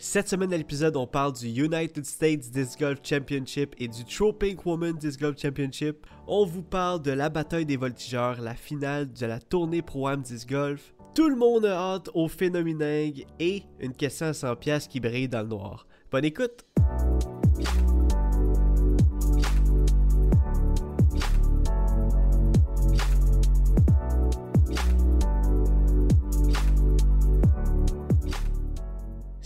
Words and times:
Cette 0.00 0.28
semaine 0.28 0.52
à 0.52 0.56
l'épisode, 0.56 0.96
on 0.96 1.08
parle 1.08 1.32
du 1.32 1.48
United 1.48 2.06
States 2.06 2.52
Disc 2.52 2.78
Golf 2.78 3.00
Championship 3.02 3.74
et 3.78 3.88
du 3.88 4.04
Tropic 4.04 4.64
Women 4.64 4.92
Disc 4.92 5.18
Golf 5.18 5.40
Championship. 5.40 6.06
On 6.28 6.46
vous 6.46 6.62
parle 6.62 7.02
de 7.02 7.10
la 7.10 7.28
bataille 7.28 7.66
des 7.66 7.76
voltigeurs, 7.76 8.40
la 8.40 8.54
finale 8.54 9.12
de 9.12 9.26
la 9.26 9.40
tournée 9.40 9.82
Pro-Am 9.82 10.22
Disc 10.22 10.48
Golf. 10.48 10.94
Tout 11.16 11.28
le 11.28 11.34
monde 11.34 11.66
a 11.66 11.76
hâte 11.76 12.10
au 12.14 12.28
phénoméningue 12.28 13.26
et 13.40 13.64
une 13.80 13.92
question 13.92 14.26
à 14.26 14.34
100 14.34 14.54
pièces 14.54 14.86
qui 14.86 15.00
brille 15.00 15.28
dans 15.28 15.42
le 15.42 15.48
noir. 15.48 15.88
Bonne 16.12 16.24
écoute! 16.24 16.64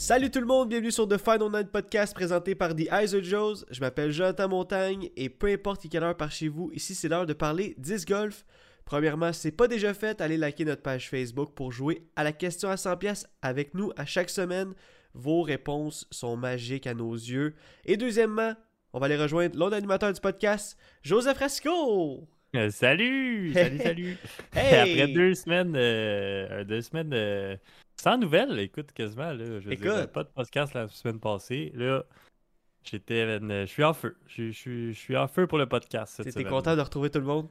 Salut 0.02 0.32
tout 0.32 0.40
le 0.40 0.46
monde, 0.46 0.68
bienvenue 0.68 0.90
sur 0.90 1.06
The 1.06 1.16
Final 1.16 1.48
Night 1.52 1.70
Podcast 1.70 2.12
présenté 2.12 2.56
par 2.56 2.74
The 2.74 2.88
Eyes 2.90 3.14
of 3.14 3.22
Joes. 3.22 3.64
Je 3.70 3.78
m'appelle 3.78 4.10
Jonathan 4.10 4.48
Montagne 4.48 5.10
et 5.16 5.28
peu 5.28 5.46
importe 5.46 5.88
quelle 5.88 6.02
heure 6.02 6.16
par 6.16 6.32
chez 6.32 6.48
vous, 6.48 6.72
ici 6.74 6.96
c'est 6.96 7.08
l'heure 7.08 7.24
de 7.24 7.32
parler 7.32 7.76
disc 7.78 8.08
golf. 8.08 8.44
Premièrement, 8.84 9.32
si 9.32 9.42
c'est 9.42 9.52
pas 9.52 9.68
déjà 9.68 9.94
fait, 9.94 10.20
allez 10.20 10.36
liker 10.36 10.64
notre 10.64 10.82
page 10.82 11.08
Facebook 11.08 11.52
pour 11.54 11.70
jouer 11.70 12.02
à 12.16 12.24
la 12.24 12.32
question 12.32 12.68
à 12.68 12.76
100 12.76 12.96
pièces 12.96 13.28
avec 13.42 13.74
nous 13.74 13.92
à 13.96 14.04
chaque 14.04 14.30
semaine. 14.30 14.74
Vos 15.14 15.42
réponses 15.42 16.08
sont 16.10 16.36
magiques 16.36 16.88
à 16.88 16.94
nos 16.94 17.14
yeux. 17.14 17.54
Et 17.84 17.96
deuxièmement, 17.96 18.54
on 18.92 18.98
va 18.98 19.06
aller 19.06 19.16
rejoindre 19.16 19.56
l'autre 19.56 19.76
animateur 19.76 20.12
du 20.12 20.20
podcast, 20.20 20.76
Joseph 21.04 21.36
Fresco. 21.36 22.26
Euh, 22.56 22.70
salut! 22.70 23.52
Salut, 23.54 23.78
salut! 23.78 24.16
Hey! 24.52 24.74
Après 25.00 25.12
deux 25.12 25.34
semaines, 25.34 25.74
euh, 25.76 26.64
deux 26.64 26.82
semaines 26.82 27.12
euh, 27.14 27.56
sans 28.02 28.18
nouvelles, 28.18 28.58
écoute, 28.58 28.90
quasiment, 28.92 29.32
là, 29.32 29.60
je 29.60 29.68
dire, 29.68 29.72
Écoute. 29.72 30.06
pas 30.12 30.24
de 30.24 30.28
podcast 30.28 30.74
la 30.74 30.88
semaine 30.88 31.20
passée. 31.20 31.70
Là, 31.76 32.02
j'étais, 32.82 33.22
euh, 33.22 33.60
je 33.64 33.70
suis 33.70 33.84
en 33.84 33.94
feu. 33.94 34.16
Je 34.26 34.46
je 34.46 34.50
suis 34.50 34.92
je 34.92 34.98
suis 34.98 35.16
en 35.16 35.28
feu 35.28 35.46
pour 35.46 35.56
le 35.56 35.66
podcast 35.66 36.14
cette 36.16 36.32
semaine. 36.32 36.48
content 36.48 36.74
de 36.74 36.80
retrouver 36.80 37.10
tout 37.10 37.20
le 37.20 37.26
monde? 37.26 37.48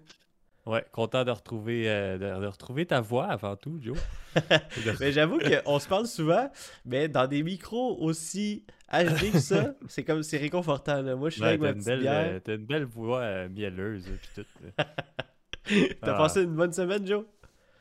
Ouais, 0.65 0.85
content 0.91 1.23
de 1.23 1.31
retrouver, 1.31 1.89
euh, 1.89 2.17
de, 2.17 2.41
de 2.41 2.47
retrouver 2.47 2.85
ta 2.85 2.99
voix 2.99 3.27
avant 3.27 3.55
tout, 3.55 3.79
Joe. 3.81 3.97
Mais 4.99 5.13
j'avoue 5.13 5.39
qu'on 5.39 5.79
se 5.79 5.87
parle 5.87 6.05
souvent, 6.05 6.51
mais 6.85 7.07
dans 7.07 7.27
des 7.27 7.43
micros 7.43 7.97
aussi 7.99 8.65
HD 8.91 9.31
que 9.31 9.39
ça, 9.39 9.73
c'est 9.87 10.03
comme 10.03 10.21
c'est 10.21 10.37
réconfortant. 10.37 11.01
là. 11.01 11.15
Moi, 11.15 11.29
je 11.29 11.35
suis 11.35 11.41
là 11.43 11.47
Ouais, 11.47 11.53
avec 11.53 11.61
ma 11.61 11.67
t'as 11.67 11.73
une, 11.73 11.75
petite 11.79 11.87
belle, 11.87 11.99
bière. 12.01 12.27
euh, 12.29 12.39
t'as 12.43 12.55
une 12.55 12.65
belle 12.65 12.83
voix 12.83 13.21
euh, 13.21 13.47
mielleuse, 13.49 14.05
là, 14.37 14.43
là. 14.77 14.85
T'as 16.01 16.13
ah. 16.15 16.17
passé 16.17 16.43
une 16.43 16.55
bonne 16.55 16.73
semaine, 16.73 17.07
Joe? 17.07 17.23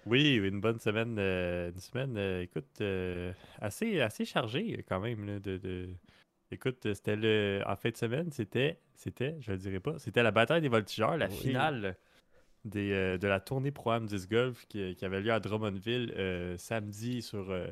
Oui, 0.06 0.34
une 0.36 0.60
bonne 0.60 0.78
semaine, 0.78 1.16
euh, 1.18 1.70
une 1.70 1.80
semaine, 1.80 2.16
euh, 2.16 2.42
écoute, 2.42 2.66
euh, 2.80 3.32
assez, 3.60 4.00
assez 4.00 4.24
chargée 4.24 4.84
quand 4.88 5.00
même. 5.00 5.26
là, 5.26 5.38
de, 5.38 5.56
de- 5.58 5.88
Écoute, 6.52 6.92
c'était 6.94 7.14
le. 7.16 7.62
En 7.66 7.76
fin 7.76 7.90
de 7.90 7.96
semaine, 7.96 8.32
c'était, 8.32 8.78
c'était, 8.94 9.36
je 9.40 9.52
le 9.52 9.58
dirai 9.58 9.78
pas, 9.78 9.98
c'était 9.98 10.22
la 10.22 10.32
bataille 10.32 10.60
des 10.60 10.68
voltigeurs, 10.68 11.16
la 11.16 11.28
Oui. 11.28 11.36
finale 11.36 11.96
des, 12.64 13.18
de 13.18 13.28
la 13.28 13.38
tournée 13.38 13.70
Pro-Am 13.70 14.06
Disc 14.06 14.28
Golf 14.28 14.66
qui, 14.68 14.96
qui 14.96 15.04
avait 15.04 15.20
lieu 15.20 15.30
à 15.32 15.38
Drummondville 15.38 16.12
samedi 16.58 17.22
sur 17.22 17.50
euh, 17.50 17.68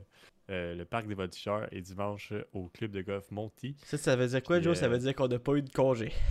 le 0.49 0.85
parc 0.85 1.09
des 1.09 1.15
voltigeurs 1.15 1.67
et 1.73 1.81
dimanche 1.81 2.31
euh, 2.33 2.45
au 2.53 2.69
club 2.69 2.93
de 2.93 3.03
golf 3.03 3.31
Monty. 3.33 3.75
Ça, 3.85 3.99
ça 3.99 4.15
veut 4.15 4.29
dire 4.29 4.43
quoi, 4.45 4.61
Joe? 4.61 4.79
Ça 4.79 4.89
veut 4.89 4.99
dire 4.99 5.15
qu'on 5.15 5.29
n'a 5.29 5.39
pas 5.41 5.55
eu 5.55 5.63
de 5.63 5.71
congé. 5.71 6.13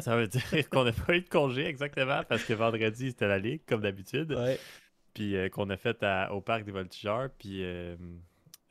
Ça 0.00 0.16
veut 0.16 0.28
dire 0.28 0.68
qu'on 0.70 0.84
n'a 0.84 0.92
pas 0.92 1.16
eu 1.16 1.22
de 1.22 1.28
congé 1.28 1.66
exactement 1.66 2.22
parce 2.28 2.44
que 2.44 2.52
vendredi 2.52 3.08
c'était 3.08 3.26
la 3.26 3.38
ligue 3.40 3.62
comme 3.66 3.80
d'habitude. 3.80 4.30
Ouais. 4.32 4.56
Puis 5.18 5.34
euh, 5.34 5.48
qu'on 5.48 5.68
a 5.68 5.76
fait 5.76 6.00
à- 6.04 6.32
au 6.32 6.40
parc 6.40 6.62
des 6.62 6.70
voltigeurs. 6.70 7.28
Puis 7.38 7.64
euh, 7.64 7.96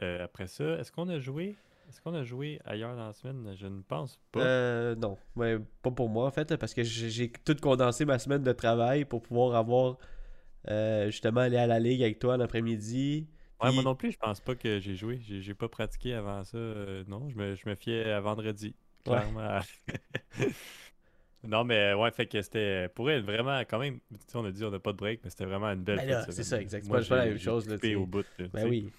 euh, 0.02 0.24
après 0.24 0.48
ça, 0.48 0.64
est-ce 0.80 0.94
qu'on 0.94 1.10
a 1.10 1.20
joué 1.20 1.56
Est-ce 1.90 2.00
qu'on 2.00 2.14
a 2.14 2.24
joué 2.24 2.62
ailleurs 2.64 2.96
dans 2.96 3.08
la 3.08 3.12
semaine? 3.12 3.54
Je 3.58 3.68
ne 3.68 3.82
pense 3.82 4.18
pas. 4.32 4.96
Non. 4.96 5.18
Ouais, 5.36 5.58
pas 5.82 5.92
pour 5.92 6.08
moi, 6.08 6.26
en 6.26 6.32
fait, 6.32 6.56
parce 6.56 6.74
que 6.74 6.84
j'ai 6.84 7.30
tout 7.30 7.58
condensé 7.62 8.06
ma 8.06 8.18
semaine 8.18 8.44
de 8.44 8.54
travail 8.54 9.04
pour 9.04 9.22
pouvoir 9.22 9.56
avoir 9.56 9.98
justement 11.08 11.42
aller 11.42 11.58
à 11.58 11.68
la 11.68 11.82
ligue 11.82 12.02
avec 12.02 12.20
toi 12.20 12.38
l'après-midi. 12.38 13.28
ouais, 13.62 13.72
moi 13.74 13.84
non 13.84 13.96
plus, 13.96 14.14
je 14.14 14.18
pense 14.18 14.40
pas 14.40 14.56
que 14.56 14.80
j'ai 14.80 14.96
joué. 14.96 15.20
J'ai 15.22 15.54
pas 15.54 15.68
pratiqué 15.68 16.14
avant 16.14 16.46
ça. 16.46 16.58
non, 17.08 17.30
je 17.30 17.36
me, 17.36 17.56
je 17.56 17.68
me 17.68 17.76
fiais 17.76 18.10
à 18.10 18.22
vendredi. 18.22 18.74
Ouais. 19.06 19.20
Non, 21.48 21.64
mais 21.64 21.94
ouais, 21.94 22.12
fait 22.12 22.26
que 22.28 22.42
c'était 22.42 22.90
pour 22.90 23.10
elle 23.10 23.24
vraiment 23.24 23.60
quand 23.62 23.80
même. 23.80 24.00
Tu 24.12 24.18
sais, 24.28 24.38
on 24.38 24.46
a 24.46 24.52
dit 24.52 24.64
on 24.64 24.72
n'a 24.72 24.80
pas 24.80 24.92
de 24.92 24.98
break, 24.98 25.22
mais 25.24 25.30
c'était 25.30 25.46
vraiment 25.46 25.68
une 25.68 25.84
belle 25.84 25.98
Ben 25.98 26.26
c'est 26.30 26.44
ça, 26.44 26.62
exact. 26.62 26.84
C'est 26.84 26.90
Moi, 26.90 27.02
c'est 27.02 27.10
pas 27.10 27.18
la 27.18 27.26
même 27.26 27.40
chose, 27.40 27.68
là, 27.68 27.78
au 27.98 28.06
bout. 28.06 28.26
là, 28.38 28.46
Ben 28.54 28.68
oui. 28.68 28.90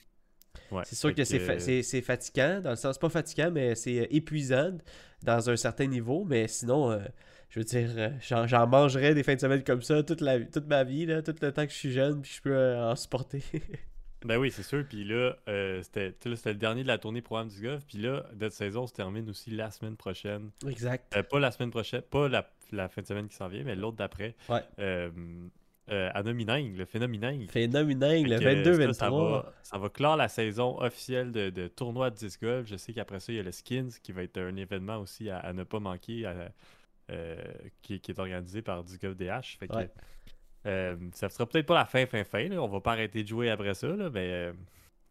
Ouais, 0.71 0.83
C'est 0.85 0.97
sûr 0.97 1.15
que 1.15 1.25
c'est 1.25 1.41
euh, 1.49 1.83
c'est 1.83 2.03
fatigant, 2.03 2.61
dans 2.61 2.71
le 2.71 2.77
sens 2.77 2.99
pas 2.99 3.09
fatigant, 3.09 3.51
mais 3.51 3.75
c'est 3.75 4.01
euh, 4.01 4.07
épuisant 4.11 4.77
dans 5.23 5.49
un 5.51 5.57
certain 5.57 5.87
niveau. 5.87 6.25
Mais 6.25 6.47
sinon, 6.49 6.91
euh, 6.91 6.99
je 7.49 7.61
veux 7.61 7.65
dire, 7.65 7.91
euh, 7.97 8.11
j'en 8.21 8.47
j'en 8.47 8.67
mangerais 8.67 9.15
des 9.15 9.23
fins 9.23 9.35
de 9.35 9.41
semaine 9.41 9.65
comme 9.65 9.83
ça 9.83 10.03
toute, 10.03 10.21
la, 10.21 10.41
toute 10.41 10.67
ma 10.67 10.85
vie, 10.85 11.07
là, 11.07 11.23
tout 11.23 11.35
le 11.41 11.53
temps 11.53 11.65
que 11.65 11.73
je 11.73 11.77
suis 11.79 11.93
jeune, 11.93 12.21
puis 12.21 12.33
je 12.37 12.43
peux 12.43 12.55
euh, 12.55 12.91
en 12.91 12.97
supporter. 12.97 13.43
Ben 14.25 14.37
oui, 14.37 14.51
c'est 14.51 14.63
sûr. 14.63 14.85
Puis 14.89 15.05
là, 15.05 15.37
euh, 15.49 15.83
c'était 15.83 16.15
le 16.27 16.55
dernier 16.55 16.83
de 16.83 16.89
la 16.89 16.99
tournée 16.99 17.23
programme 17.23 17.49
du 17.49 17.61
golf. 17.61 17.85
Puis 17.87 17.99
là, 17.99 18.25
notre 18.39 18.55
saison 18.55 18.87
se 18.87 18.93
termine 18.93 19.29
aussi 19.31 19.51
la 19.51 19.71
semaine 19.71 19.97
prochaine. 19.97 20.51
exact. 20.67 21.15
Euh, 21.17 21.23
pas 21.23 21.39
la 21.39 21.51
semaine 21.53 21.71
prochaine, 21.71 22.03
pas 22.03 22.29
la, 22.29 22.51
la 22.73 22.89
fin 22.89 23.03
de 23.03 23.07
semaine 23.07 23.29
qui 23.29 23.37
s'en 23.37 23.49
vient, 23.49 23.63
mais 23.65 23.77
l'autre 23.77 23.97
d'après. 23.97 24.35
Ouais. 24.49 24.61
Euh, 24.81 25.11
euh, 25.91 26.11
à 26.13 26.21
le 26.23 26.85
phénoménal. 26.85 27.47
Phénoménal, 27.49 28.23
le 28.25 28.39
Fait 28.39 28.63
que, 28.63 28.69
22-23. 28.71 28.93
ça, 28.93 28.93
ça 28.93 29.11
va, 29.11 29.53
ça 29.63 29.79
va 29.79 29.89
clore 29.89 30.17
la 30.17 30.29
saison 30.29 30.79
officielle 30.81 31.33
de, 31.33 31.49
de 31.49 31.67
tournoi 31.69 32.11
de 32.11 32.17
disc 32.17 32.43
golf. 32.43 32.67
Je 32.69 32.77
sais 32.77 32.93
qu'après 32.93 33.21
ça, 33.21 33.33
il 33.33 33.37
y 33.37 33.39
a 33.41 33.43
le 33.43 33.53
Skins 33.53 33.89
qui 34.03 34.13
va 34.13 34.23
être 34.25 34.37
un 34.39 34.55
événement 34.57 34.99
aussi 34.99 35.31
à, 35.31 35.39
à 35.39 35.53
ne 35.55 35.63
pas 35.65 35.81
manquer, 35.81 36.27
à- 36.27 36.51
qui, 37.81 38.01
qui 38.01 38.11
est 38.11 38.19
organisé 38.19 38.61
par 38.61 38.85
Disc 38.85 39.01
Golf 39.01 39.17
DH. 39.17 39.57
Fait 39.59 39.67
que, 39.69 39.77
Ouais. 39.77 39.91
Euh, 40.69 40.97
ça 41.13 41.29
sera 41.29 41.47
peut-être 41.47 41.67
pas 41.67 41.75
la 41.75 41.85
fin, 41.87 42.07
fin, 42.07 42.23
fin. 42.25 42.49
là. 42.49 42.63
On 42.63 42.69
va 42.69 42.81
pas 42.81 42.93
arrêter 42.93 43.23
de 43.23 43.29
jouer 43.29 43.51
après 43.51 43.75
ça, 43.75 43.89
là, 43.89 44.11
mais 44.11 44.31
euh, 44.31 44.53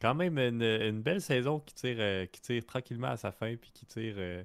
quand 0.01 0.15
même 0.15 0.37
une, 0.37 0.61
une 0.61 1.01
belle 1.01 1.21
saison 1.21 1.59
qui 1.59 1.73
tire, 1.73 1.97
euh, 1.99 2.25
qui 2.27 2.39
tire 2.41 2.65
tranquillement 2.65 3.07
à 3.09 3.17
sa 3.17 3.31
fin, 3.31 3.55
puis 3.55 3.71
qui 3.73 3.85
tire. 3.85 4.15
euh, 4.17 4.43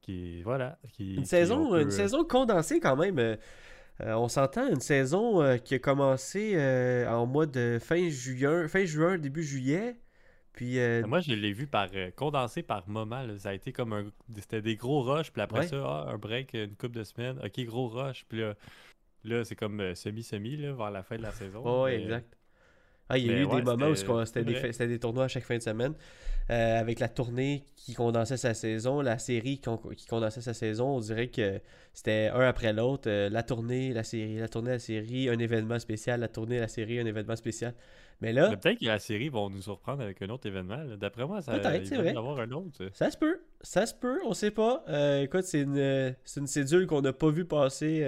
qui, 0.00 0.42
voilà. 0.42 0.78
Qui, 0.92 1.14
Une 1.14 1.22
qui- 1.22 1.28
saison, 1.28 1.70
peut, 1.70 1.82
une 1.82 1.90
saison 1.90 2.24
condensée 2.24 2.80
quand 2.80 2.96
même. 2.96 3.36
on 4.00 4.28
s'entend, 4.28 4.66
une 4.68 4.80
saison 4.80 5.58
qui 5.58 5.74
a 5.74 5.78
commencé 5.78 6.56
en 7.08 7.26
mois 7.26 7.46
de 7.46 7.78
fin 7.80 8.08
juin, 8.08 8.66
fin 8.68 8.84
juin, 8.86 9.18
début 9.18 9.42
juillet. 9.42 9.96
Puis 10.52 10.78
euh, 10.80 11.06
Moi, 11.06 11.20
je 11.20 11.32
l'ai 11.32 11.52
vu 11.52 11.66
par 11.68 11.88
euh, 11.94 12.10
condensé 12.10 12.62
par 12.62 12.88
moment. 12.88 13.22
là. 13.22 13.38
Ça 13.38 13.50
a 13.50 13.52
été 13.54 13.72
comme 13.72 13.92
un. 13.92 14.06
C'était 14.36 14.60
des 14.60 14.74
gros 14.74 15.00
rushs, 15.02 15.30
puis 15.30 15.40
après 15.42 15.60
Ouais. 15.60 15.66
ça, 15.68 15.76
ah, 15.86 16.06
un 16.10 16.18
break, 16.18 16.54
une 16.54 16.74
couple 16.76 16.96
de 16.96 17.04
semaines. 17.04 17.38
Ok, 17.44 17.64
gros 17.66 17.86
rush. 17.88 18.24
Puis 18.28 18.40
là, 18.40 18.54
là 19.24 19.44
c'est 19.44 19.56
comme 19.56 19.80
euh, 19.80 19.94
semi-semi 19.94 20.56
vers 20.56 20.90
la 20.90 21.02
fin 21.02 21.16
de 21.16 21.22
la 21.22 21.30
saison. 21.40 21.62
Oh, 21.64 21.84
Mais, 21.86 22.02
exact. 22.02 22.36
Ah, 23.12 23.18
il 23.18 23.26
y 23.26 23.30
a 23.30 23.32
mais 23.32 23.40
eu 23.42 23.46
des 23.48 23.62
moments 23.62 23.88
où 23.88 23.94
c'était- 24.24 24.44
des, 24.44 24.86
des 24.86 24.98
tournois 25.00 25.24
à 25.24 25.28
chaque 25.28 25.42
fin 25.44 25.56
de 25.56 25.62
semaine. 25.62 25.94
Euh, 26.48 26.80
avec 26.80 26.98
la 27.00 27.08
tournée 27.08 27.64
qui 27.76 27.94
condensait 27.94 28.36
sa 28.36 28.54
saison, 28.54 29.00
la 29.02 29.18
série 29.18 29.60
con- 29.60 29.80
qui 29.96 30.06
condensait 30.06 30.40
sa 30.40 30.54
saison, 30.54 30.96
on 30.96 31.00
dirait 31.00 31.28
que 31.28 31.60
c'était 31.92 32.30
un 32.32 32.40
après 32.40 32.72
l'autre. 32.72 33.08
euh, 33.08 33.28
la 33.28 33.42
tournée, 33.44 33.92
la 33.92 34.02
série, 34.04 34.36
la 34.38 34.48
tournée, 34.48 34.70
la 34.70 34.78
série, 34.80 35.28
un 35.28 35.38
événement 35.38 35.78
spécial, 35.78 36.20
la 36.20 36.28
tournée, 36.28 36.58
la 36.58 36.66
série, 36.68 36.98
un 37.00 37.06
événement 37.06 37.36
spécial. 37.36 37.74
Mais 38.20 38.32
là, 38.32 38.54
peut-être 38.56 38.78
que 38.80 38.84
la 38.84 38.98
série 38.98 39.28
va 39.28 39.40
nous 39.48 39.62
surprendre 39.62 40.02
avec 40.02 40.20
un 40.22 40.28
autre 40.28 40.46
événement. 40.46 40.84
D'après 40.96 41.24
moi, 41.26 41.40
ça 41.40 41.52
va 41.56 41.76
y 41.76 42.08
avoir 42.16 42.38
un 42.40 42.50
autre. 42.52 42.90
ça 42.92 43.10
se 43.10 43.16
peut. 43.16 43.40
Ça 43.60 43.86
se 43.86 43.94
peut, 43.94 44.20
on 44.24 44.34
sait 44.34 44.50
pas. 44.50 44.84
Euh, 44.88 45.22
écoute, 45.22 45.44
c'est 45.44 45.62
une, 45.62 46.14
c'est 46.24 46.40
une 46.40 46.46
cédule 46.48 46.86
qu'on 46.86 47.00
n'a 47.02 47.12
pas 47.12 47.30
vu 47.30 47.44
passer. 47.44 48.02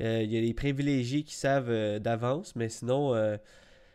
Euh, 0.00 0.22
Il 0.22 0.32
y 0.32 0.36
a 0.36 0.40
les 0.40 0.54
privilégiés 0.54 1.22
qui 1.22 1.34
savent 1.34 1.70
euh, 1.70 1.98
d'avance, 1.98 2.56
mais 2.56 2.68
sinon, 2.68 3.14
euh, 3.14 3.36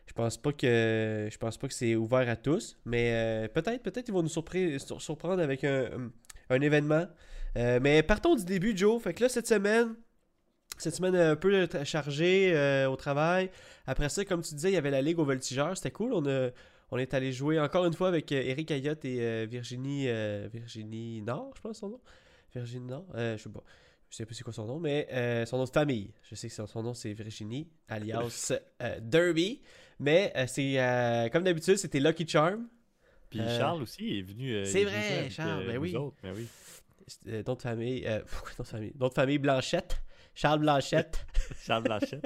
je 0.06 0.14
pense 0.14 0.38
pas 0.38 0.54
que 0.54 1.28
je 1.32 1.38
pense 1.38 1.58
pas 1.58 1.68
que 1.68 1.74
c'est 1.74 1.96
ouvert 1.96 2.28
à 2.30 2.36
tous. 2.36 2.78
Mais 2.86 3.50
peut-être, 3.54 3.84
peut-être 3.84 4.08
ils 4.08 4.14
vont 4.14 4.24
nous 4.24 4.30
surprendre 4.30 5.42
avec 5.42 5.64
un, 5.64 6.12
un 6.50 6.62
événement. 6.62 7.06
Mais 7.56 8.02
partons 8.04 8.36
du 8.36 8.44
début, 8.46 8.76
Joe. 8.76 9.02
Fait 9.02 9.14
que 9.14 9.24
là, 9.24 9.30
cette 9.30 9.48
semaine, 9.48 9.96
cette 10.78 10.96
semaine 10.96 11.16
un 11.16 11.36
peu 11.36 11.68
chargée 11.84 12.86
au 12.88 12.96
travail. 12.96 13.52
Après 13.86 14.10
ça, 14.10 14.26
comme 14.26 14.42
tu 14.42 14.56
disais, 14.56 14.72
il 14.72 14.74
y 14.74 14.78
avait 14.78 14.90
la 14.90 15.04
Ligue 15.04 15.20
aux 15.20 15.26
voltigeurs. 15.26 15.78
C'était 15.78 15.92
cool. 15.92 16.14
On, 16.14 16.26
a, 16.26 16.50
on 16.90 16.98
est 16.98 17.14
allé 17.14 17.32
jouer 17.32 17.60
encore 17.60 17.86
une 17.86 17.94
fois 17.94 18.08
avec 18.08 18.32
Eric 18.32 18.72
Ayotte 18.72 19.06
et 19.06 19.46
Virginie, 19.46 20.08
Virginie 20.52 21.22
Nord, 21.22 21.52
je 21.56 21.62
pense 21.62 21.78
son 21.78 21.90
nom. 21.90 22.02
Virginie 22.56 22.88
Nord. 22.88 23.06
Je 23.16 23.38
sais 23.38 23.50
pas. 23.50 23.64
Je 24.10 24.16
sais 24.16 24.26
pas 24.26 24.34
c'est 24.34 24.44
quoi 24.44 24.54
son 24.54 24.66
nom, 24.66 24.80
mais 24.80 25.08
euh, 25.12 25.46
son 25.46 25.58
nom 25.58 25.66
de 25.66 25.70
famille. 25.70 26.12
Je 26.24 26.36
sais 26.36 26.48
que 26.48 26.54
son, 26.54 26.66
son 26.66 26.82
nom 26.82 26.94
c'est 26.94 27.14
Virginie, 27.14 27.68
alias 27.88 28.54
euh, 28.82 29.00
Derby. 29.02 29.62
Mais 30.00 30.32
euh, 30.36 30.46
c'est 30.48 31.30
comme 31.32 31.44
d'habitude, 31.44 31.78
c'était 31.78 32.00
Lucky 32.00 32.28
Charm. 32.28 32.68
Puis 33.30 33.40
Charles 33.40 33.84
aussi 33.84 34.18
est 34.18 34.22
venu. 34.22 34.66
c'est 34.66 34.84
vrai, 34.86 35.30
Charles, 35.30 35.64
euh, 35.64 35.68
ben 35.68 35.78
oui. 35.78 35.96
autres, 35.96 36.18
ben 36.24 36.34
oui. 36.36 36.48
Nom 37.46 37.56
de 37.56 37.62
famille. 37.62 38.04
Euh, 38.06 38.22
pourquoi 38.32 38.52
nom 38.58 38.64
de 38.64 38.68
famille? 38.68 38.94
Nom 39.00 39.08
de 39.08 39.14
famille 39.14 39.38
Blanchette. 39.38 40.02
Charles 40.40 40.60
Blanchette. 40.60 41.26
Charles 41.66 41.84
Blanchette. 41.84 42.26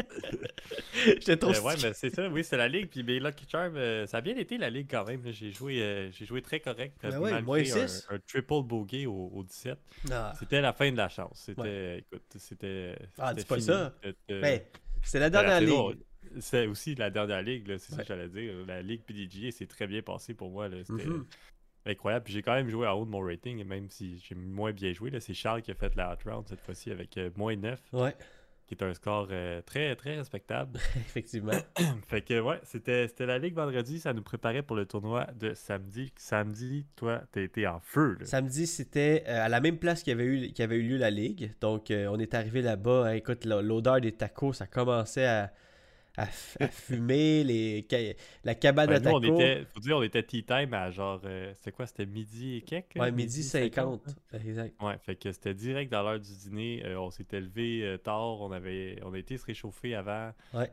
J'étais 0.93 1.35
trop 1.35 1.49
Euh, 1.51 1.61
ouais, 1.61 1.73
mais 1.81 1.93
c'est 1.93 2.11
ça, 2.11 2.29
oui, 2.29 2.43
c'est 2.43 2.57
la 2.57 2.67
ligue. 2.67 2.87
Puis 2.87 3.01
mes 3.01 3.19
Lucky 3.19 3.45
Charms, 3.49 3.75
euh, 3.75 4.05
ça 4.05 4.17
a 4.17 4.21
bien 4.21 4.35
été 4.37 4.59
la 4.59 4.69
ligue 4.69 4.87
quand 4.87 5.03
même. 5.03 5.21
J'ai 5.31 5.49
joué, 5.51 5.81
euh, 5.81 6.11
j'ai 6.11 6.25
joué 6.27 6.43
très 6.43 6.59
correct. 6.59 6.95
Ben 7.01 7.17
ouais, 7.17 7.31
malgré 7.41 7.71
un, 7.71 8.19
triple 8.27 8.61
bogey 8.63 9.07
au, 9.07 9.31
au 9.33 9.43
17. 9.43 9.79
Ah. 10.11 10.31
C'était 10.37 10.61
la 10.61 10.73
fin 10.73 10.91
de 10.91 10.97
la 10.97 11.09
chance. 11.09 11.41
C'était, 11.43 11.99
écoute, 11.99 12.21
c'était. 12.37 12.95
Ah, 13.17 13.33
dis 13.33 13.45
pas 13.45 13.59
ça. 13.59 13.95
C'était- 14.03 14.41
Ben, 14.41 14.61
c'est 15.01 15.19
la 15.19 15.31
ben, 15.31 15.41
dernière 15.41 15.61
ligue. 15.61 15.97
C'est 16.39 16.67
aussi 16.67 16.93
la 16.93 17.09
dernière 17.09 17.41
ligue, 17.41 17.65
c'est 17.79 17.91
ça 17.91 17.97
Ouais. 17.97 18.01
que 18.03 18.07
j'allais 18.07 18.29
dire. 18.29 18.53
La 18.67 18.83
ligue 18.83 19.01
PDGA, 19.01 19.49
c'est 19.51 19.67
très 19.67 19.87
bien 19.87 20.03
passé 20.03 20.35
pour 20.35 20.51
moi. 20.51 20.69
C'était 20.85 21.05
Mhm. 21.07 21.25
Incroyable. 21.85 22.25
Puis 22.25 22.33
j'ai 22.33 22.41
quand 22.41 22.53
même 22.53 22.69
joué 22.69 22.87
en 22.87 22.93
haut 22.93 23.05
de 23.05 23.09
mon 23.09 23.21
rating, 23.21 23.59
et 23.59 23.63
même 23.63 23.89
si 23.89 24.19
j'ai 24.19 24.35
moins 24.35 24.71
bien 24.71 24.93
joué. 24.93 25.09
là, 25.09 25.19
C'est 25.19 25.33
Charles 25.33 25.61
qui 25.61 25.71
a 25.71 25.75
fait 25.75 25.95
la 25.95 26.13
hot 26.13 26.29
round 26.29 26.47
cette 26.47 26.61
fois-ci 26.61 26.91
avec 26.91 27.17
euh, 27.17 27.29
moins 27.35 27.55
9, 27.55 27.81
Ouais, 27.93 28.15
qui 28.67 28.75
est 28.75 28.83
un 28.83 28.93
score 28.93 29.27
euh, 29.31 29.61
très, 29.61 29.95
très 29.95 30.15
respectable. 30.15 30.79
effectivement. 30.95 31.51
Fait 32.07 32.21
que 32.21 32.39
ouais, 32.39 32.59
c'était 32.63 33.25
la 33.25 33.37
ligue 33.37 33.55
vendredi, 33.55 33.99
ça 33.99 34.13
nous 34.13 34.21
préparait 34.21 34.63
pour 34.63 34.75
le 34.75 34.85
tournoi 34.85 35.27
de 35.37 35.53
samedi. 35.53 36.11
Samedi, 36.15 36.85
toi, 36.95 37.21
t'as 37.31 37.41
été 37.41 37.67
en 37.67 37.79
feu. 37.81 38.17
Là. 38.19 38.25
Samedi, 38.25 38.67
c'était 38.67 39.23
euh, 39.27 39.45
à 39.45 39.49
la 39.49 39.59
même 39.59 39.77
place 39.77 40.03
qu'il 40.03 40.11
y 40.11 40.13
avait 40.13 40.25
eu, 40.25 40.47
qu'il 40.47 40.59
y 40.59 40.63
avait 40.63 40.77
eu 40.77 40.83
lieu 40.83 40.97
la 40.97 41.11
ligue. 41.11 41.53
Donc, 41.59 41.87
on 41.91 42.19
est 42.19 42.33
arrivé 42.33 42.61
là-bas. 42.61 43.15
Écoute, 43.15 43.45
l'odeur 43.45 43.99
des 43.99 44.13
tacos, 44.13 44.53
ça 44.53 44.67
commençait 44.67 45.25
à, 45.25 45.51
à, 46.17 46.25
fumer. 46.27 47.43
Les, 47.43 47.87
la 48.43 48.55
cabane 48.55 48.91
à 48.91 48.99
nous, 48.99 49.11
on 49.11 49.21
était, 49.21 49.65
faut 49.73 49.79
dire, 49.79 49.97
on 49.97 50.03
était 50.03 50.23
tea 50.23 50.43
time 50.43 50.73
à 50.73 50.91
genre, 50.91 51.21
euh, 51.25 51.51
c'était 51.55 51.71
quoi, 51.71 51.85
c'était 51.85 52.05
midi 52.05 52.57
et 52.57 52.61
quelques? 52.61 52.95
Ouais, 52.95 53.11
midi 53.11 53.43
50. 53.43 54.01
hein? 54.07 54.37
Exact. 54.45 54.81
Ouais, 54.81 54.97
fait 54.99 55.15
que 55.15 55.31
c'était 55.31 55.53
direct 55.53 55.91
dans 55.91 56.03
l'heure 56.03 56.19
du 56.19 56.31
dîner. 56.31 56.83
euh, 56.85 56.99
on 56.99 57.09
s'était 57.09 57.41
levé 57.41 57.81
euh, 57.83 57.97
tard, 57.97 58.41
on 58.41 58.51
avait, 58.51 58.99
on 59.03 59.13
a 59.13 59.17
été 59.17 59.37
se 59.37 59.45
réchauffer 59.45 59.95
avant. 59.95 60.31
Ouais. 60.53 60.71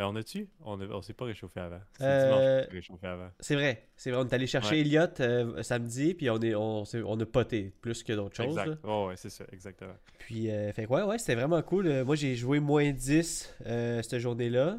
Euh, 0.00 0.04
on 0.04 0.16
a-tu? 0.16 0.48
On, 0.64 0.80
a- 0.80 0.86
on 0.86 1.02
s'est 1.02 1.12
pas 1.12 1.26
réchauffé 1.26 1.60
avant. 1.60 1.80
C'est 1.98 2.04
Euh, 2.04 2.60
dimanche 2.62 2.72
réchauffé 2.72 3.06
avant. 3.06 3.30
C'est 3.40 3.54
vrai. 3.54 3.86
C'est 3.96 4.10
vrai. 4.10 4.20
On 4.22 4.26
est 4.28 4.32
allé 4.34 4.46
chercher 4.46 4.74
Ouais. 4.76 4.80
Elliot 4.80 5.02
euh, 5.20 5.62
samedi, 5.62 6.14
puis 6.14 6.30
on, 6.30 6.38
est, 6.38 6.54
on, 6.54 6.84
s'est- 6.84 7.02
on 7.04 7.18
a 7.20 7.26
poté 7.26 7.72
plus 7.80 8.02
que 8.02 8.12
d'autres 8.12 8.36
choses. 8.36 8.58
Exact. 8.58 8.84
Ouais, 8.84 9.06
ouais, 9.06 9.16
c'est 9.16 9.30
ça, 9.30 9.44
exactement. 9.52 9.94
Puis, 10.18 10.50
euh, 10.50 10.72
fait 10.72 10.86
ouais, 10.86 11.02
ouais, 11.02 11.18
c'était 11.18 11.34
vraiment 11.34 11.60
cool. 11.62 11.86
Euh, 11.86 12.04
moi, 12.04 12.16
j'ai 12.16 12.34
joué 12.34 12.60
moins 12.60 12.90
10 12.90 13.54
euh, 13.66 14.02
cette 14.02 14.18
journée-là, 14.18 14.78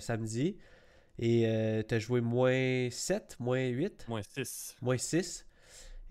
samedi. 0.00 0.56
Et 1.20 1.82
t'as 1.88 1.98
joué 1.98 2.20
moins 2.20 2.88
7, 2.90 3.36
moins 3.40 3.66
8, 3.66 4.06
Moins 4.08 4.22
6. 4.22 4.76
moins 4.80 4.96
6. 4.98 5.44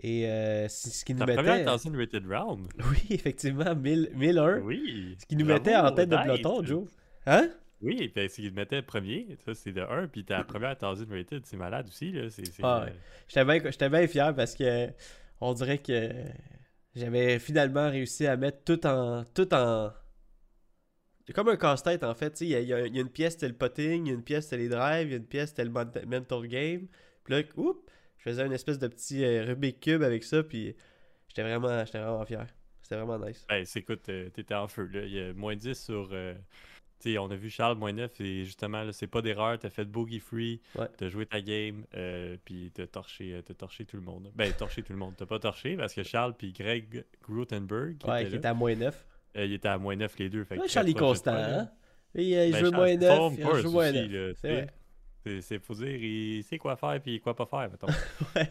Et 0.01 0.27
euh, 0.27 0.67
ce 0.67 1.03
qui 1.05 1.13
nous 1.13 1.19
Ta 1.21 1.25
mettait. 1.25 1.37
première 1.41 1.65
Thousand 1.65 1.97
Rated 1.97 2.25
Round. 2.29 2.67
Oui, 2.91 2.99
effectivement, 3.09 3.73
1000, 3.73 4.11
1001. 4.13 4.59
Oui. 4.59 5.15
Ce 5.19 5.25
qui 5.25 5.35
nous 5.35 5.45
Bravo, 5.45 5.59
mettait 5.63 5.75
en 5.75 5.91
tête 5.91 6.09
de 6.09 6.17
peloton, 6.17 6.63
Joe. 6.63 6.83
Hein? 7.25 7.49
Oui, 7.81 8.09
puis 8.09 8.29
s'il 8.29 8.53
mettait 8.53 8.81
premier, 8.81 9.37
ça 9.45 9.53
c'est 9.53 9.71
de 9.71 9.81
1, 9.81 10.07
puis 10.07 10.25
ta 10.25 10.43
première 10.43 10.77
Thousand 10.77 11.05
Rated, 11.09 11.45
c'est 11.45 11.57
malade 11.57 11.87
aussi. 11.87 12.11
Là. 12.11 12.29
C'est, 12.29 12.45
c'est, 12.45 12.63
Ah 12.63 12.81
euh, 12.81 12.85
ouais. 12.85 12.93
J'étais 13.27 13.45
bien, 13.45 13.71
j'étais 13.71 13.89
bien 13.89 14.07
fier 14.07 14.35
parce 14.35 14.55
que 14.55 14.89
on 15.41 15.53
dirait 15.53 15.77
que 15.77 16.11
j'avais 16.95 17.37
finalement 17.39 17.89
réussi 17.89 18.25
à 18.25 18.35
mettre 18.37 18.63
tout 18.63 18.85
en. 18.87 19.23
Tout 19.25 19.53
en... 19.53 19.91
C'est 21.25 21.33
comme 21.33 21.49
un 21.49 21.57
casse-tête 21.57 22.03
en 22.03 22.15
fait. 22.15 22.41
Il 22.41 22.47
y, 22.47 22.51
y 22.51 22.55
a 22.73 22.87
il 22.87 22.95
y 22.95 22.97
a 22.99 23.01
une 23.01 23.09
pièce, 23.11 23.33
c'était 23.33 23.49
le 23.49 23.53
putting, 23.53 24.05
il 24.05 24.09
y 24.09 24.11
a 24.11 24.15
une 24.15 24.23
pièce, 24.23 24.45
c'était 24.45 24.57
les 24.57 24.69
drives, 24.69 25.07
il 25.07 25.11
y 25.11 25.13
a 25.13 25.17
une 25.17 25.27
pièce, 25.27 25.49
c'était 25.49 25.65
le 25.65 25.71
mental 25.71 26.47
game. 26.47 26.87
Puis 27.25 27.33
là, 27.33 27.41
oups, 27.57 27.79
je 28.17 28.23
faisais 28.23 28.45
une 28.45 28.53
espèce 28.53 28.79
de 28.79 28.87
petit 28.87 29.23
euh, 29.23 29.43
Rubik 29.45 29.81
Cube 29.81 30.01
avec 30.01 30.23
ça, 30.23 30.41
puis 30.41 30.75
j'étais 31.27 31.43
vraiment, 31.43 31.85
j'étais 31.85 31.99
vraiment 31.99 32.25
fier. 32.25 32.47
C'était 32.81 32.95
vraiment 32.95 33.23
nice. 33.23 33.45
Ben, 33.49 33.65
écoute, 33.75 34.07
euh, 34.07 34.29
t'étais 34.29 34.55
en 34.55 34.69
feu. 34.69 34.89
Là. 34.93 35.01
Il 35.03 35.11
y 35.13 35.19
a 35.19 35.33
moins 35.33 35.55
10 35.57 35.73
sur. 35.77 36.09
euh, 36.13 36.33
tu 36.99 37.11
sais, 37.13 37.17
on 37.19 37.29
a 37.29 37.35
vu 37.35 37.49
Charles 37.49 37.77
moins 37.77 37.93
9, 37.93 38.19
et 38.21 38.43
justement, 38.45 38.83
c'est 38.91 39.07
pas 39.07 39.21
d'erreur. 39.21 39.57
T'as 39.59 39.69
fait 39.69 39.85
boogie 39.85 40.19
free, 40.19 40.61
Ouais. 40.75 40.87
t'as 40.97 41.09
joué 41.09 41.25
ta 41.25 41.41
game, 41.41 41.83
euh, 41.95 42.37
puis 42.43 42.71
t'as 42.73 42.87
torché, 42.87 43.33
euh, 43.35 43.41
t'as 43.41 43.53
torché 43.53 43.85
tout 43.85 43.97
le 43.97 44.03
monde. 44.03 44.31
Ben, 44.35 44.51
torché 44.53 44.81
tout 44.83 44.93
le 44.93 44.99
monde. 44.99 45.13
T'as 45.17 45.25
pas 45.25 45.39
torché 45.39 45.75
parce 45.77 45.93
que 45.93 46.03
Charles 46.03 46.33
puis 46.37 46.53
Greg 46.53 47.03
Grutenberg, 47.23 47.97
qui 47.97 48.09
Ouais, 48.09 48.21
était 48.21 48.29
qui 48.31 48.35
était 48.37 48.47
à 48.47 48.53
moins 48.53 48.75
9. 48.75 49.05
euh, 49.37 49.45
il 49.45 49.53
était 49.53 49.67
à 49.67 49.77
moins 49.77 49.95
9 49.95 50.17
les 50.19 50.29
deux. 50.29 50.43
Fait 50.43 50.57
Ouais, 50.57 50.67
Charlie 50.67 50.93
Constant, 50.95 51.33
hein? 51.35 51.69
Euh, 52.17 52.21
il 52.21 52.51
Ben, 52.51 52.65
joue 52.65 52.71
moins 52.71 52.87
c'est 52.87 52.97
9, 52.97 53.19
Home 53.19 53.35
il 53.37 53.43
joue 53.61 53.71
moins 53.71 53.89
aussi, 53.89 54.07
9. 54.09 54.11
là, 54.11 54.33
C'est 54.35 54.51
vrai. 54.53 54.67
Faut 55.61 55.73
dire, 55.73 55.89
il 55.89 56.41
sait 56.45 56.57
quoi 56.57 56.77
faire 56.77 57.01
puis 57.01 57.19
quoi 57.19 57.35
pas 57.35 57.45
faire, 57.45 57.69
mettons. 57.69 57.87
Ouais. 58.35 58.49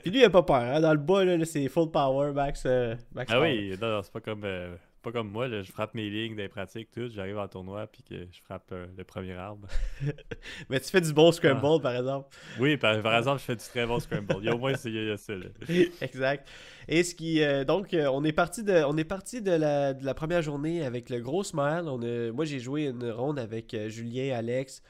Puis 0.00 0.10
lui, 0.10 0.20
il 0.20 0.24
a 0.24 0.30
pas 0.30 0.42
peur. 0.42 0.56
Hein? 0.56 0.80
Dans 0.80 0.92
le 0.92 0.98
bas, 0.98 1.44
c'est 1.44 1.68
full 1.68 1.90
power, 1.90 2.32
max. 2.32 2.62
euh, 2.66 2.96
max 3.12 3.30
Ah 3.30 3.36
power. 3.36 3.50
oui, 3.52 3.76
non, 3.80 3.90
non, 3.90 4.02
c'est 4.02 4.12
pas 4.12 4.20
comme, 4.20 4.44
euh, 4.44 4.74
pas 5.02 5.12
comme 5.12 5.30
moi, 5.30 5.48
là, 5.48 5.62
je 5.62 5.70
frappe 5.70 5.94
mes 5.94 6.08
lignes 6.10 6.34
des 6.36 6.48
pratiques, 6.48 6.90
tout, 6.90 7.08
j'arrive 7.08 7.38
en 7.38 7.46
tournoi 7.48 7.86
puis 7.86 8.02
que 8.02 8.14
je 8.30 8.40
frappe 8.42 8.70
euh, 8.72 8.86
le 8.96 9.04
premier 9.04 9.34
arbre. 9.34 9.66
Mais 10.68 10.80
tu 10.80 10.90
fais 10.90 11.00
du 11.00 11.12
bon 11.12 11.30
scramble, 11.32 11.60
Ah. 11.62 11.78
par 11.82 11.96
exemple. 11.96 12.28
Oui, 12.58 12.76
par, 12.76 13.00
par 13.02 13.16
exemple, 13.16 13.38
je 13.40 13.44
fais 13.44 13.56
du 13.56 13.64
très 13.64 13.86
bon 13.86 14.00
scramble. 14.00 14.36
Il 14.40 14.44
y 14.44 14.48
a 14.48 14.54
au 14.54 14.58
moins 14.58 14.72
il 14.84 14.94
y 14.94 14.98
a, 14.98 15.02
il 15.02 15.08
y 15.08 15.10
a 15.12 15.16
ça. 15.16 15.34
Là. 15.34 15.46
exact. 16.00 16.48
Et 16.88 17.02
ce 17.04 17.14
qui. 17.14 17.42
euh, 17.42 17.64
donc, 17.64 17.94
euh, 17.94 18.06
on 18.12 18.24
est 18.24 18.32
parti 18.32 18.62
de, 18.64 18.82
on 18.84 18.96
est 18.96 19.04
parti 19.04 19.40
de 19.42 19.52
la, 19.52 19.94
de 19.94 20.04
la 20.04 20.14
première 20.14 20.42
journée 20.42 20.84
avec 20.84 21.10
le 21.10 21.20
gros 21.20 21.44
smile. 21.44 21.84
On 21.86 22.02
a- 22.02 22.32
moi, 22.32 22.44
j'ai 22.44 22.58
joué 22.60 22.84
une 22.86 23.10
ronde 23.10 23.38
avec 23.38 23.76
Julien, 23.88 24.36
Alex, 24.36 24.82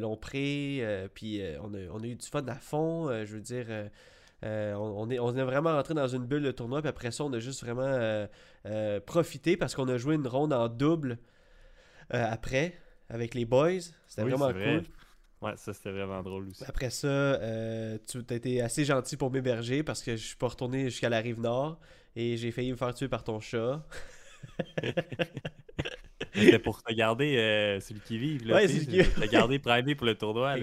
Lompré. 0.00 1.08
puis 1.14 1.40
on, 1.62 1.72
a, 1.74 1.78
on 1.92 2.00
a 2.02 2.06
eu 2.06 2.14
du 2.14 2.26
fun 2.26 2.46
à 2.48 2.54
fond. 2.56 3.08
je 3.24 3.32
veux 3.34 3.40
dire. 3.40 3.66
Euh, 4.44 4.74
on, 4.74 5.02
on 5.06 5.10
est, 5.10 5.18
on 5.18 5.34
est 5.36 5.42
vraiment 5.42 5.72
rentré 5.74 5.94
dans 5.94 6.06
une 6.06 6.24
bulle 6.26 6.42
de 6.42 6.50
tournoi. 6.52 6.80
Puis 6.82 6.88
après 6.88 7.10
ça, 7.10 7.24
on 7.24 7.32
a 7.32 7.38
juste 7.38 7.62
vraiment 7.64 7.82
euh, 7.82 8.26
euh, 8.66 9.00
profité 9.00 9.56
parce 9.56 9.74
qu'on 9.74 9.88
a 9.88 9.96
joué 9.96 10.14
une 10.14 10.26
ronde 10.26 10.52
en 10.52 10.68
double 10.68 11.18
après 12.10 12.78
avec 13.08 13.34
les 13.34 13.44
boys. 13.44 13.80
C'était 14.06 14.22
Oui, 14.22 14.30
vraiment 14.30 14.50
vrai. 14.52 14.80
cool. 14.80 15.48
Ouais, 15.48 15.56
ça 15.56 15.72
c'était 15.74 15.90
vraiment 15.90 16.22
drôle 16.22 16.48
aussi. 16.48 16.64
Après 16.66 16.90
ça, 16.90 17.38
tu 18.06 18.18
as 18.30 18.34
été 18.34 18.60
assez 18.62 18.84
gentil 18.84 19.16
pour 19.16 19.30
m'héberger 19.30 19.82
parce 19.82 20.02
que 20.02 20.16
je 20.16 20.24
suis 20.26 20.36
pas 20.36 20.48
retourné 20.48 20.84
jusqu'à 20.84 21.08
la 21.08 21.20
rive 21.20 21.40
nord 21.40 21.78
et 22.16 22.36
j'ai 22.36 22.50
failli 22.50 22.70
me 22.70 22.76
faire 22.76 22.94
tuer 22.94 23.08
par 23.08 23.24
ton 23.24 23.40
chat. 23.40 23.82
C'était 26.32 26.58
pour 26.58 26.82
te 26.82 26.92
garder 26.94 27.36
euh, 27.36 27.80
celui 27.80 28.00
qui 28.00 28.18
vive. 28.18 28.46
Là, 28.46 28.54
Ouais, 28.56 28.68
celui 28.68 28.86
qui- 28.86 28.98
Te 29.10 29.26
garder 29.30 29.58
primé 29.58 29.94
pour 29.94 30.06
le 30.06 30.14
tournoi. 30.14 30.54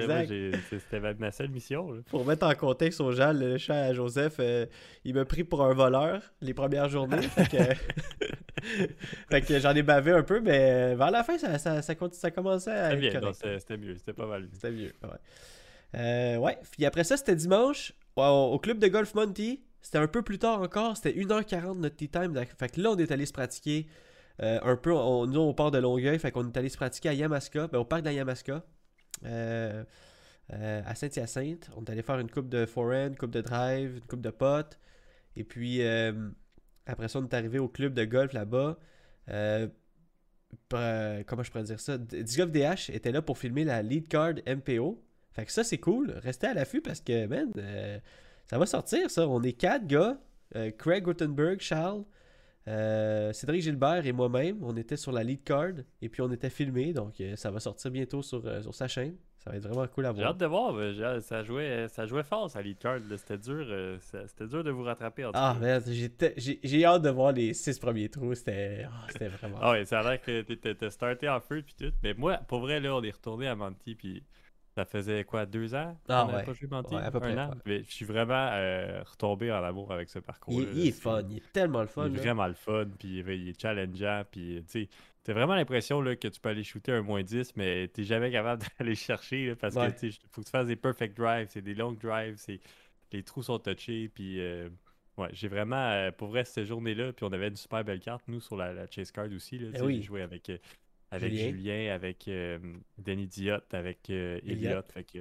C'était 0.69 0.99
ma- 0.99 1.31
seule 1.31 1.49
mission. 1.49 1.91
Là. 1.91 2.01
Pour 2.09 2.25
mettre 2.25 2.45
en 2.45 2.53
contexte 2.55 3.01
aux 3.01 3.11
gens, 3.11 3.33
le 3.33 3.57
chat 3.57 3.75
à 3.75 3.93
Joseph, 3.93 4.35
euh, 4.39 4.65
il 5.05 5.13
m'a 5.13 5.25
pris 5.25 5.43
pour 5.43 5.63
un 5.63 5.73
voleur 5.73 6.21
les 6.41 6.53
premières 6.53 6.89
journées. 6.89 7.21
fait 7.21 7.47
que, 9.41 9.47
j'en 9.59 9.75
ai 9.75 9.83
bavé 9.83 10.11
un 10.11 10.23
peu, 10.23 10.39
mais 10.39 10.95
vers 10.95 11.11
la 11.11 11.23
fin, 11.23 11.37
ça, 11.37 11.57
ça, 11.57 11.81
ça, 11.81 12.31
commençait 12.31 12.71
à 12.71 12.93
être 12.93 12.99
bien, 12.99 13.19
correct. 13.19 13.45
c'était 13.59 13.77
mieux, 13.77 13.95
c'était 13.97 14.13
pas 14.13 14.27
mal. 14.27 14.47
C'était 14.53 14.71
mieux, 14.71 14.91
ouais. 15.03 15.09
Euh, 15.95 16.37
ouais, 16.37 16.57
puis 16.71 16.85
après 16.85 17.03
ça, 17.03 17.17
c'était 17.17 17.35
dimanche, 17.35 17.93
au, 18.15 18.21
au 18.21 18.59
club 18.59 18.79
de 18.79 18.87
golf 18.87 19.13
Monty. 19.13 19.61
C'était 19.83 19.97
un 19.97 20.07
peu 20.07 20.21
plus 20.21 20.37
tard 20.37 20.61
encore, 20.61 20.95
c'était 20.95 21.19
1h40 21.19 21.79
notre 21.79 21.95
tea 21.95 22.07
time. 22.07 22.33
donc- 22.33 22.47
Fait 22.59 22.69
que 22.71 22.79
là, 22.79 22.91
on 22.91 22.97
est 22.97 23.11
allé 23.11 23.25
se 23.25 23.33
pratiquer 23.33 23.87
euh, 24.41 24.59
un 24.63 24.75
peu. 24.75 24.93
On, 24.93 25.25
nous, 25.27 25.39
on 25.39 25.53
part 25.53 25.71
de 25.71 25.77
Longueuil, 25.77 26.17
fait 26.19 26.31
qu'on 26.31 26.47
est 26.47 26.57
allé 26.57 26.69
se 26.69 26.77
pratiquer 26.77 27.09
à 27.09 27.13
Yamaska, 27.13 27.67
ben, 27.67 27.79
au 27.79 27.85
parc 27.85 28.03
de 28.03 28.11
Yamaska, 28.11 28.63
euh, 29.25 29.83
euh, 30.53 30.81
à 30.85 30.95
Saint-Hyacinthe. 30.95 31.69
On 31.77 31.83
est 31.83 31.89
allé 31.91 32.01
faire 32.01 32.19
une 32.19 32.29
coupe 32.29 32.49
de 32.49 32.65
forehand, 32.65 33.07
une 33.07 33.17
coupe 33.17 33.31
de 33.31 33.41
drive, 33.41 33.97
une 33.97 34.07
coupe 34.07 34.21
de 34.21 34.31
potes. 34.31 34.79
Et 35.35 35.43
puis, 35.43 35.81
après 36.85 37.07
ça, 37.07 37.19
on 37.19 37.23
est 37.23 37.33
arrivé 37.33 37.59
au 37.59 37.69
club 37.69 37.93
de 37.93 38.03
golf 38.03 38.33
là-bas. 38.33 38.77
Comment 40.69 41.43
je 41.43 41.51
pourrais 41.51 41.63
dire 41.63 41.79
ça? 41.79 41.97
D- 41.97 42.23
Disc 42.23 42.37
Golf 42.37 42.51
DH 42.51 42.89
était 42.93 43.11
là 43.11 43.21
pour 43.21 43.37
filmer 43.37 43.63
la 43.63 43.81
lead 43.81 44.07
card 44.07 44.33
MPO. 44.47 45.01
Fait 45.33 45.45
que 45.45 45.51
ça, 45.51 45.63
c'est 45.63 45.77
cool. 45.77 46.11
Restez 46.21 46.47
à 46.47 46.53
l'affût 46.53 46.81
parce 46.81 46.99
que, 46.99 47.27
man, 47.27 47.51
ça 48.47 48.57
va 48.57 48.65
sortir, 48.65 49.09
ça. 49.09 49.27
On 49.27 49.41
est 49.43 49.53
quatre 49.53 49.87
gars. 49.87 50.17
Craig 50.77 51.03
Gutenberg, 51.03 51.61
Charles, 51.61 52.03
euh, 52.67 53.33
Cédric 53.33 53.61
Gilbert 53.61 54.05
et 54.05 54.11
moi-même. 54.11 54.63
On 54.63 54.75
était 54.77 54.97
sur 54.97 55.11
la 55.11 55.23
lead 55.23 55.43
card 55.43 55.73
et 56.01 56.09
puis 56.09 56.21
on 56.21 56.31
était 56.31 56.49
filmés. 56.49 56.93
Donc, 56.93 57.19
euh, 57.21 57.35
ça 57.35 57.49
va 57.51 57.59
sortir 57.59 57.91
bientôt 57.91 58.21
sur, 58.21 58.45
euh, 58.45 58.61
sur 58.61 58.73
sa 58.75 58.87
chaîne. 58.87 59.15
Ça 59.43 59.49
va 59.49 59.57
être 59.57 59.63
vraiment 59.67 59.87
cool 59.87 60.05
à 60.05 60.09
J'ai 60.09 60.17
voir. 60.21 60.27
hâte 60.29 60.37
de 60.37 60.45
voir. 60.45 60.93
j'ai- 60.93 61.21
Ça 61.21 61.41
jouait, 61.43 61.87
ça 61.87 62.05
jouait 62.05 62.21
fort, 62.21 62.47
ça, 62.51 62.61
lead 62.61 62.77
card. 62.77 62.99
C'était 63.17 63.39
dur, 63.39 63.65
c'était 63.99 64.45
dur 64.47 64.63
de 64.63 64.69
vous 64.69 64.83
rattraper. 64.83 65.25
En 65.25 65.31
Ah, 65.33 65.57
j'étais- 65.87 66.35
j'ai 66.37 66.59
j'ai 66.63 66.85
hâte 66.85 67.01
de 67.01 67.09
voir 67.09 67.31
les 67.31 67.55
six 67.55 67.79
premiers 67.79 68.07
trous. 68.09 68.35
C'était 68.35 68.85
c'était 69.09 69.29
vraiment. 69.29 69.57
Ah 69.59 69.71
ouais, 69.71 69.85
ça 69.85 70.01
a 70.01 70.03
l'air 70.11 70.21
que 70.21 70.41
t'étais 70.43 70.89
starté 70.91 71.27
en 71.27 71.39
feu 71.39 71.63
puis 71.63 71.73
tout. 71.75 71.91
Mais 72.03 72.13
moi, 72.13 72.37
pour 72.47 72.59
vrai, 72.59 72.79
là, 72.79 72.95
on 72.95 73.01
est 73.01 73.09
retourné 73.09 73.47
à 73.47 73.55
Monty 73.55 73.95
puis 73.95 74.23
ça 74.75 74.85
faisait 74.85 75.23
quoi, 75.25 75.45
deux 75.45 75.75
ans 75.75 75.97
Ah 76.07 76.25
ouais. 76.27 76.43
pas 76.43 76.53
joué 76.53 76.67
Monty? 76.69 76.95
Ouais, 76.95 77.01
à 77.01 77.11
peu 77.11 77.17
Un 77.17 77.21
près, 77.21 77.37
an? 77.39 77.49
ouais. 77.49 77.55
Mais 77.65 77.83
je 77.83 77.91
suis 77.91 78.05
vraiment 78.05 78.49
euh, 78.53 79.03
retombé 79.03 79.51
en 79.51 79.63
amour 79.63 79.91
avec 79.91 80.09
ce 80.09 80.19
parcours. 80.19 80.61
il, 80.61 80.77
il 80.77 80.87
est 80.87 80.91
fun. 80.91 81.21
Il 81.29 81.37
est 81.37 81.51
tellement 81.51 81.81
le 81.81 81.87
fun. 81.87 82.07
Il 82.07 82.13
est 82.13 82.15
là. 82.17 82.21
vraiment 82.21 82.47
le 82.47 82.53
fun, 82.53 82.85
puis 82.97 83.19
il 83.19 83.49
est- 83.49 83.61
challengeant, 83.61 84.23
puis 84.31 84.63
tu 84.67 84.85
sais, 84.85 84.89
t'as 85.23 85.33
vraiment 85.33 85.55
l'impression 85.55 86.01
que 86.03 86.27
tu 86.27 86.39
peux 86.39 86.49
aller 86.49 86.63
shooter 86.63 86.93
un 86.93 87.01
moins 87.01 87.21
10, 87.23 87.55
mais 87.55 87.87
t'es 87.89 88.03
jamais 88.03 88.31
capable 88.31 88.63
d'aller 88.79 88.95
chercher, 88.95 89.47
là, 89.47 89.55
parce 89.55 89.75
Ouais. 89.75 89.91
que 89.93 89.99
tu 89.99 90.11
faut 90.31 90.41
que 90.41 90.45
tu 90.45 90.51
fasses 90.51 90.67
des 90.67 90.75
perfect 90.75 91.17
drives, 91.17 91.47
c'est 91.49 91.61
des 91.61 91.75
long 91.75 91.91
drives, 91.91 92.35
c'est 92.37 92.59
les 93.11 93.23
trous 93.23 93.43
sont 93.43 93.59
touchés, 93.59 94.09
puis 94.09 94.39
euh, 94.39 94.69
Ouais, 95.17 95.27
j'ai 95.33 95.49
vraiment, 95.49 95.75
euh, 95.75 96.11
pour 96.11 96.29
vrai, 96.29 96.45
cette 96.45 96.65
journée-là, 96.65 97.11
puis 97.11 97.25
on 97.25 97.33
avait 97.33 97.49
une 97.49 97.57
super 97.57 97.83
belle 97.83 97.99
carte, 97.99 98.23
nous, 98.29 98.39
sur 98.39 98.55
la, 98.55 98.71
la 98.73 98.89
Chase 98.89 99.11
Card 99.11 99.27
aussi. 99.35 99.59
Là, 99.59 99.67
Eh 99.75 99.81
oui. 99.81 99.97
J'ai 99.97 100.03
joué 100.03 100.21
avec, 100.21 100.49
euh, 100.49 100.57
avec 101.11 101.31
Julien. 101.31 101.49
Julien, 101.49 101.93
avec 101.93 102.27
euh, 102.27 102.57
Denis 102.97 103.27
Diot, 103.27 103.57
avec 103.71 104.09
euh, 104.09 104.39
Elliot. 104.45 104.69
Elliot. 104.69 104.81
Fait 104.93 105.03
que 105.03 105.19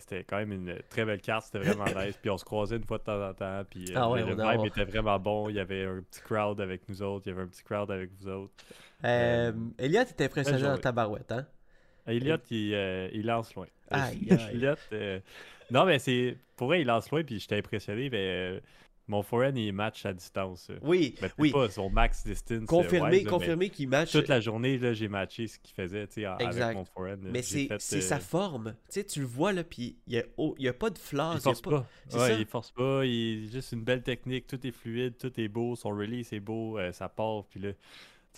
c'était 0.00 0.24
quand 0.24 0.38
même 0.38 0.52
une 0.52 0.78
très 0.88 1.04
belle 1.04 1.20
carte, 1.20 1.46
c'était 1.46 1.58
vraiment 1.58 1.84
nice. 2.04 2.16
Puis 2.16 2.30
on 2.30 2.38
se 2.38 2.44
croisait 2.44 2.76
une 2.76 2.84
fois 2.84 2.98
de 2.98 3.02
temps 3.04 3.28
en 3.28 3.34
temps, 3.34 3.62
puis 3.68 3.86
euh, 3.90 3.94
Ah 3.96 4.10
ouais, 4.10 4.24
le 4.24 4.34
vibe 4.34 4.66
était 4.66 4.84
vraiment 4.84 5.18
bon. 5.18 5.48
Il 5.48 5.56
y 5.56 5.60
avait 5.60 5.84
un 5.84 6.02
petit 6.02 6.20
crowd 6.20 6.60
avec 6.60 6.88
nous 6.88 7.02
autres, 7.02 7.26
il 7.26 7.30
y 7.30 7.32
avait 7.32 7.42
un 7.42 7.48
petit 7.48 7.62
crowd 7.62 7.90
avec 7.90 8.10
vous 8.18 8.28
autres. 8.28 8.54
Euh, 9.04 9.52
Elliot 9.78 10.00
est 10.00 10.20
impressionnant 10.20 10.74
en 10.74 10.78
tabarouette, 10.78 11.30
hein? 11.32 11.46
Elliot, 12.06 12.38
il, 12.50 12.72
euh, 12.74 13.08
il 13.12 13.26
lance 13.26 13.54
loin. 13.54 13.66
Aïe, 13.90 14.26
aïe. 14.30 14.54
Elliot, 14.54 14.74
euh, 14.92 15.20
non, 15.70 15.84
mais 15.84 15.98
c'est. 15.98 16.36
Pour 16.56 16.68
vrai, 16.68 16.80
il 16.80 16.86
lance 16.86 17.10
loin, 17.10 17.22
puis 17.22 17.38
j'étais 17.38 17.58
impressionné. 17.58 18.08
Mais 18.10 18.26
euh, 18.56 18.60
mon 19.08 19.22
forehand, 19.22 19.54
il 19.56 19.72
match 19.72 20.04
à 20.06 20.12
distance. 20.12 20.68
euh. 20.70 20.78
Oui, 20.82 21.14
Mais 21.16 21.20
peut-être 21.28 21.34
oui. 21.38 21.50
pas 21.50 21.68
son 21.70 21.88
max 21.90 22.24
distance. 22.24 22.58
euh, 22.62 22.66
Confirmé, 22.66 23.16
wise, 23.16 23.24
là, 23.24 23.30
mais 23.30 23.30
confirmé 23.38 23.70
qu'il 23.70 23.88
match. 23.88 24.12
Toute 24.12 24.28
la 24.28 24.40
journée, 24.40 24.78
là, 24.78 24.92
j'ai 24.92 25.08
matché 25.08 25.46
ce 25.46 25.58
qu'il 25.58 25.74
faisait 25.74 26.02
Exact. 26.02 26.40
avec 26.42 26.76
mon 26.76 26.84
forehand. 26.84 27.16
Mais 27.22 27.42
c'est 27.42 27.66
fait, 27.66 27.80
c'est 27.80 27.96
euh, 27.98 28.00
sa 28.02 28.20
forme. 28.20 28.74
Tu 28.92 29.20
le 29.20 29.26
vois, 29.26 29.52
là, 29.52 29.64
puis 29.64 29.96
il 30.06 30.12
n'y 30.12 30.18
a, 30.18 30.24
oh, 30.36 30.54
pas 30.78 30.90
de 30.90 30.98
flaws. 30.98 31.34
Il 31.36 31.40
force 31.40 31.60
pas- 31.62 31.70
pas. 31.70 31.86
c'est 32.08 32.18
Ouais, 32.18 32.28
ça? 32.28 32.38
il 32.38 32.46
force 32.46 32.70
pas. 32.70 33.04
Il 33.04 33.44
est 33.46 33.52
juste 33.52 33.72
une 33.72 33.82
belle 33.82 34.02
technique. 34.02 34.46
Tout 34.46 34.64
est 34.66 34.72
fluide, 34.72 35.16
tout 35.18 35.32
est 35.40 35.48
beau. 35.48 35.74
Son 35.74 35.90
release 35.90 36.32
est 36.32 36.40
beau. 36.40 36.78
euh, 36.78 36.92
ça 36.92 37.08
part. 37.08 37.44
Puis 37.50 37.60
là, 37.60 37.70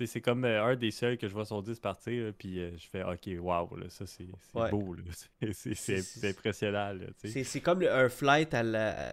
c'est 0.02 0.20
comme 0.22 0.44
euh, 0.46 0.64
un 0.64 0.76
des 0.76 0.92
seuls 0.92 1.18
que 1.18 1.28
je 1.28 1.34
vois 1.34 1.44
son 1.44 1.60
10 1.60 1.78
partir. 1.80 2.24
là, 2.26 2.32
Puis 2.32 2.58
euh, 2.60 2.70
je 2.78 2.86
fais 2.86 3.02
OK, 3.02 3.28
wow, 3.38 3.76
là, 3.76 3.86
ça 3.90 4.06
c'est 4.06 4.24
c'est 4.52 4.58
Ouais. 4.58 4.70
beau. 4.70 4.94
là. 4.94 5.02
C'est- 5.52 6.24
impressionnant. 6.28 6.92
Là. 6.92 7.06
C'est 7.44 7.60
comme 7.60 7.82
un 7.82 8.08
flight 8.08 8.54
à 8.54 8.62
la. 8.62 9.12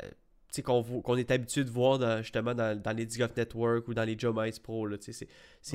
Qu'on 0.63 1.15
est 1.17 1.31
habitué 1.31 1.63
de 1.63 1.69
voir 1.69 1.99
dans- 1.99 2.21
justement 2.21 2.53
dans, 2.55 2.79
dans 2.81 2.95
les 2.95 3.05
Dig 3.05 3.21
of 3.21 3.35
Network 3.35 3.87
ou 3.87 3.93
dans 3.93 4.03
les 4.03 4.17
Joe 4.17 4.33
Mice 4.35 4.59
Pro. 4.59 4.85
Là, 4.87 4.97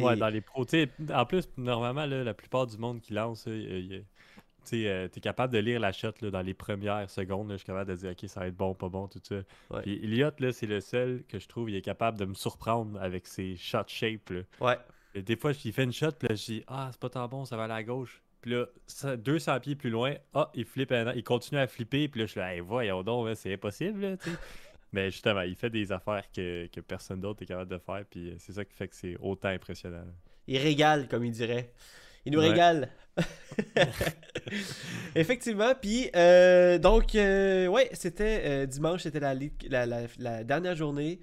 Ouais, 0.02 0.16
dans 0.16 0.28
les 0.28 0.40
sais, 0.68 0.88
en 1.14 1.24
plus, 1.26 1.48
normalement, 1.56 2.06
là, 2.06 2.24
la 2.24 2.34
plupart 2.34 2.66
du 2.66 2.76
monde 2.78 3.00
qui 3.00 3.12
lance, 3.12 3.44
il- 3.46 4.04
tu 4.64 4.76
euh, 4.86 5.08
t'es 5.08 5.20
capable 5.20 5.52
de 5.52 5.58
lire 5.58 5.80
la 5.80 5.90
shot 5.90 6.12
là, 6.20 6.30
dans 6.30 6.40
les 6.40 6.54
premières 6.54 7.10
secondes. 7.10 7.48
je 7.50 7.56
suis 7.56 7.66
capable 7.66 7.90
de 7.90 7.96
dire, 7.96 8.10
OK, 8.12 8.28
ça 8.28 8.40
va 8.40 8.46
être 8.46 8.56
bon, 8.56 8.74
pas 8.74 8.88
bon, 8.88 9.08
tout 9.08 9.20
ça. 9.22 9.34
Ouais. 9.70 9.82
Puis 9.82 10.00
c'est 10.52 10.66
le 10.66 10.80
seul 10.80 11.24
que 11.28 11.40
je 11.40 11.48
trouve, 11.48 11.68
il 11.68 11.74
est 11.74 11.82
capable 11.82 12.16
de 12.16 12.24
me 12.26 12.34
surprendre 12.34 13.00
avec 13.00 13.26
ses 13.26 13.56
shot 13.56 13.82
shapes. 13.88 14.30
là. 14.30 14.40
Ouais. 14.60 14.78
Et 15.14 15.22
des 15.22 15.34
fois, 15.36 15.50
il 15.64 15.72
fait 15.72 15.82
une 15.84 15.92
shot, 15.92 16.12
puis 16.12 16.28
là, 16.28 16.34
je 16.36 16.44
dis, 16.44 16.64
ah, 16.68 16.88
c'est 16.92 17.00
pas 17.00 17.10
tant 17.10 17.26
bon, 17.26 17.44
ça 17.44 17.56
va 17.56 17.64
aller 17.64 17.74
à 17.74 17.82
gauche. 17.82 18.22
Puis 18.40 18.52
là, 18.52 18.66
ça- 18.86 19.16
200 19.16 19.58
pieds 19.60 19.74
plus 19.74 19.90
loin, 19.90 20.14
ah, 20.32 20.50
il 20.54 20.64
flippe, 20.64 20.94
il 21.16 21.22
continue 21.24 21.60
à 21.60 21.66
flipper, 21.66 22.06
puis 22.08 22.20
là, 22.20 22.26
je 22.26 22.30
suis 22.30 22.40
là, 22.40 22.54
hey, 22.54 22.60
voyons 22.60 23.02
donc, 23.02 23.28
hein, 23.28 23.34
c'est 23.34 23.52
impossible, 23.52 24.00
là. 24.00 24.16
Mais 24.92 25.11
justement, 25.11 25.40
il 25.42 25.56
fait 25.56 25.70
des 25.70 25.90
affaires 25.92 26.25
que, 26.34 26.66
que 26.66 26.80
personne 26.80 27.20
d'autre 27.20 27.42
est 27.42 27.46
capable 27.46 27.70
de 27.70 27.78
faire, 27.78 28.04
puis 28.11 28.30
euh, 28.30 28.34
c'est 28.38 28.52
ça 28.52 28.64
qui 28.64 28.75
fait 28.75 28.88
que 28.88 28.94
c'est 28.94 29.16
autant 29.20 29.49
impressionnant. 29.49 30.04
Il 30.46 30.58
régale, 30.58 31.08
comme 31.08 31.25
il 31.25 31.32
dirait. 31.32 31.72
Il 32.26 32.32
nous 32.32 32.40
Ouais. 32.40 32.50
régale. 32.50 32.88
Effectivement, 35.14 35.72
puis 35.80 36.11
euh, 36.16 36.78
donc, 36.78 37.14
euh, 37.14 37.66
ouais, 37.66 37.88
c'était 37.92 38.42
euh, 38.44 38.66
dimanche, 38.66 39.02
c'était 39.02 39.20
la, 39.20 39.34
la, 39.34 39.87
la- 39.87 40.06
la 40.18 40.44
dernière 40.44 40.76
journée. 40.76 41.20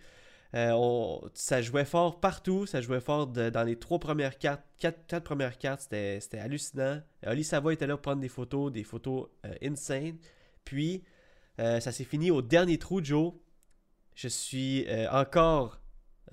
On- 0.53 1.21
ça 1.35 1.61
jouait 1.61 1.85
fort 1.85 2.19
partout, 2.19 2.65
ça 2.65 2.81
jouait 2.81 2.99
fort 3.01 3.27
de- 3.27 3.49
dans 3.51 3.63
les 3.63 3.75
trois 3.77 3.99
premières 3.99 4.37
cartes, 4.39 4.63
quatre, 4.79 5.05
quatre 5.05 5.23
premières 5.23 5.57
cartes, 5.59 5.81
c'était 5.81 6.39
hallucinant. 6.39 7.01
Oli 7.27 7.43
Savoie 7.43 7.73
était 7.73 7.85
là 7.87 7.95
pour 7.95 8.01
prendre 8.01 8.21
des 8.21 8.29
photos, 8.29 8.71
des 8.71 8.83
photos 8.83 9.27
insane. 9.63 10.17
Puis, 10.65 11.03
ça 11.57 11.91
s'est 11.91 12.03
fini 12.03 12.31
au 12.31 12.41
dernier 12.41 12.77
trou, 12.79 13.03
Joe. 13.03 13.33
Je 14.21 14.27
suis 14.27 14.85
euh, 14.89 15.09
encore 15.11 15.79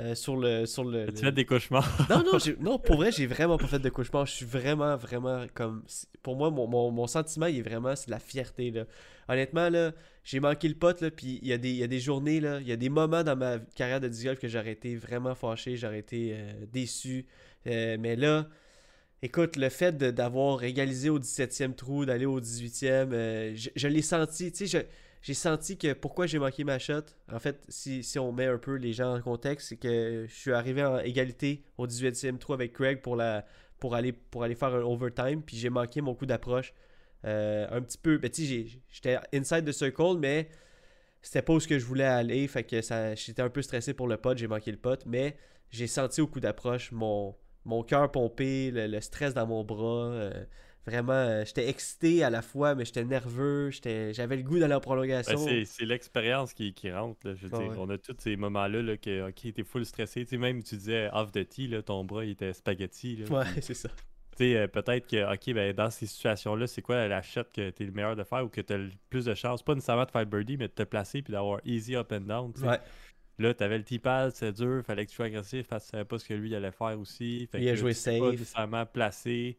euh, 0.01 0.17
sur 0.17 0.37
le... 0.37 0.67
Sur 0.67 0.83
le, 0.83 1.07
Tu 1.07 1.25
le- 1.25 1.31
des 1.31 1.45
cauchemars? 1.45 1.89
non, 2.11 2.25
non, 2.25 2.39
non, 2.61 2.79
pour 2.81 2.97
vrai, 2.97 3.13
j'ai 3.13 3.27
vraiment 3.27 3.57
pas 3.59 3.69
fait 3.69 3.79
de 3.79 3.89
cauchemar. 3.89 4.27
Je 4.27 4.33
suis 4.33 4.45
vraiment, 4.45 4.97
vraiment 4.97 5.47
comme. 5.55 5.85
Pour 6.25 6.35
moi, 6.35 6.51
mon, 6.51 6.67
mon, 6.67 6.91
mon 6.91 7.07
sentiment, 7.07 7.47
il 7.47 7.59
est 7.59 7.63
vraiment, 7.63 7.95
c'est 7.95 8.07
de 8.07 8.11
la 8.11 8.19
fierté, 8.19 8.73
là. 8.73 8.87
Honnêtement, 9.29 9.69
là, 9.69 9.93
j'ai 10.25 10.41
manqué 10.41 10.67
le 10.69 10.75
pote, 10.75 11.01
là, 11.01 11.13
puis 11.13 11.39
il 11.43 11.49
y, 11.49 11.53
a 11.53 11.59
des- 11.59 11.71
il 11.71 11.77
y 11.77 11.85
a 11.85 11.87
des 11.87 12.01
journées, 12.01 12.41
là, 12.41 12.59
il 12.61 12.67
y 12.67 12.73
a 12.73 12.77
des 12.77 12.89
moments 12.89 13.23
dans 13.23 13.37
ma 13.37 13.61
carrière 13.77 14.01
de 14.01 14.09
disc 14.09 14.25
golf 14.25 14.41
que 14.41 14.49
j'aurais 14.49 14.73
été 14.73 14.97
vraiment 14.97 15.37
fâché, 15.37 15.77
j'aurais 15.77 16.01
été 16.01 16.33
euh, 16.35 16.53
déçu. 16.73 17.27
Euh, 17.69 17.97
mais 18.01 18.17
là, 18.17 18.49
écoute, 19.23 19.57
le 19.57 19.69
fait 19.69 19.97
d'avoir 19.97 20.65
égalisé 20.65 21.09
au 21.11 21.19
17e 21.19 21.75
trou, 21.75 22.05
d'aller 22.05 22.27
au 22.27 22.41
18e, 22.41 23.13
euh, 23.13 23.53
je, 23.55 23.71
je 23.77 23.89
l'ai 23.89 24.03
senti, 24.03 24.53
tu 24.53 24.67
sais, 24.67 24.81
je- 24.81 24.87
j'ai 25.27 25.35
senti 25.35 25.77
que 25.77 25.93
pourquoi 25.93 26.27
j'ai 26.27 26.39
manqué 26.39 26.63
ma 26.63 26.79
shot, 26.79 27.03
en 27.33 27.41
fait, 27.41 27.61
si, 27.69 28.17
on 28.17 28.31
met 28.31 28.47
un 28.47 28.59
peu 28.59 28.77
les 28.77 28.93
gens 28.93 29.17
en 29.17 29.21
contexte, 29.21 29.71
c'est 29.71 29.77
que 29.77 30.25
je 30.29 30.33
suis 30.33 30.53
arrivé 30.53 30.85
en 30.85 30.99
égalité 31.01 31.65
au 31.79 31.89
18e 31.89 32.39
trou 32.39 32.53
avec 32.53 32.73
Craig 32.73 33.03
pour, 33.03 33.21
aller, 33.21 34.13
pour 34.13 34.45
aller 34.45 34.55
faire 34.55 34.73
un 34.73 34.83
overtime, 34.83 35.43
puis 35.43 35.57
j'ai 35.57 35.69
manqué 35.69 36.01
mon 36.01 36.15
coup 36.15 36.27
d'approche. 36.27 36.73
Euh, 37.25 37.67
un 37.73 37.83
petit 37.83 37.99
peu, 37.99 38.19
ben, 38.19 38.31
j'étais 38.33 39.19
inside 39.35 39.65
the 39.65 39.73
circle, 39.73 40.17
mais 40.17 40.49
c'était 41.21 41.43
pas 41.43 41.55
où 41.55 41.59
je 41.59 41.85
voulais 41.85 42.05
aller, 42.05 42.47
fait 42.47 42.63
que 42.63 42.81
j'étais 43.17 43.43
un 43.43 43.51
peu 43.51 43.63
stressé 43.63 43.95
pour 43.95 44.07
le 44.07 44.19
pot, 44.19 44.39
j'ai 44.39 44.47
manqué 44.47 44.71
le 44.71 44.79
pot, 44.79 45.05
mais 45.07 45.37
j'ai 45.71 45.89
senti 45.89 46.21
au 46.21 46.29
coup 46.29 46.39
d'approche 46.39 46.93
mon, 46.93 47.35
mon 47.65 47.83
cœur 47.83 48.13
pomper, 48.13 48.71
le, 48.71 48.87
le 48.87 49.01
stress 49.01 49.35
dans 49.35 49.49
mon 49.49 49.65
bras. 49.65 50.07
euh, 50.07 50.45
vraiment, 50.87 51.13
euh, 51.13 51.45
j'étais 51.45 51.69
excité 51.69 52.23
à 52.25 52.31
la 52.31 52.43
fois, 52.43 52.75
mais 52.75 52.85
j'étais 52.85 53.05
nerveux, 53.05 53.71
j'étais, 53.71 54.15
j'avais 54.15 54.37
le 54.37 54.43
goût 54.43 54.59
d'aller 54.59 54.75
en 54.75 54.81
prolongation. 54.81 55.45
Ben, 55.45 55.65
c'est 55.65 55.85
l'expérience 55.85 56.55
qui, 56.55 56.73
qui 56.75 56.91
rentre. 56.93 57.27
Là, 57.27 57.35
je 57.35 57.47
veux 57.47 57.51
Ah 57.55 57.59
dire. 57.59 57.71
ouais. 57.73 57.77
On 57.79 57.91
a 57.91 57.99
tous 57.99 58.15
ces 58.19 58.37
moments-là 58.37 58.83
là, 58.83 58.97
que 58.97 59.29
ok, 59.29 59.53
t'es 59.55 59.65
full 59.65 59.85
stressé. 59.85 60.25
Tu 60.25 60.31
sais, 60.31 60.37
même 60.39 60.63
tu 60.63 60.77
disais 60.77 61.09
off 61.13 61.33
the 61.33 61.49
tee, 61.49 61.69
là, 61.69 61.83
ton 61.83 62.05
bras 62.05 62.25
il 62.25 62.31
était 62.33 62.53
spaghetti. 62.53 63.17
Là, 63.17 63.27
ouais, 63.31 63.45
puis, 63.53 63.63
c'est 63.63 63.75
ça. 63.75 63.89
tu 64.37 64.55
euh, 64.57 64.69
peut-être 64.69 65.07
que 65.09 65.33
ok, 65.35 65.55
ben, 65.55 65.73
dans 65.75 65.91
ces 65.91 66.07
situations-là, 66.07 66.67
c'est 66.67 66.83
quoi 66.83 67.09
la 67.09 67.23
shot 67.23 67.45
que 67.53 67.71
t'es 67.71 67.85
le 67.85 67.93
meilleur 67.93 68.17
de 68.17 68.25
faire 68.25 68.45
ou 68.45 68.49
que 68.49 68.61
t'as 68.61 68.77
le 68.77 68.91
plus 69.11 69.25
de 69.25 69.35
chance, 69.35 69.63
pas 69.63 69.75
nécessairement 69.75 70.05
de 70.05 70.11
faire 70.11 70.27
birdie, 70.27 70.57
mais 70.57 70.69
de 70.69 70.73
te 70.73 70.83
placer 70.85 71.23
puis 71.23 71.33
d'avoir 71.33 71.61
easy 71.65 71.97
up 71.97 72.13
and 72.13 72.21
down. 72.23 72.53
tu. 72.53 72.63
Ouais. 72.63 72.79
Là, 73.39 73.53
t'avais 73.53 73.77
le 73.79 73.85
T-pad, 73.85 74.33
c'est 74.35 74.53
dur, 74.53 74.83
fallait 74.85 75.05
que 75.05 75.11
tu 75.11 75.17
sois 75.17 75.27
agressif 75.27 75.67
parce 75.69 75.85
que 75.85 75.91
tu 75.91 75.93
savais 75.93 76.05
pas 76.07 76.19
ce 76.19 76.27
que 76.27 76.33
lui 76.35 76.55
allait 76.55 76.73
faire 76.73 76.99
aussi. 76.99 77.47
Fait 77.53 77.61
Il 77.61 77.69
a 77.69 77.73
que 77.73 77.77
joué 77.77 77.95
tu 77.95 78.03
t'es 78.03 78.19
pas 78.19 78.31
safe. 78.31 78.31
nécessairement 78.31 78.87
placé. 78.87 79.59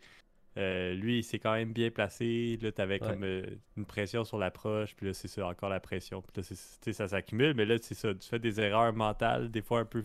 Euh, 0.58 0.94
lui, 0.96 1.20
il 1.20 1.24
s'est 1.24 1.40
quand 1.40 1.54
même 1.54 1.72
bien 1.72 1.92
placé. 1.92 2.58
Là, 2.62 2.72
t'avais 2.72 3.02
Ouais. 3.02 3.08
comme 3.10 3.24
euh, 3.24 3.44
une 3.78 3.86
pression 3.86 4.24
sur 4.24 4.38
l'approche. 4.38 4.96
Puis 4.96 5.06
là, 5.06 5.14
c'est 5.14 5.28
ça, 5.28 5.46
encore 5.48 5.70
la 5.70 5.80
pression. 5.80 6.22
Puis 6.22 6.32
là, 6.38 6.44
c'est- 6.44 6.94
ça 6.94 7.08
s'accumule. 7.08 7.54
Mais 7.56 7.66
là, 7.66 7.76
c'est 7.82 7.94
ça. 7.96 8.14
Tu 8.16 8.28
fais 8.28 8.40
des 8.40 8.60
erreurs 8.60 8.94
mentales, 8.94 9.52
des 9.52 9.62
fois 9.62 9.82
un 9.82 9.86
peu 9.86 10.04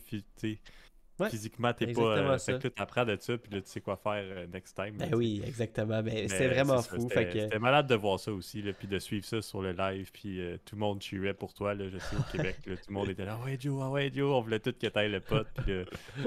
Ouais, 1.22 1.30
physiquement, 1.30 1.72
t'es 1.72 1.86
pas. 1.92 2.00
euh, 2.18 2.38
fait 2.38 2.58
que 2.58 2.64
là, 2.64 2.70
t'apprends 2.70 3.04
de 3.04 3.16
ça. 3.20 3.36
Puis 3.38 3.52
là, 3.52 3.60
tu 3.60 3.68
sais 3.70 3.80
quoi 3.80 3.96
faire 3.96 4.22
euh, 4.24 4.46
next 4.52 4.76
time. 4.76 4.96
Ben 4.98 5.14
oui, 5.14 5.42
exactement. 5.46 6.02
Ben, 6.02 6.12
Mais 6.14 6.28
c'était 6.28 6.48
vraiment 6.48 6.78
c'est 6.82 6.90
ça, 6.90 6.96
fou. 6.96 7.08
C'était 7.08 7.48
que, 7.48 7.58
malade 7.58 7.86
de 7.86 7.94
voir 7.94 8.18
ça 8.20 8.32
aussi, 8.32 8.62
là, 8.62 8.72
puis 8.72 8.88
de 8.88 8.98
suivre 8.98 9.24
ça 9.24 9.40
sur 9.42 9.62
le 9.62 9.72
live, 9.72 10.10
puis 10.12 10.40
euh, 10.40 10.56
tout 10.64 10.76
le 10.76 10.80
monde 10.80 11.02
cheerait 11.02 11.34
pour 11.34 11.54
toi, 11.54 11.74
là, 11.74 11.84
je 11.92 11.98
sais, 11.98 12.16
au 12.16 12.32
Québec. 12.36 12.56
là, 12.66 12.76
tout 12.76 12.82
le 12.88 12.94
monde 12.94 13.08
était 13.08 13.24
là, 13.24 13.38
ah 13.40 13.44
ouais, 13.44 13.56
Joe, 13.60 13.80
ah 13.82 13.90
ouais, 13.90 14.10
Joe, 14.14 14.30
on 14.32 14.40
voulait 14.40 14.60
tout 14.60 14.72
que 14.72 14.86
t'ailles 14.86 15.10
le 15.10 15.20
pote, 15.20 15.48
puis 15.64 15.72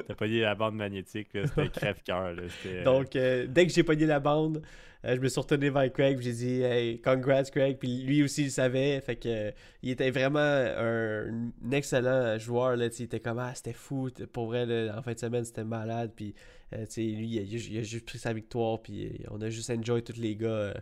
t'as 0.08 0.16
pogné 0.16 0.42
la 0.42 0.56
bande 0.56 0.76
magnétique, 0.76 1.34
là, 1.34 1.48
c'était 1.48 1.70
crève-cœur. 1.70 2.36
euh, 2.66 2.84
Donc, 2.84 3.16
euh, 3.16 3.46
dès 3.48 3.66
que 3.68 3.74
j'ai 3.74 3.84
pogné 3.84 4.06
la 4.06 4.20
bande, 4.20 4.62
je 5.06 5.20
me 5.20 5.28
suis 5.28 5.40
retourné 5.40 5.70
vers 5.70 5.92
Craig, 5.92 6.20
j'ai 6.20 6.34
dit 6.34 6.62
Hey, 6.62 7.00
congrats 7.02 7.44
Craig, 7.44 7.78
puis 7.78 8.02
lui 8.04 8.24
aussi 8.24 8.44
il 8.44 8.52
savait, 8.52 9.00
fait 9.02 9.16
que 9.16 9.30
euh, 9.30 9.52
il 9.84 9.92
était 9.92 10.10
vraiment 10.10 10.40
un, 10.40 11.52
excellent 11.72 12.38
joueur, 12.40 12.76
là, 12.76 12.88
il 12.88 13.04
était 13.04 13.20
comme 13.20 13.40
Ah, 13.40 13.54
c'était 13.54 13.74
fou, 13.74 14.10
pour 14.34 14.48
vrai, 14.48 14.90
en 14.90 15.02
fin 15.02 15.14
de 15.14 15.20
semaine 15.20 15.46
c'était 15.46 15.64
malade, 15.64 16.12
puis 16.16 16.34
euh, 16.74 16.86
lui 16.98 17.28
il 17.28 17.78
a, 17.78 17.82
juste 17.84 18.06
pris 18.06 18.18
sa 18.18 18.34
victoire, 18.34 18.82
puis 18.82 19.06
euh, 19.06 19.28
on 19.32 19.42
a 19.42 19.50
juste 19.50 19.70
enjoy 19.70 20.04
tous 20.04 20.18
les 20.18 20.36
gars. 20.36 20.48
euh, 20.48 20.74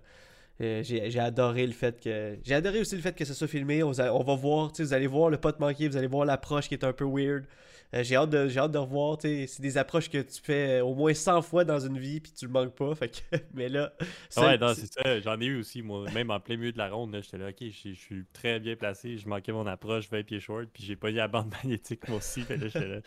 euh, 0.61 0.83
j'ai 0.83 1.19
adoré 1.19 1.65
le 1.65 1.73
fait 1.73 1.99
que. 1.99 2.37
J'ai 2.43 2.53
adoré 2.53 2.79
aussi 2.79 2.95
le 2.95 3.01
fait 3.01 3.15
que 3.15 3.25
ça 3.25 3.33
soit 3.33 3.47
filmé. 3.47 3.81
On, 3.83 3.91
va- 3.91 4.11
voir, 4.35 4.71
vous 4.77 4.93
allez 4.93 5.07
voir 5.07 5.29
le 5.29 5.37
pote 5.37 5.59
manqué, 5.59 5.87
vous 5.87 5.97
allez 5.97 6.07
voir 6.07 6.25
l'approche 6.25 6.67
qui 6.67 6.75
est 6.75 6.83
un 6.83 6.93
peu 6.93 7.05
weird. 7.05 7.45
Euh, 7.93 8.03
j'ai 8.03 8.15
hâte 8.15 8.31
de 8.31 8.47
j'ai 8.47 8.59
hâte 8.59 8.71
de 8.71 8.77
revoir, 8.79 9.17
c'est 9.21 9.61
des 9.61 9.77
approches 9.77 10.09
que 10.09 10.17
tu 10.17 10.41
fais 10.41 10.81
au 10.81 10.95
moins 10.95 11.13
100 11.13 11.43
fois 11.43 11.63
dans 11.63 11.79
une 11.79 11.99
vie 11.99 12.19
puis 12.19 12.31
tu 12.31 12.45
le 12.45 12.51
manques 12.51 12.73
pas, 12.75 12.95
fait 12.95 13.09
que 13.09 13.37
mais 13.53 13.69
là 13.69 13.93
Ouais, 14.35 14.57
non, 14.57 14.73
c'est 14.73 14.91
ça. 14.91 15.19
J'en 15.19 15.39
ai 15.39 15.45
eu 15.45 15.59
aussi, 15.59 15.83
moi. 15.83 16.09
Même 16.11 16.31
en 16.31 16.39
plein 16.39 16.57
milieu 16.57 16.71
de 16.71 16.77
la 16.79 16.89
ronde, 16.89 17.13
là, 17.13 17.21
j'étais 17.21 17.37
là, 17.37 17.49
ok, 17.49 17.57
je 17.61 17.93
suis- 17.93 18.25
très 18.33 18.59
bien 18.59 18.75
placé. 18.75 19.17
Je 19.17 19.27
manquais 19.27 19.51
mon 19.51 19.67
approche 19.67 20.09
20 20.09 20.23
pieds 20.23 20.39
short, 20.39 20.69
puis 20.73 20.83
j'ai 20.83 20.95
pogné 20.95 21.17
la 21.17 21.27
bande 21.27 21.51
magnétique, 21.63 22.07
moi 22.07 22.17
aussi. 22.17 22.41
Fait 22.41 22.57
là, 22.57 22.67
j'étais 22.67 22.87
là, 22.87 23.01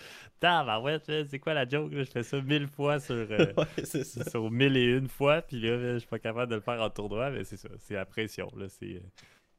là, 0.65 1.25
c'est 1.29 1.39
quoi 1.41 1.55
la 1.55 1.69
joke? 1.69 1.93
là? 1.93 2.05
Je 2.05 2.11
fais 2.11 2.23
ça 2.23 2.41
mille 2.41 2.69
fois 2.69 3.01
sur, 3.01 3.15
euh, 3.15 3.53
ouais, 3.57 3.85
ça. 3.85 4.25
sur 4.31 4.51
mille 4.51 4.77
et 4.77 4.85
une 4.97 5.09
fois, 5.09 5.43
puis 5.43 5.59
là, 5.61 5.95
je 5.95 5.99
suis 5.99 6.09
pas 6.09 6.19
capable 6.21 6.51
de 6.51 6.57
le 6.57 6.61
faire 6.63 6.81
en 6.81 6.91
tournoi, 6.91 7.31
mais 7.31 7.43
c'est 7.45 7.57
ça, 7.57 7.69
c'est 7.79 7.95
la 7.95 8.07
pression, 8.07 8.49
là, 8.57 8.69
c'est... 8.69 8.97
euh, 8.97 9.01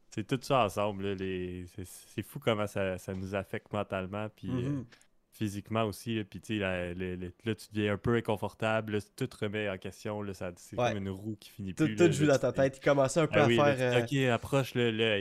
C'est 0.09 0.25
tout 0.25 0.39
ça 0.41 0.63
ensemble, 0.65 1.03
là, 1.07 1.15
les... 1.15 1.65
c'est 1.75 1.85
c'est 1.85 2.23
fou 2.23 2.39
comment 2.39 2.67
ça, 2.67 2.97
ça 2.97 3.13
nous 3.13 3.35
affecte 3.35 3.71
mentalement, 3.73 4.29
puis 4.35 4.63
euh, 4.63 4.69
Mhm. 4.69 4.85
Physiquement 5.37 5.83
aussi. 5.83 6.15
là, 6.15 6.23
Puis, 6.29 6.41
tu 6.41 6.55
sais, 6.55 6.59
là, 6.59 6.93
là, 6.93 7.55
tu 7.55 7.67
deviens 7.73 7.93
un 7.93 7.97
peu 7.97 8.15
inconfortable. 8.15 8.93
là, 8.93 8.99
tout 9.15 9.29
remet 9.39 9.69
en 9.69 9.77
question. 9.77 10.21
Là, 10.21 10.33
ça, 10.33 10.51
c'est 10.57 10.77
Ouais. 10.79 10.89
comme 10.93 10.97
une 11.03 11.09
roue 11.09 11.35
qui 11.39 11.49
finit 11.49 11.73
Tout, 11.73 11.85
plus. 11.85 11.95
tout 11.95 12.11
joue 12.11 12.25
dans 12.27 12.37
ta 12.37 12.51
te- 12.51 12.57
tête. 12.57 12.77
Il 12.81 12.83
commençait 12.83 13.19
un 13.19 13.27
peu 13.27 13.39
Ah 13.39 13.43
à 13.43 13.47
oui, 13.47 13.55
faire. 13.55 13.75
dis, 14.05 14.17
euh, 14.19 14.29
ok, 14.29 14.33
approche 14.33 14.73
là, 14.75 15.17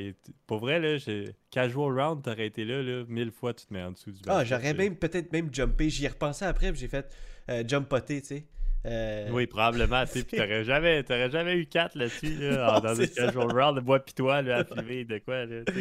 Pour 0.46 0.58
vrai, 0.58 0.80
là, 0.80 0.96
j'ai- 0.96 1.34
casual 1.50 1.98
round, 2.00 2.22
t'aurais 2.22 2.46
été 2.46 2.64
là, 2.64 2.82
là, 2.82 3.04
mille 3.08 3.30
fois, 3.30 3.54
tu 3.54 3.66
te 3.66 3.72
mets 3.74 3.82
en 3.82 3.92
dessous 3.92 4.10
du 4.12 4.20
Ah, 4.26 4.44
j'aurais 4.44 4.74
même 4.74 4.96
peut-être 4.96 5.32
même 5.32 5.52
jumpé. 5.52 5.88
J'y 5.90 6.04
ai 6.04 6.08
repensé 6.08 6.44
après, 6.44 6.70
puis 6.72 6.80
j'ai 6.80 6.88
fait 6.88 7.06
euh, 7.48 7.62
jump 7.66 7.88
poté, 7.88 8.20
tu 8.20 8.26
sais. 8.28 8.44
Euh, 8.86 9.28
Oui, 9.32 9.46
probablement, 9.46 10.04
tu 10.06 10.22
puis 10.24 10.36
t'aurais 10.36 10.64
jamais, 10.64 11.02
t'aurais 11.02 11.30
jamais 11.30 11.54
eu 11.56 11.66
4 11.66 11.96
là-dessus, 11.96 12.36
là, 12.36 12.74
Non, 12.74 12.80
dans 12.80 12.94
ça. 12.94 13.06
casual 13.06 13.52
round, 13.52 13.84
moi 13.84 13.98
pis 14.00 14.14
toi, 14.14 14.42
là, 14.42 14.58
à 14.58 14.64
filmer 14.64 15.04
de 15.04 15.18
quoi, 15.18 15.44
là, 15.46 15.64
tu. 15.66 15.72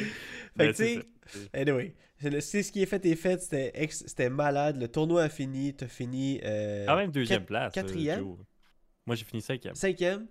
Fait 0.58 0.72
que, 0.72 0.94
tu 0.96 1.04
anyway, 1.54 1.94
c'est 2.40 2.64
ce 2.64 2.72
qui 2.72 2.82
est 2.82 2.86
fait 2.86 3.06
est 3.06 3.16
fait. 3.16 3.42
C'était 3.42 3.72
ex- 3.76 4.04
c'était 4.08 4.30
malade. 4.30 4.78
Le 4.80 4.88
tournoi 4.88 5.24
a 5.24 5.30
fini. 5.30 5.74
T'as 5.76 5.88
fini. 5.88 6.40
euh, 6.44 6.86
Quand 6.86 6.96
même 6.96 7.12
deuxième 7.12 7.46
place. 7.46 7.72
euh, 7.78 7.82
Quatrième? 7.82 8.24
Moi, 9.06 9.16
j'ai 9.16 9.26
fini 9.26 9.42
cinquième. 9.42 9.76
Cinquième? 9.76 10.22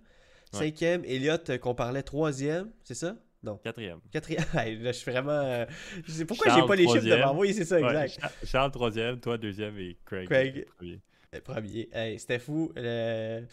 Ouais. 0.53 0.59
Cinquième. 0.59 1.03
Elliot, 1.05 1.33
euh, 1.49 1.57
qu'on 1.57 1.75
parlait 1.75 2.03
troisième, 2.03 2.71
c'est 2.83 2.93
ça? 2.95 3.15
Non. 3.43 3.57
Quatrième. 3.57 3.99
Quatrième. 4.11 4.43
Là, 4.53 4.91
je 4.91 4.97
suis 4.97 5.11
vraiment. 5.11 5.31
euh, 5.31 5.65
Je 6.05 6.11
sais 6.11 6.25
pourquoi 6.25 6.47
Charles, 6.47 6.61
j'ai 6.61 6.67
pas 6.67 6.75
les 6.75 6.87
chiffres 6.87 7.05
devant 7.05 7.33
moi. 7.35 7.41
Oui, 7.45 7.53
c'est 7.53 7.65
ça, 7.65 7.79
Ouais, 7.79 7.85
exact. 8.03 8.19
Cha- 8.21 8.31
Charles 8.45 8.71
troisième, 8.71 9.19
toi 9.19 9.37
deuxième 9.37 9.77
et 9.77 9.95
Craig, 10.03 10.25
Craig. 10.27 10.65
premier. 10.77 10.99
Le 11.33 11.41
premier. 11.41 11.89
Hey, 11.93 12.19
c'était 12.19 12.39
fou. 12.39 12.71
Le... 12.75 13.45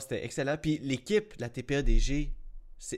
C'était 0.00 0.24
excellent. 0.24 0.56
Puis 0.56 0.78
l'équipe, 0.78 1.34
la 1.38 1.48
TPADG, 1.48 2.32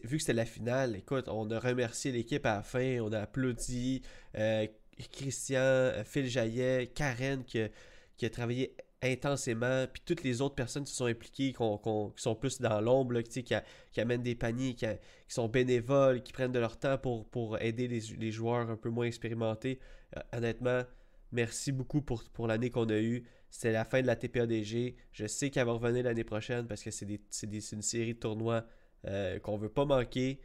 vu 0.04 0.16
que 0.16 0.18
c'était 0.18 0.32
la 0.32 0.44
finale, 0.44 0.96
écoute, 0.96 1.28
on 1.28 1.50
a 1.50 1.58
remercié 1.58 2.12
l'équipe 2.12 2.44
à 2.46 2.56
la 2.56 2.62
fin, 2.62 3.00
on 3.00 3.12
a 3.12 3.20
applaudi. 3.20 4.02
euh, 4.36 4.66
Christian, 5.12 5.60
euh, 5.60 6.04
Phil 6.04 6.28
Jaillet, 6.28 6.88
Karen 6.94 7.44
qui 7.44 7.60
a, 7.60 8.30
travaillé 8.30 8.76
intensément, 9.02 9.86
puis 9.90 10.02
toutes 10.04 10.22
les 10.22 10.42
autres 10.42 10.54
personnes 10.54 10.84
qui 10.84 10.92
sont 10.92 11.06
impliquées, 11.06 11.52
qui 11.52 12.22
sont 12.22 12.34
plus 12.38 12.60
dans 12.60 12.80
l'ombre, 12.82 13.22
qui, 13.22 13.54
amènent 13.96 14.22
des 14.22 14.34
paniers, 14.34 14.74
qui, 14.74 14.84
sont 15.26 15.48
bénévoles, 15.48 16.22
qui 16.22 16.32
prennent 16.32 16.52
de 16.52 16.58
leur 16.58 16.78
temps 16.78 16.98
pour, 16.98 17.58
aider 17.60 17.88
les, 17.88 18.30
joueurs 18.30 18.68
un 18.68 18.76
peu 18.76 18.90
moins 18.90 19.06
expérimentés. 19.06 19.80
Euh, 20.16 20.20
honnêtement, 20.36 20.82
merci 21.32 21.72
beaucoup 21.72 22.02
pour 22.02 22.46
l'année 22.46 22.70
qu'on 22.70 22.90
a 22.90 22.98
eue. 22.98 23.24
C'était 23.50 23.72
la 23.72 23.84
fin 23.84 24.00
de 24.00 24.06
la 24.06 24.16
TPADG. 24.16 24.94
Je 25.12 25.26
sais 25.26 25.50
qu'elle 25.50 25.66
va 25.66 25.72
revenir 25.72 26.04
l'année 26.04 26.24
prochaine 26.24 26.66
parce 26.66 26.82
que 26.82 26.90
c'est 26.90 27.06
c'est 27.30 27.60
c'est 27.60 27.76
une 27.76 27.82
série 27.82 28.14
de 28.14 28.18
tournois 28.20 28.64
euh, 29.06 29.38
qu'on 29.40 29.56
veut 29.56 29.68
pas 29.68 29.84
manquer. 29.84 30.40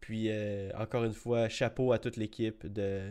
Puis, 0.00 0.26
euh, 0.30 0.70
encore 0.76 1.04
une 1.04 1.12
fois, 1.14 1.48
chapeau 1.48 1.92
à 1.92 1.98
toute 1.98 2.16
l'équipe. 2.16 2.66
De, 2.66 3.10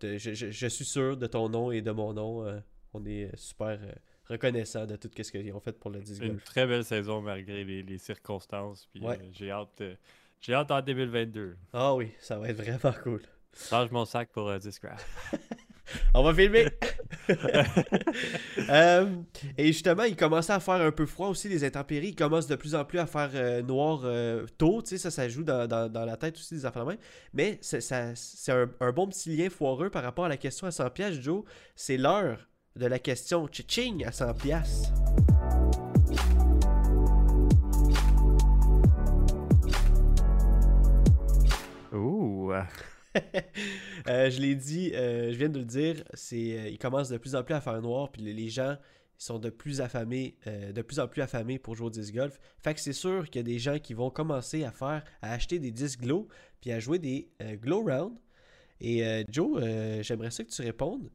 de- 0.00 0.18
je, 0.18 0.34
je- 0.34 0.50
je 0.50 0.66
suis 0.66 0.84
sûr 0.84 1.16
de 1.16 1.26
ton 1.26 1.48
nom 1.48 1.70
et 1.70 1.80
de 1.80 1.90
mon 1.92 2.12
nom. 2.12 2.44
euh, 2.44 2.58
on 2.94 3.04
est 3.06 3.30
super 3.36 3.78
reconnaissant 4.28 4.84
de 4.86 4.96
tout 4.96 5.10
ce 5.22 5.30
qu'ils 5.30 5.52
ont 5.54 5.60
fait 5.60 5.72
pour 5.78 5.90
le 5.90 6.00
disc 6.00 6.20
Une 6.22 6.32
golf. 6.32 6.44
très 6.44 6.66
belle 6.66 6.84
saison 6.84 7.20
malgré 7.22 7.64
les, 7.64 7.82
les 7.82 7.98
circonstances. 7.98 8.86
Puis 8.92 9.00
Ouais. 9.02 9.18
j'ai 9.32 9.50
hâte, 9.50 9.82
j'ai 10.40 10.52
hâte 10.54 10.70
en 10.70 10.82
2022. 10.82 11.56
Ah 11.72 11.94
oui, 11.94 12.10
ça 12.18 12.38
va 12.38 12.48
être 12.50 12.56
vraiment 12.62 12.94
cool. 13.02 13.22
Change 13.70 13.90
mon 13.90 14.04
sac 14.04 14.30
pour 14.32 14.52
Discraft. 14.58 15.06
On 16.14 16.22
va 16.22 16.34
filmer! 16.34 16.66
Euh, 18.68 19.06
et 19.58 19.66
justement, 19.66 20.04
il 20.04 20.16
commençait 20.16 20.52
à 20.52 20.60
faire 20.60 20.74
un 20.74 20.92
peu 20.92 21.04
froid 21.04 21.28
aussi, 21.28 21.48
les 21.48 21.64
intempéries. 21.64 22.08
Il 22.08 22.14
commence 22.14 22.46
de 22.46 22.54
plus 22.56 22.74
en 22.74 22.84
plus 22.84 22.98
à 22.98 23.06
faire 23.06 23.30
euh, 23.34 23.62
noir 23.62 24.02
euh, 24.04 24.46
tôt. 24.56 24.82
Ça, 24.84 25.10
ça 25.10 25.28
joue 25.28 25.42
dans, 25.42 25.66
dans- 25.66 26.04
la 26.04 26.16
tête 26.16 26.36
aussi 26.36 26.54
des 26.54 26.64
affaires 26.64 26.86
de. 26.86 26.98
Mais 27.34 27.58
c'est 27.60 27.92
un, 27.92 28.92
bon 28.92 29.08
petit 29.08 29.36
lien 29.36 29.50
foireux 29.50 29.90
par 29.90 30.02
rapport 30.02 30.24
à 30.24 30.28
la 30.28 30.36
question 30.36 30.66
à 30.66 30.70
100 30.70 30.90
pièces, 30.90 31.20
Joe. 31.20 31.44
C'est 31.76 31.96
l'heure 31.96 32.48
de 32.76 32.86
la 32.86 32.98
question 32.98 33.48
Chiching 33.50 34.04
à 34.06 34.12
100 34.12 34.34
pièces. 34.34 34.92
Ouh! 41.92 42.52
Euh, 44.08 44.30
je 44.30 44.40
l'ai 44.40 44.56
dit, 44.56 44.90
euh, 44.94 45.30
je 45.32 45.38
viens 45.38 45.48
de 45.48 45.60
le 45.60 45.64
dire, 45.64 46.02
c'est, 46.12 46.58
euh, 46.58 46.68
il 46.68 46.76
commence 46.76 47.08
de 47.08 47.18
plus 47.18 47.36
en 47.36 47.44
plus 47.44 47.54
à 47.54 47.60
faire 47.60 47.80
noir, 47.80 48.10
puis 48.10 48.20
les, 48.20 48.48
gens 48.48 48.76
sont 49.16 49.38
de 49.38 49.48
plus 49.48 49.80
affamés, 49.80 50.36
de 50.46 50.82
plus 50.82 50.98
en 50.98 51.06
plus 51.06 51.22
affamés 51.22 51.60
pour 51.60 51.76
jouer 51.76 51.86
au 51.86 51.90
disc 51.90 52.12
golf. 52.12 52.40
Fait 52.58 52.74
que 52.74 52.80
c'est 52.80 52.92
sûr 52.92 53.30
qu'il 53.30 53.36
y 53.36 53.44
a 53.44 53.44
des 53.44 53.60
gens 53.60 53.78
qui 53.78 53.94
vont 53.94 54.10
commencer 54.10 54.64
à 54.64 54.72
faire, 54.72 55.04
à 55.22 55.32
acheter 55.32 55.60
des 55.60 55.70
disques 55.70 56.00
glow, 56.00 56.26
puis 56.60 56.72
à 56.72 56.80
jouer 56.80 56.98
des 56.98 57.30
glow 57.62 57.84
round. 57.84 58.18
Et 58.80 59.24
Joe, 59.30 59.62
j'aimerais 60.00 60.32
ça 60.32 60.42
que 60.42 60.50
tu 60.50 60.62
répondes, 60.62 61.08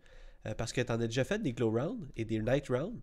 parce 0.57 0.71
que 0.71 0.79
tu 0.79 0.89
en 0.89 1.01
as 1.01 1.07
déjà 1.07 1.25
fait 1.25 1.41
des 1.41 1.51
glow 1.51 1.71
round 1.71 2.07
et 2.15 2.23
des 2.23 2.39
night 2.39 2.69
round. 2.69 3.01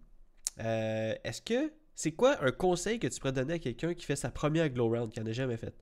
Euh, 0.60 1.14
est-ce 1.24 1.42
que 1.42 1.72
c'est 1.94 2.12
quoi 2.12 2.42
un 2.44 2.52
conseil 2.52 2.98
que 2.98 3.06
tu 3.06 3.18
pourrais 3.20 3.32
donner 3.32 3.54
à 3.54 3.58
quelqu'un 3.58 3.94
qui 3.94 4.04
fait 4.04 4.16
sa 4.16 4.30
première 4.30 4.68
glow 4.70 4.88
round, 4.88 5.12
qui 5.12 5.20
en 5.20 5.26
a 5.26 5.32
jamais 5.32 5.56
fait? 5.56 5.74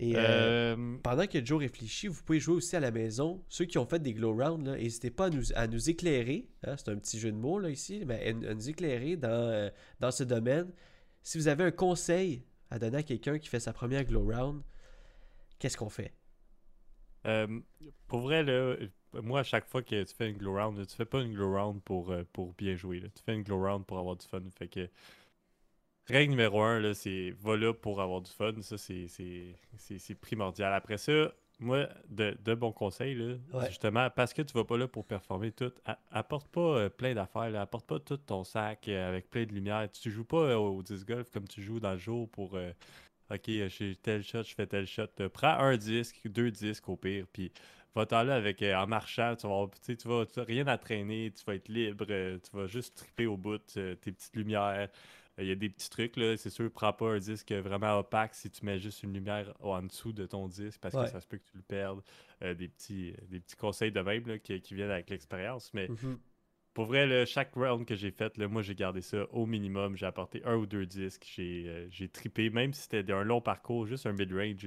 Et 0.00 0.14
euh, 0.16 0.76
Euh, 0.76 0.96
pendant 1.02 1.26
que 1.26 1.44
Joe 1.44 1.58
réfléchit, 1.60 2.06
vous 2.08 2.22
pouvez 2.22 2.38
jouer 2.40 2.54
aussi 2.56 2.76
à 2.76 2.80
la 2.80 2.90
maison. 2.92 3.44
Ceux 3.48 3.64
qui 3.64 3.78
ont 3.78 3.86
fait 3.86 3.98
des 4.00 4.14
glow 4.14 4.32
rounds, 4.32 4.62
n'hésitez 4.70 5.10
pas 5.10 5.26
à 5.26 5.30
nous, 5.30 5.52
à 5.54 5.66
nous 5.66 5.90
éclairer. 5.90 6.48
hein, 6.64 6.76
c'est 6.76 6.88
un 6.90 6.96
petit 6.96 7.18
jeu 7.18 7.32
de 7.32 7.36
mots 7.36 7.58
là, 7.58 7.70
ici, 7.70 8.04
mais 8.06 8.26
à, 8.28 8.50
à 8.50 8.54
nous 8.54 8.68
éclairer 8.70 9.16
dans, 9.16 9.28
euh, 9.30 9.70
dans 10.00 10.10
ce 10.12 10.22
domaine. 10.24 10.72
Si 11.22 11.36
vous 11.38 11.48
avez 11.48 11.64
un 11.64 11.70
conseil 11.72 12.44
à 12.70 12.78
donner 12.78 12.98
à 12.98 13.02
quelqu'un 13.02 13.38
qui 13.38 13.48
fait 13.48 13.60
sa 13.60 13.72
première 13.72 14.04
glow 14.04 14.24
round, 14.24 14.62
qu'est-ce 15.58 15.76
qu'on 15.76 15.90
fait? 15.90 16.14
Euh, 17.26 17.60
pour 18.06 18.20
vrai, 18.20 18.42
là, 18.44 18.76
moi, 19.22 19.40
à 19.40 19.42
chaque 19.42 19.66
fois 19.66 19.82
que 19.82 20.02
tu 20.04 20.14
fais 20.14 20.30
une 20.30 20.36
glow 20.38 20.54
round, 20.54 20.86
tu 20.86 20.94
fais 20.94 21.04
pas 21.04 21.20
une 21.22 21.32
glow 21.34 21.52
round 21.54 21.82
pour, 21.82 22.14
pour 22.32 22.54
bien 22.54 22.76
jouer. 22.76 23.00
là. 23.00 23.08
Tu 23.08 23.22
fais 23.24 23.34
une 23.34 23.42
glow 23.42 23.60
round 23.62 23.84
pour 23.86 23.98
avoir 23.98 24.16
du 24.16 24.26
fun. 24.26 24.42
Fait 24.56 24.68
que, 24.68 24.88
règle 26.08 26.30
numéro 26.30 26.62
un, 26.62 26.80
là, 26.80 26.94
c'est 26.94 27.34
va 27.40 27.56
là 27.56 27.72
pour 27.72 28.00
avoir 28.00 28.20
du 28.20 28.30
fun. 28.30 28.52
Ça, 28.62 28.76
c'est- 28.78 30.14
primordial. 30.20 30.72
Après 30.72 30.98
ça, 30.98 31.32
moi, 31.60 31.88
de, 32.08 32.36
de 32.44 32.54
bons 32.54 32.72
conseils, 32.72 33.14
là, 33.14 33.34
Ouais. 33.52 33.66
justement, 33.68 34.08
parce 34.10 34.32
que 34.32 34.42
tu 34.42 34.52
vas 34.54 34.64
pas 34.64 34.76
là 34.78 34.86
pour 34.88 35.04
performer 35.04 35.50
tout, 35.52 35.72
apporte 36.10 36.48
pas 36.48 36.60
euh, 36.60 36.88
plein 36.88 37.14
d'affaires, 37.14 37.54
apporte 37.60 37.86
pas 37.86 37.98
tout 37.98 38.16
ton 38.16 38.44
sac 38.44 38.88
euh, 38.88 39.08
avec 39.08 39.28
plein 39.28 39.44
de 39.44 39.52
lumière. 39.52 39.88
Tu 39.90 40.10
joues 40.10 40.24
pas 40.24 40.36
euh, 40.36 40.56
au 40.56 40.82
disc 40.82 41.06
golf 41.06 41.28
comme 41.30 41.48
tu 41.48 41.62
joues 41.62 41.80
dans 41.80 41.92
le 41.92 41.98
jour 41.98 42.28
pour. 42.30 42.54
Ok, 43.30 43.48
euh, 43.50 43.68
j'ai 43.68 43.94
tel 43.96 44.22
shot, 44.22 44.42
je 44.44 44.54
fais 44.54 44.66
tel 44.66 44.86
shot. 44.86 45.06
Prends 45.32 45.58
un 45.58 45.76
disque, 45.76 46.16
deux 46.26 46.50
disques 46.50 46.88
au 46.88 46.96
pire, 46.96 47.26
puis 47.32 47.52
va-t'en 47.94 48.22
là 48.22 48.36
avec, 48.36 48.62
en 48.62 48.86
marchant, 48.86 49.34
tu 49.36 49.46
vas, 49.46 49.66
tu 49.84 50.08
vas 50.08 50.24
tu 50.26 50.38
vas 50.40 50.44
rien 50.44 50.66
à 50.68 50.78
traîner, 50.78 51.32
tu 51.36 51.44
vas 51.44 51.56
être 51.56 51.68
libre, 51.68 52.06
tu 52.06 52.56
vas 52.56 52.66
juste 52.66 52.96
triper 52.96 53.26
au 53.26 53.36
bout, 53.36 53.58
tes 53.66 53.96
petites 53.96 54.34
lumières. 54.36 54.88
Il 55.38 55.46
y 55.46 55.52
a 55.52 55.54
des 55.54 55.68
petits 55.68 55.88
trucs, 55.90 56.16
là, 56.16 56.36
c'est 56.36 56.50
sûr, 56.50 56.70
prends 56.70 56.92
pas 56.92 57.10
un 57.12 57.18
disque 57.18 57.52
vraiment 57.52 57.98
opaque 57.98 58.34
si 58.34 58.50
tu 58.50 58.64
mets 58.64 58.78
juste 58.78 59.02
une 59.02 59.12
lumière 59.14 59.54
en 59.60 59.82
dessous 59.82 60.12
de 60.12 60.26
ton 60.26 60.48
disque, 60.48 60.80
parce 60.80 60.94
Ouais. 60.94 61.04
que 61.04 61.10
ça 61.10 61.20
se 61.20 61.26
peut 61.26 61.36
que 61.38 61.44
tu 61.50 61.56
le 61.56 61.62
perdes. 61.62 62.02
Euh, 62.42 62.54
des, 62.54 62.68
petits, 62.68 63.14
des 63.28 63.40
petits 63.40 63.56
conseils 63.56 63.92
de 63.92 64.00
même 64.00 64.26
là, 64.26 64.38
qui, 64.38 64.60
qui 64.60 64.74
viennent 64.74 64.90
avec 64.90 65.08
l'expérience, 65.10 65.72
mais 65.74 65.88
Mhm. 65.88 66.18
pour 66.74 66.84
vrai, 66.86 67.06
là, 67.06 67.24
chaque 67.26 67.54
round 67.54 67.84
que 67.86 67.94
j'ai 67.96 68.10
fait, 68.12 68.36
là, 68.38 68.46
moi 68.48 68.62
j'ai 68.62 68.74
gardé 68.76 69.00
ça 69.00 69.26
au 69.32 69.46
minimum. 69.46 69.96
J'ai 69.96 70.06
apporté 70.06 70.42
un 70.44 70.54
ou 70.56 70.66
deux 70.66 70.86
disques. 70.86 71.26
J'ai 71.34 71.64
euh, 71.66 71.86
j'ai 71.90 72.08
trippé, 72.08 72.50
même 72.50 72.72
si 72.72 72.82
c'était 72.82 73.12
un 73.12 73.24
long 73.24 73.40
parcours, 73.40 73.86
juste 73.86 74.06
un 74.06 74.12
mid-range. 74.12 74.66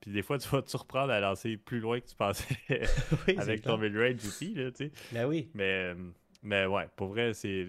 Puis 0.00 0.10
des 0.10 0.22
fois, 0.22 0.38
tu 0.38 0.48
vas 0.48 0.62
te 0.62 0.70
surprendre 0.70 1.12
à 1.12 1.20
lancer 1.20 1.56
plus 1.56 1.78
loin 1.80 2.00
que 2.00 2.06
tu 2.08 2.16
pensais 2.16 2.56
Oui, 3.28 3.36
avec 3.38 3.62
ton 3.62 3.78
mid-range 3.78 4.24
aussi. 4.26 4.52
Là, 4.54 4.70
tu 4.72 4.86
sais. 4.86 4.92
Ben 5.12 5.26
oui. 5.26 5.48
mais, 5.54 5.94
euh, 5.94 6.10
mais 6.42 6.66
ouais, 6.66 6.88
pour 6.96 7.08
vrai, 7.08 7.32
c'est 7.34 7.64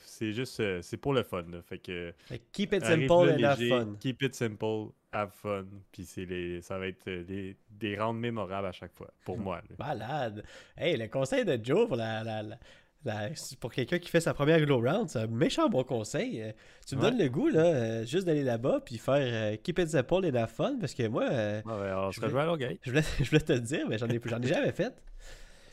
c'est 0.00 0.32
juste 0.32 0.60
euh, 0.60 0.80
c'est 0.82 0.96
pour 0.96 1.12
le 1.14 1.22
fun. 1.22 1.42
là. 1.50 1.60
Fait 1.62 1.78
que 1.78 2.12
keep 2.52 2.72
it 2.72 2.84
simple 2.84 3.12
and 3.12 3.42
have 3.44 3.58
fun. 3.68 3.96
Keep 4.00 4.22
it 4.22 4.34
simple, 4.34 4.90
have 5.12 5.30
fun. 5.34 5.64
Puis 5.92 6.04
c'est 6.04 6.24
les, 6.24 6.60
ça 6.62 6.78
va 6.78 6.86
être 6.86 7.06
euh, 7.08 7.54
des, 7.70 7.98
rounds 7.98 8.18
mémorables 8.20 8.66
à 8.68 8.72
chaque 8.72 8.92
fois, 8.94 9.12
pour 9.24 9.38
moi. 9.38 9.60
là. 9.68 9.76
Malade. 9.78 10.44
Hey, 10.76 10.96
le 10.96 11.08
conseil 11.08 11.44
de 11.44 11.58
Joe 11.62 11.86
pour 11.88 11.96
la, 11.96 12.22
la- 12.24 12.42
la- 12.42 12.58
la- 13.04 13.28
pour 13.58 13.72
quelqu'un 13.72 13.98
qui 13.98 14.08
fait 14.08 14.20
sa 14.20 14.32
première 14.32 14.60
glow 14.64 14.80
round, 14.80 15.08
c'est 15.08 15.18
un 15.18 15.26
méchant 15.26 15.68
bon 15.68 15.82
conseil. 15.82 16.40
Euh, 16.40 16.52
Tu 16.86 16.94
me 16.94 17.00
Ouais. 17.02 17.10
donnes 17.10 17.18
le 17.18 17.28
goût, 17.28 17.48
là, 17.48 17.64
euh, 17.64 18.04
juste 18.06 18.26
d'aller 18.26 18.44
là-bas 18.44 18.80
puis 18.86 18.96
faire 18.98 19.16
euh, 19.18 19.56
keep 19.56 19.80
it 19.80 19.88
simple 19.88 20.24
and 20.26 20.34
have 20.36 20.48
fun 20.50 20.76
parce 20.80 20.94
que 20.94 21.08
moi, 21.08 21.24
Ouais, 21.28 21.62
on 21.66 22.10
Je 22.12 22.16
se 22.16 22.20
vais- 22.20 22.26
rejoint 22.26 22.42
à 22.42 22.46
Longueuil. 22.46 22.78
je, 22.82 22.90
voulais, 22.90 23.02
je 23.20 23.28
voulais 23.28 23.40
te 23.40 23.52
le 23.52 23.60
dire, 23.60 23.88
mais 23.88 23.98
j'en 23.98 24.06
ai, 24.08 24.14
ai 24.16 24.46
jamais 24.46 24.70
fait. 24.72 24.94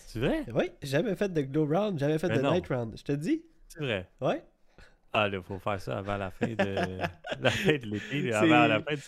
C'est 0.07 0.17
vrai? 0.19 0.43
Oui, 0.55 0.71
jamais 0.81 1.15
fait 1.15 1.31
de 1.31 1.41
glow 1.41 1.67
round, 1.67 1.99
jamais 1.99 2.17
fait 2.17 2.29
Mais 2.29 2.37
de 2.37 2.41
non. 2.41 2.51
night 2.53 2.67
round. 2.67 2.95
Je 2.97 3.03
te 3.03 3.11
dis? 3.11 3.43
C'est 3.69 3.79
vrai. 3.79 4.10
Ouais. 4.21 4.43
Ah, 5.12 5.27
là, 5.27 5.41
faut 5.41 5.58
faire 5.58 5.82
ça 5.82 5.97
avant 5.97 6.17
la 6.17 6.29
fin 6.29 6.47
de, 6.47 6.55
la 7.41 7.49
fin 7.49 7.77
de 7.77 7.86
l'été, 7.86 8.32
avant 8.32 8.67
la 8.67 8.79
fin 8.82 8.93
du 8.93 9.01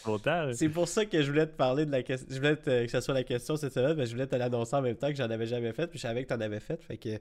là. 0.47 0.53
C'est 0.53 0.69
pour 0.69 0.87
ça 0.87 1.05
que 1.05 1.21
je 1.21 1.29
voulais 1.29 1.45
te 1.45 1.55
parler 1.55 1.85
de 1.85 1.91
la 1.91 2.01
question. 2.01 2.27
Je 2.31 2.37
voulais 2.37 2.55
te- 2.55 2.85
que 2.85 2.89
ce 2.91 3.01
soit 3.01 3.13
la 3.13 3.23
question 3.23 3.55
cette 3.55 3.73
semaine, 3.73 3.95
mais 3.95 4.07
je 4.07 4.11
voulais 4.13 4.25
te 4.25 4.35
l'annoncer 4.35 4.75
en 4.75 4.81
même 4.81 4.95
temps 4.95 5.09
que 5.09 5.15
j'en 5.15 5.29
avais 5.29 5.45
jamais 5.45 5.73
fait, 5.73 5.85
puis 5.85 5.99
je 5.99 6.03
savais 6.03 6.23
que 6.23 6.29
t'en 6.29 6.41
avais 6.41 6.59
fait. 6.59 6.81
Fait 6.81 6.97
que, 6.97 7.19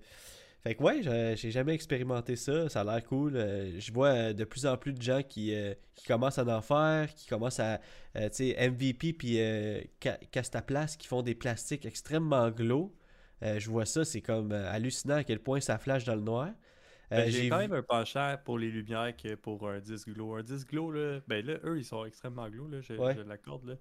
fait 0.62 0.74
que 0.74 0.82
ouais, 0.82 1.36
j'ai 1.36 1.50
jamais 1.50 1.74
expérimenté 1.74 2.36
ça. 2.36 2.70
Ça 2.70 2.80
a 2.80 2.84
l'air 2.84 3.04
cool. 3.04 3.36
Euh, 3.36 3.78
je 3.78 3.92
vois 3.92 4.08
euh, 4.08 4.32
de 4.32 4.44
plus 4.44 4.64
en 4.64 4.78
plus 4.78 4.94
de 4.94 5.02
gens 5.02 5.22
qui, 5.22 5.54
euh, 5.54 5.74
qui 5.94 6.06
commencent 6.06 6.38
à 6.38 6.44
en 6.46 6.62
faire, 6.62 7.14
qui 7.14 7.26
commencent 7.26 7.60
à, 7.60 7.80
tu 8.14 8.20
sais, 8.32 8.70
MVP 8.70 9.12
puis 9.12 9.40
euh, 9.42 9.80
Ca- 10.02 10.18
Castaplace 10.32 10.96
qui 10.96 11.06
font 11.06 11.20
des 11.20 11.34
plastiques 11.34 11.84
extrêmement. 11.84 12.50
Euh, 13.42 13.58
je 13.58 13.68
vois 13.70 13.84
ça, 13.84 14.06
c'est 14.06 14.20
comme 14.22 14.52
hallucinant 14.52 15.16
à 15.16 15.24
quel 15.24 15.38
point 15.40 15.60
ça 15.60 15.76
flash 15.78 16.04
dans 16.04 16.14
le 16.14 16.20
noir. 16.22 16.48
Euh, 17.12 17.16
Ben, 17.16 17.30
j'ai 17.30 17.48
quand 17.48 17.58
même 17.58 17.72
un 17.72 17.82
penchant 17.82 18.36
pour 18.44 18.58
les 18.58 18.70
lumières 18.70 19.16
que 19.16 19.34
pour 19.34 19.68
un 19.68 19.80
disque 19.80 20.10
glow. 20.10 20.34
Un 20.34 20.42
disque 20.42 20.68
glow, 20.70 20.92
là, 20.92 21.20
ben 21.26 21.44
là, 21.44 21.58
eux, 21.64 21.78
ils 21.78 21.84
sont 21.84 22.04
extrêmement 22.04 22.48
glow, 22.48 22.68
là, 22.68 22.80
je, 22.80 22.94
Ouais. 22.94 23.14
je 23.14 23.20
l'accorde, 23.20 23.64
là. 23.64 23.76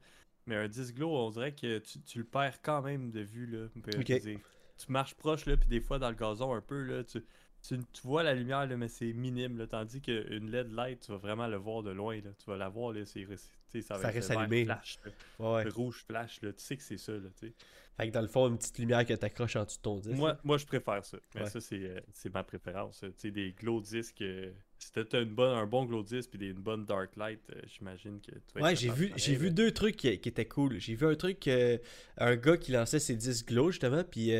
Mais 0.48 0.56
un 0.56 0.68
disque 0.68 0.96
glow, 0.96 1.15
on 1.15 1.30
dirait 1.30 1.54
que 1.54 1.78
tu, 1.80 2.02
tu 2.02 2.18
le 2.20 2.24
perds 2.26 2.62
quand 2.62 2.82
même 2.82 3.12
de 3.12 3.22
vue, 3.22 3.46
là. 3.46 3.68
Dire, 3.76 4.39
tu 4.78 4.92
marches 4.92 5.15
proche, 5.15 5.46
là, 5.46 5.58
puis 5.58 5.70
des 5.70 5.82
fois 5.82 6.00
dans 6.00 6.10
le 6.10 6.15
gazon 6.15 6.54
un 6.54 6.62
peu, 6.62 6.82
là, 6.84 7.04
tu, 7.04 7.22
tu, 7.62 7.78
tu 7.92 8.02
vois 8.08 8.24
la 8.24 8.34
lumière, 8.34 8.65
là, 8.65 8.78
mais 8.78 8.88
c'est 8.88 9.13
minime, 9.13 9.58
là. 9.58 9.68
Tandis 9.68 10.02
qu'une 10.02 10.50
LED 10.50 10.72
light, 10.72 11.02
tu 11.02 11.12
vas 11.12 11.18
vraiment 11.18 11.48
le 11.48 11.58
voir 11.58 11.84
de 11.84 11.92
loin, 11.92 12.15
là. 12.22 12.32
Tu 12.38 12.46
vas 12.50 12.58
la 12.58 12.70
voir, 12.70 12.94
là, 12.94 13.06
c'est, 13.06 13.28
tu 13.71 13.82
ça 13.82 13.95
reste 13.97 14.32
allumé. 14.32 14.65
flash, 14.65 14.97
là. 15.05 15.12
Ouais, 15.39 15.55
ouais. 15.55 15.63
Le 15.65 15.71
rouge 15.71 16.03
flash, 16.08 16.41
là. 16.41 16.51
Tu 16.53 16.63
sais 16.63 16.77
que 16.77 16.84
c'est 16.84 16.97
ça, 16.97 17.12
là, 17.13 17.29
tu. 17.39 17.53
Fait 17.97 18.08
que 18.08 18.13
dans 18.13 18.21
le 18.21 18.27
fond, 18.27 18.47
une 18.47 18.58
petite 18.58 18.77
lumière 18.79 19.05
que 19.05 19.13
t'accroches 19.13 19.58
en 19.58 19.65
dessous 19.65 19.75
de 19.77 19.82
ton 19.82 19.99
disque. 19.99 20.15
Moi, 20.15 20.29
là. 20.29 20.39
moi, 20.45 20.58
je 20.58 20.65
préfère 20.65 21.03
ça. 21.03 21.17
Mais 21.36 21.41
Ouais. 21.41 21.49
ça, 21.49 21.60
c'est 21.60 21.75
euh, 21.84 21.99
c'est 22.13 22.34
ma 22.34 22.43
préférence. 22.43 22.99
Tu 23.01 23.12
sais, 23.17 23.32
des 23.32 23.51
glow 23.51 23.82
disques. 23.82 24.21
euh, 24.21 24.51
si 24.77 24.91
t'as 24.93 25.21
une 25.21 25.36
bonne, 25.36 25.58
un 25.58 25.65
bon 25.67 25.84
glow 25.84 26.01
disc 26.01 26.29
puis 26.29 26.39
des, 26.39 26.47
une 26.47 26.62
bonne 26.62 26.86
dark 26.86 27.17
light, 27.17 27.41
euh, 27.53 27.60
j'imagine 27.67 28.21
que 28.21 28.32
tu 28.32 28.62
Ouais, 28.62 28.73
j'ai 28.77 28.89
vu, 28.89 29.12
j'ai 29.17 29.36
vu 29.36 29.51
deux 29.51 29.71
trucs 29.71 29.97
qui, 29.97 30.17
qui 30.17 30.29
étaient 30.29 30.47
cool. 30.47 30.79
J'ai 30.79 30.95
vu 30.95 31.05
un 31.08 31.15
truc, 31.15 31.45
euh, 31.49 31.77
un 32.17 32.38
gars 32.38 32.55
qui 32.55 32.71
lançait 32.71 32.99
ses 32.99 33.17
disques 33.17 33.49
glow 33.49 33.71
justement, 33.71 34.05
puis 34.05 34.32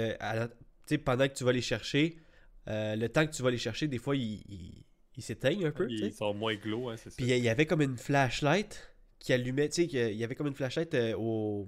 tu 0.88 0.98
pendant 1.00 1.28
que 1.28 1.34
tu 1.34 1.44
vas 1.44 1.52
les 1.52 1.62
chercher, 1.62 2.16
le 2.68 3.08
temps 3.08 3.28
que 3.28 3.34
tu 3.34 3.44
vas 3.44 3.52
les 3.52 3.58
chercher, 3.58 3.90
des 3.90 3.98
fois, 3.98 4.16
ils 4.16 4.42
il, 4.48 4.86
il 5.18 5.22
s'éteignent 5.22 5.66
un 5.66 5.72
peu. 5.72 5.86
tu. 5.88 5.96
Ils 5.96 6.14
sont 6.14 6.34
moins 6.34 6.56
glow, 6.56 6.88
hein, 6.88 6.96
c'est 6.96 7.10
ça. 7.10 7.16
Puis 7.18 7.26
il 7.26 7.44
y 7.44 7.50
avait 7.50 7.66
comme 7.66 7.82
une 7.82 7.98
flashlight 7.98 8.90
qui 9.20 9.34
allumait, 9.34 9.70
tu 9.70 9.84
sais, 9.84 9.88
qu'il 9.88 10.16
y 10.16 10.24
avait 10.24 10.36
comme 10.36 10.48
une 10.48 10.56
flashlight 10.56 10.94
euh, 10.94 11.14
au 11.18 11.68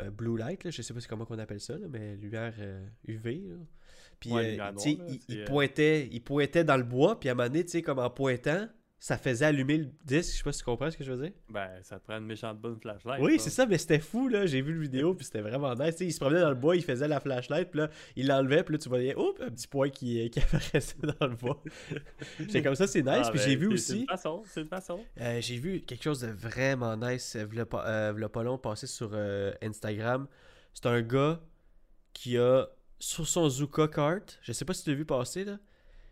euh, 0.00 0.10
blue 0.10 0.36
light, 0.36 0.64
là, 0.64 0.70
je 0.70 0.82
sais 0.82 0.94
pas 0.94 1.00
comment 1.08 1.24
qu'on 1.26 1.38
appelle 1.38 1.60
ça, 1.60 1.76
là, 1.78 1.86
mais 1.88 2.16
lumière 2.16 2.54
euh, 2.58 2.84
UV. 3.06 3.42
là. 3.48 3.56
Puis 4.18 4.32
Ouais, 4.32 4.58
euh, 4.58 4.72
il, 4.86 5.20
il 5.28 5.40
euh, 5.40 5.44
pointait, 5.44 6.08
il 6.10 6.22
pointait 6.22 6.64
dans 6.64 6.76
le 6.76 6.84
bois, 6.84 7.20
puis 7.20 7.28
à 7.28 7.32
un 7.32 7.34
moment 7.34 7.48
donné, 7.48 7.64
tu 7.64 7.72
sais, 7.72 7.82
comme 7.82 7.98
en 7.98 8.10
pointant, 8.10 8.66
ça 8.98 9.18
faisait 9.18 9.44
allumer 9.44 9.76
le 9.76 9.88
disque. 10.04 10.32
Je 10.32 10.38
sais 10.38 10.42
pas 10.42 10.52
si 10.52 10.60
tu 10.60 10.64
comprends 10.64 10.90
ce 10.90 10.96
que 10.96 11.04
je 11.04 11.12
veux 11.12 11.22
dire. 11.22 11.32
Ben, 11.50 11.68
ça 11.82 11.98
te 12.00 12.04
prend 12.06 12.16
une 12.16 12.24
méchante 12.24 12.58
bonne 12.58 12.80
flashlight. 12.80 13.22
Oui, 13.22 13.38
c'est 13.38 13.50
ça, 13.50 13.66
mais 13.66 13.76
c'était 13.78 13.98
fou, 13.98 14.26
là. 14.28 14.46
J'ai 14.46 14.62
vu 14.62 14.72
le 14.72 14.80
vidéo, 14.80 15.14
puis 15.14 15.24
c'était 15.26 15.42
vraiment 15.42 15.74
nice. 15.74 15.96
Il 16.00 16.12
se 16.12 16.18
promenait 16.18 16.40
dans 16.40 16.48
le 16.48 16.54
bois, 16.56 16.76
il 16.76 16.82
faisait 16.82 17.06
la 17.06 17.20
flashlight, 17.20 17.70
puis 17.70 17.80
là, 17.80 17.90
il 18.16 18.26
l'enlevait, 18.26 18.64
puis 18.64 18.72
là, 18.74 18.78
tu 18.78 18.88
voyais, 18.88 19.14
oups, 19.14 19.40
un 19.42 19.50
petit 19.50 19.68
point 19.68 19.90
qui, 19.90 20.28
qui 20.30 20.40
apparaissait 20.40 20.96
dans 21.20 21.26
le 21.26 21.36
bois. 21.36 21.62
J'étais 22.40 22.62
comme 22.62 22.74
ça, 22.74 22.86
c'est 22.86 23.02
nice. 23.02 23.12
Ah, 23.26 23.30
puis 23.30 23.38
ben, 23.38 23.44
j'ai 23.44 23.56
vu 23.56 23.76
c'est- 23.78 23.84
C'est 23.86 23.92
aussi, 23.92 24.00
une 24.00 24.06
façon, 24.08 24.42
c'est 24.46 24.60
une 24.62 24.68
façon. 24.68 25.04
euh, 25.20 25.40
j'ai 25.42 25.56
vu 25.58 25.80
quelque 25.82 26.02
chose 26.02 26.20
de 26.20 26.28
vraiment 26.28 26.96
nice, 26.96 27.36
euh, 27.36 27.44
v'là 27.44 27.66
pas, 27.66 27.86
euh, 27.86 28.12
v'là 28.14 28.28
pas 28.30 28.42
long, 28.42 28.56
passé 28.58 28.86
sur 28.86 29.10
euh, 29.12 29.52
Instagram. 29.62 30.26
C'est 30.72 30.86
un 30.86 31.02
gars 31.02 31.40
qui 32.14 32.38
a, 32.38 32.66
sur 32.98 33.28
son 33.28 33.48
Zuka 33.50 33.88
cart, 33.88 34.20
je 34.40 34.52
sais 34.52 34.64
pas 34.64 34.72
si 34.72 34.84
tu 34.84 34.90
l'as 34.90 34.96
vu 34.96 35.04
passer, 35.04 35.44
là, 35.44 35.58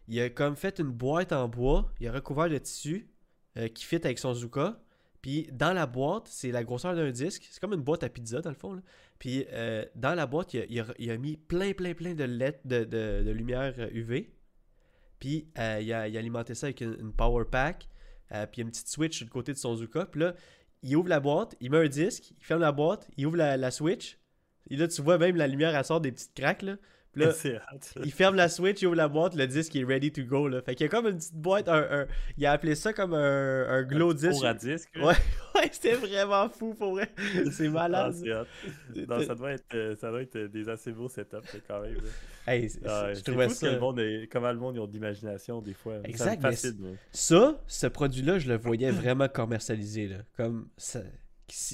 il 0.08 0.20
a 0.20 0.30
comme 0.30 0.56
fait 0.56 0.78
une 0.78 0.90
boîte 0.90 1.32
en 1.32 1.48
bois, 1.48 1.90
il 2.00 2.08
a 2.08 2.12
recouvert 2.12 2.48
de 2.48 2.58
tissu 2.58 3.08
euh, 3.56 3.68
qui 3.68 3.84
fit 3.84 3.96
avec 3.96 4.18
son 4.18 4.34
Zuka. 4.34 4.80
Puis 5.24 5.48
dans 5.52 5.72
la 5.72 5.86
boîte, 5.86 6.28
c'est 6.28 6.50
la 6.50 6.64
grosseur 6.64 6.94
d'un 6.94 7.10
disque. 7.10 7.48
C'est 7.50 7.58
comme 7.58 7.72
une 7.72 7.80
boîte 7.80 8.02
à 8.02 8.10
pizza 8.10 8.42
dans 8.42 8.50
le 8.50 8.56
fond. 8.56 8.82
Puis 9.18 9.46
euh, 9.52 9.82
dans 9.94 10.14
la 10.14 10.26
boîte, 10.26 10.52
il 10.52 11.10
a, 11.10 11.16
mis 11.16 11.38
plein, 11.38 11.72
plein, 11.72 11.94
plein 11.94 12.12
de 12.12 12.24
LED, 12.24 12.60
de, 12.66 13.30
lumière 13.30 13.74
UV. 13.92 14.34
Puis 15.18 15.48
euh, 15.58 15.78
il, 15.80 15.90
a, 15.94 16.08
il 16.08 16.16
a 16.16 16.20
alimenté 16.20 16.54
ça 16.54 16.66
avec 16.66 16.82
une, 16.82 17.14
power 17.14 17.46
pack. 17.50 17.88
Euh, 18.32 18.44
puis 18.46 18.60
il 18.60 18.64
y 18.64 18.64
a 18.64 18.66
une 18.66 18.70
petite 18.70 18.88
switch 18.88 19.22
le 19.22 19.30
côté 19.30 19.54
de 19.54 19.56
son 19.56 19.76
Zuka. 19.76 20.04
Puis 20.04 20.20
là, 20.20 20.34
il 20.82 20.94
ouvre 20.94 21.08
la 21.08 21.20
boîte, 21.20 21.56
il 21.58 21.70
met 21.70 21.78
un 21.78 21.88
disque, 21.88 22.32
il 22.38 22.44
ferme 22.44 22.60
la 22.60 22.72
boîte, 22.72 23.08
il 23.16 23.26
ouvre 23.26 23.38
la, 23.38 23.56
la 23.56 23.70
switch. 23.70 24.18
Et 24.68 24.76
là, 24.76 24.88
tu 24.88 25.00
vois 25.00 25.16
même 25.16 25.36
la 25.36 25.46
lumière, 25.46 25.74
elle 25.74 25.84
sort 25.86 26.02
des 26.02 26.12
petites 26.12 26.34
craques. 26.34 26.60
Là. 26.60 26.76
Là, 27.16 27.30
il 28.04 28.12
ferme 28.12 28.34
la 28.36 28.48
switch, 28.48 28.82
il 28.82 28.86
ouvre 28.86 28.96
la 28.96 29.08
boîte, 29.08 29.34
le 29.36 29.46
disque 29.46 29.76
est 29.76 29.84
ready 29.84 30.10
to 30.12 30.22
go. 30.24 30.48
Là. 30.48 30.62
Fait 30.62 30.74
qu'il 30.74 30.84
y 30.84 30.88
a 30.88 30.90
comme 30.90 31.06
une 31.06 31.16
petite 31.18 31.34
boîte, 31.34 31.68
un, 31.68 31.86
un- 32.02 32.06
il 32.36 32.44
a 32.46 32.52
appelé 32.52 32.74
ça 32.74 32.92
comme 32.92 33.14
un, 33.14 33.68
un 33.68 33.82
glow 33.82 34.12
Un 34.24 34.30
four 34.32 34.46
à 34.46 34.54
disque. 34.54 34.90
Ouais, 34.96 35.02
ouais, 35.54 35.68
c'était 35.72 35.94
vraiment 35.94 36.48
fou 36.48 36.74
pour 36.74 36.92
vrai. 36.92 37.10
C'est 37.52 37.66
Ah, 37.68 37.70
malade. 37.70 38.14
hot. 38.24 38.46
Non, 39.08 39.20
ça 39.26 39.34
doit 39.34 39.52
être, 39.52 39.64
euh, 39.74 39.94
ça 39.96 40.10
doit 40.10 40.22
être 40.22 40.36
euh, 40.36 40.48
des 40.48 40.68
assez 40.68 40.92
beaux 40.92 41.08
setups 41.08 41.36
quand 41.68 41.80
même. 41.80 41.96
Hey, 42.46 42.70
Ah, 42.84 43.14
je 43.14 43.20
trouvais 43.22 43.44
fou 43.48 43.52
que 43.52 43.56
ça. 43.60 43.72
le 43.72 43.78
monde 43.80 43.98
est- 44.00 44.28
comment 44.30 44.52
le 44.52 44.58
monde 44.58 44.74
ils 44.76 44.78
ont 44.80 44.86
de 44.86 44.92
l'imagination 44.92 45.62
des 45.62 45.72
fois. 45.72 45.94
Ça 46.02 46.08
Exact, 46.08 46.42
mais 46.42 46.72
moi. 46.78 46.90
Ça, 47.10 47.58
ce 47.66 47.86
produit-là, 47.86 48.38
je 48.38 48.48
le 48.48 48.58
voyais 48.58 48.90
vraiment 48.90 49.28
commercialisé. 49.28 50.08
Là. 50.08 50.16
Comme 50.36 50.68
ça, 50.76 51.00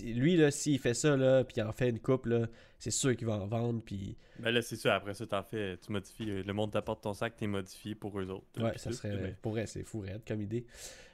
lui, 0.05 0.37
là, 0.37 0.51
s'il 0.51 0.79
fait 0.79 0.95
ça, 0.95 1.17
là, 1.17 1.45
puis 1.45 1.55
il 1.59 1.63
en 1.63 1.73
fait 1.73 1.89
une 1.91 2.01
coupe, 2.01 2.27
là, 2.27 2.47
c'est 2.79 2.91
sûr 2.91 3.17
qu'il 3.17 3.27
va 3.27 3.35
en 3.35 3.47
vendre. 3.47 3.83
Puis 3.85 4.17
Ben 4.39 4.51
là, 4.51 4.63
c'est 4.63 4.77
sûr, 4.77 4.91
après 4.93 5.15
ça, 5.15 5.27
t'en 5.27 5.43
fais, 5.43 5.77
tu 5.79 5.93
modifies. 5.93 6.31
euh, 6.31 6.43
Le 6.45 6.53
monde 6.53 6.73
t'apporte 6.73 7.03
ton 7.03 7.15
sac, 7.15 7.37
t'es 7.37 7.47
modifié 7.47 7.95
pour 7.95 8.19
eux 8.21 8.27
autres. 8.31 8.47
ouais, 8.63 8.77
ça 8.79 8.91
tout, 8.91 8.97
serait. 8.97 9.17
mais- 9.17 9.37
Pour 9.43 9.53
vrai, 9.53 9.67
c'est 9.67 9.83
fou, 9.85 10.01
raide 10.01 10.23
comme 10.27 10.41
idée. 10.43 10.65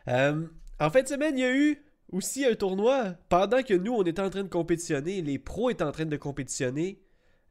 Euh, 0.08 0.46
en 0.80 0.90
fin 0.90 1.02
de 1.02 1.08
semaine, 1.08 1.36
il 1.36 1.40
y 1.40 1.44
a 1.44 1.54
eu 1.54 1.82
aussi 2.12 2.44
un 2.44 2.54
tournoi. 2.54 3.14
Pendant 3.28 3.62
que 3.62 3.74
nous, 3.74 3.92
on 3.92 4.02
était 4.04 4.22
en 4.22 4.30
train 4.30 4.44
de 4.44 4.48
compétitionner, 4.48 5.20
les 5.22 5.38
pros 5.38 5.70
étaient 5.70 5.84
en 5.84 5.92
train 5.92 6.06
de 6.06 6.16
compétitionner. 6.16 7.00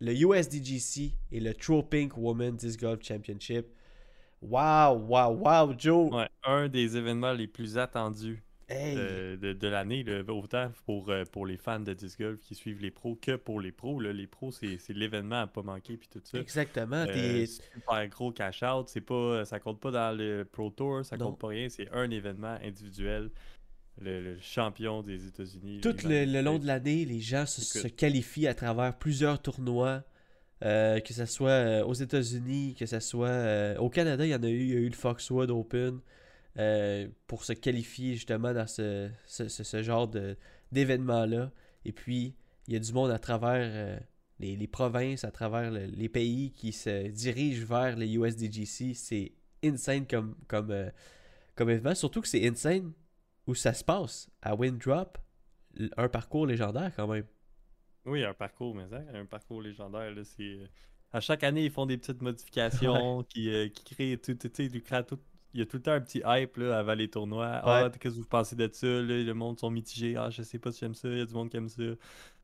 Le 0.01 0.11
USDGC 0.13 1.13
et 1.31 1.39
le 1.39 1.53
Tropink 1.53 2.17
Women 2.17 2.55
Disc 2.57 2.79
Golf 2.81 3.01
Championship. 3.03 3.65
Wow, 4.41 4.97
wow, 5.07 5.31
wow, 5.33 5.73
Joe. 5.77 6.11
Ouais, 6.13 6.27
un 6.43 6.67
des 6.67 6.97
événements 6.97 7.31
les 7.31 7.47
plus 7.47 7.77
attendus 7.77 8.43
Hey. 8.67 8.95
euh, 8.97 9.38
de, 9.38 9.54
de 9.54 9.67
l'année, 9.67 10.04
autant 10.28 10.71
pour, 10.86 11.10
euh, 11.10 11.23
pour 11.32 11.45
les 11.45 11.58
fans 11.58 11.80
de 11.80 11.93
disc 11.93 12.19
golf 12.19 12.39
qui 12.39 12.56
suivent 12.56 12.82
les 12.82 12.89
pros 12.89 13.15
que 13.15 13.36
pour 13.36 13.62
les 13.62 13.71
pros. 13.71 13.99
là. 13.99 14.12
Les 14.12 14.25
pros, 14.25 14.51
c'est 14.51 14.80
l'événement 14.89 15.41
à 15.41 15.47
pas 15.47 15.62
manquer 15.62 15.97
puis 15.97 16.08
tout 16.12 16.21
ça. 16.23 16.39
Exactement. 16.39 17.06
Euh, 17.08 17.45
super 17.45 18.08
gros 18.08 18.32
cash 18.32 18.63
out, 18.63 18.89
c'est 18.89 19.01
pas 19.01 19.45
ça 19.45 19.60
compte 19.60 19.80
pas 19.80 19.91
dans 19.91 20.17
le 20.17 20.45
Pro 20.51 20.71
Tour, 20.71 21.06
ça 21.06 21.15
Non. 21.15 21.28
compte 21.28 21.39
pas 21.39 21.47
rien, 21.49 21.69
c'est 21.69 21.89
un 21.91 22.10
événement 22.10 22.58
individuel. 22.63 23.30
Le, 24.01 24.19
le 24.19 24.38
champion 24.41 25.04
des 25.04 25.25
États-Unis. 25.28 25.80
Tout 25.82 25.95
le, 26.04 26.41
long 26.41 26.60
de 26.60 26.65
l'année, 26.67 27.06
les 27.06 27.21
gens 27.21 27.45
se, 27.45 27.88
qualifient 27.88 28.47
à 28.47 28.54
travers 28.54 28.97
plusieurs 28.97 29.41
tournois, 29.41 30.04
euh, 30.65 30.99
que 30.99 31.13
ce 31.13 31.25
soit 31.25 31.86
aux 31.86 31.93
États-Unis, 31.93 32.75
que 32.78 32.86
ce 32.88 32.99
soit 32.99 33.75
au 33.80 33.89
Canada, 33.89 34.25
il 34.25 34.32
y 34.32 34.36
en 34.36 34.43
a 34.43 34.49
eu, 34.49 34.60
il 34.60 34.69
y 34.69 34.75
a 34.75 34.80
eu 34.80 34.89
le 34.89 34.95
Foxwood 34.95 35.49
Open 35.49 36.01
euh, 36.57 37.07
pour 37.27 37.43
se 37.43 37.53
qualifier 37.53 38.13
justement 38.15 38.53
dans 38.53 38.67
ce, 38.67 39.09
ce, 39.25 39.47
ce- 39.47 39.63
ce 39.63 39.83
genre 39.83 40.09
d'événement-là. 40.71 41.51
Et 41.85 41.91
puis, 41.91 42.35
il 42.67 42.73
y 42.73 42.77
a 42.77 42.79
du 42.79 42.93
monde 42.93 43.11
à 43.11 43.19
travers 43.19 43.69
euh, 43.73 43.99
les, 44.39 44.55
les 44.55 44.67
provinces, 44.67 45.23
à 45.23 45.31
travers 45.31 45.71
le- 45.71 45.85
les 45.85 46.09
pays 46.09 46.51
qui 46.53 46.71
se 46.71 47.07
dirigent 47.09 47.65
vers 47.65 47.95
les 47.95 48.13
USDGC. 48.15 48.93
C'est 48.93 49.33
insane 49.63 50.07
comme, 50.07 50.35
comme, 50.47 50.71
euh, 50.71 50.89
comme 51.55 51.69
événement, 51.69 51.95
surtout 51.95 52.21
que 52.21 52.27
c'est 52.27 52.47
insane 52.47 52.91
où 53.47 53.55
ça 53.55 53.73
se 53.73 53.83
passe 53.83 54.29
à 54.41 54.55
Windrop 54.55 55.17
un 55.97 56.07
parcours 56.09 56.47
légendaire 56.47 56.91
quand 56.95 57.07
même. 57.07 57.25
Oui, 58.05 58.23
un 58.23 58.33
parcours, 58.33 58.73
mais 58.75 58.87
ça, 58.87 59.01
un 59.13 59.25
parcours 59.25 59.61
légendaire, 59.61 60.13
c'est... 60.23 60.59
À 61.11 61.19
chaque 61.21 61.43
année, 61.43 61.65
ils 61.65 61.71
font 61.71 61.85
des 61.85 61.97
petites 61.97 62.21
modifications 62.21 63.23
qui, 63.29 63.49
euh, 63.49 63.67
qui 63.69 63.83
créent 63.95 64.17
tout, 64.17 64.33
du- 64.33 64.81
créent 64.81 65.03
tout- 65.03 65.19
Il 65.55 65.59
y 65.59 65.61
a 65.61 65.65
tout 65.65 65.77
le 65.77 65.83
temps 65.83 65.93
un 65.93 66.01
petit 66.01 66.21
hype 66.25 66.57
là, 66.57 66.77
avant 66.77 66.93
les 66.93 67.07
tournois. 67.07 67.47
Ah, 67.63 67.89
qu'est-ce 67.99 68.15
que 68.15 68.19
vous 68.19 68.25
pensez 68.27 68.55
de 68.57 68.69
ça? 68.71 68.85
Là, 68.87 69.23
le 69.23 69.33
monde 69.33 69.57
sont 69.57 69.69
mitigés. 69.71 70.15
Ah, 70.17 70.29
je 70.29 70.41
sais 70.43 70.59
pas 70.59 70.71
si 70.71 70.81
j'aime 70.81 70.93
ça. 70.93 71.07
Il 71.07 71.17
y 71.17 71.21
a 71.21 71.25
du 71.25 71.33
monde 71.33 71.49
qui 71.49 71.55
aime 71.57 71.69
ça. 71.69 71.81
Tu 71.81 71.95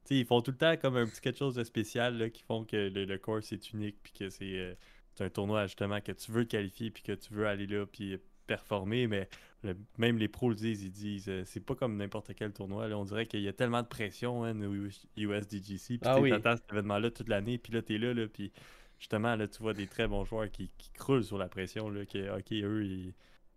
sais, 0.05 0.15
ils 0.15 0.25
font 0.25 0.41
tout 0.41 0.51
le 0.51 0.57
temps 0.57 0.75
comme 0.77 0.95
un 0.95 1.05
petit 1.05 1.19
quelque 1.21 1.37
chose 1.37 1.55
de 1.55 1.63
spécial 1.65 2.17
là, 2.17 2.29
qui 2.29 2.41
font 2.41 2.63
que 2.63 2.75
le, 2.89 3.03
le 3.05 3.17
course 3.17 3.51
est 3.51 3.71
unique 3.73 3.97
puis 4.01 4.13
que 4.13 4.29
c'est 4.29 4.57
euh, 4.57 4.73
c'est 5.13 5.25
un 5.25 5.29
tournoi 5.29 5.67
justement 5.67 5.99
que 5.99 6.13
tu 6.13 6.31
veux 6.31 6.45
te 6.45 6.51
qualifier 6.51 6.89
puis 6.89 7.03
que 7.03 7.11
tu 7.11 7.33
veux 7.33 7.45
aller 7.47 7.67
là 7.67 7.85
puis 7.85 8.17
performer. 8.47 9.07
Mais 9.07 9.27
le- 9.63 9.75
même 9.97 10.17
les 10.17 10.29
pros 10.29 10.47
le 10.49 10.55
disent, 10.55 10.81
ils 10.83 10.91
disent 10.91 11.27
euh, 11.29 11.43
c'est 11.45 11.59
pas 11.59 11.75
comme 11.75 11.97
n'importe 11.97 12.33
quel 12.33 12.53
tournoi. 12.53 12.87
Là. 12.87 12.97
On 12.97 13.03
dirait 13.05 13.25
qu'il 13.25 13.41
y 13.41 13.47
a 13.49 13.53
tellement 13.53 13.81
de 13.81 13.87
pression 13.87 14.45
hein, 14.45 14.55
au 14.63 14.73
USDGC. 15.17 15.97
Puis 15.97 15.99
Ah 16.05 16.19
oui. 16.19 16.29
t'attends 16.29 16.51
à 16.51 16.55
cet 16.57 16.71
événement-là 16.71 17.11
toute 17.11 17.27
l'année. 17.27 17.57
Puis 17.57 17.73
là, 17.73 17.81
t'es 17.81 17.97
là, 17.97 18.13
là 18.13 18.27
puis 18.27 18.51
justement, 19.01 19.35
là, 19.35 19.47
tu 19.47 19.61
vois 19.61 19.73
des 19.73 19.87
très 19.87 20.07
bons 20.07 20.23
joueurs 20.23 20.49
qui, 20.51 20.69
qui 20.77 20.91
croulent 20.91 21.23
sur 21.23 21.37
la 21.39 21.49
pression. 21.49 21.89
Là, 21.89 22.05
que, 22.05 22.37
ok, 22.37 22.51
eux, 22.53 22.85
ils- 22.85 23.13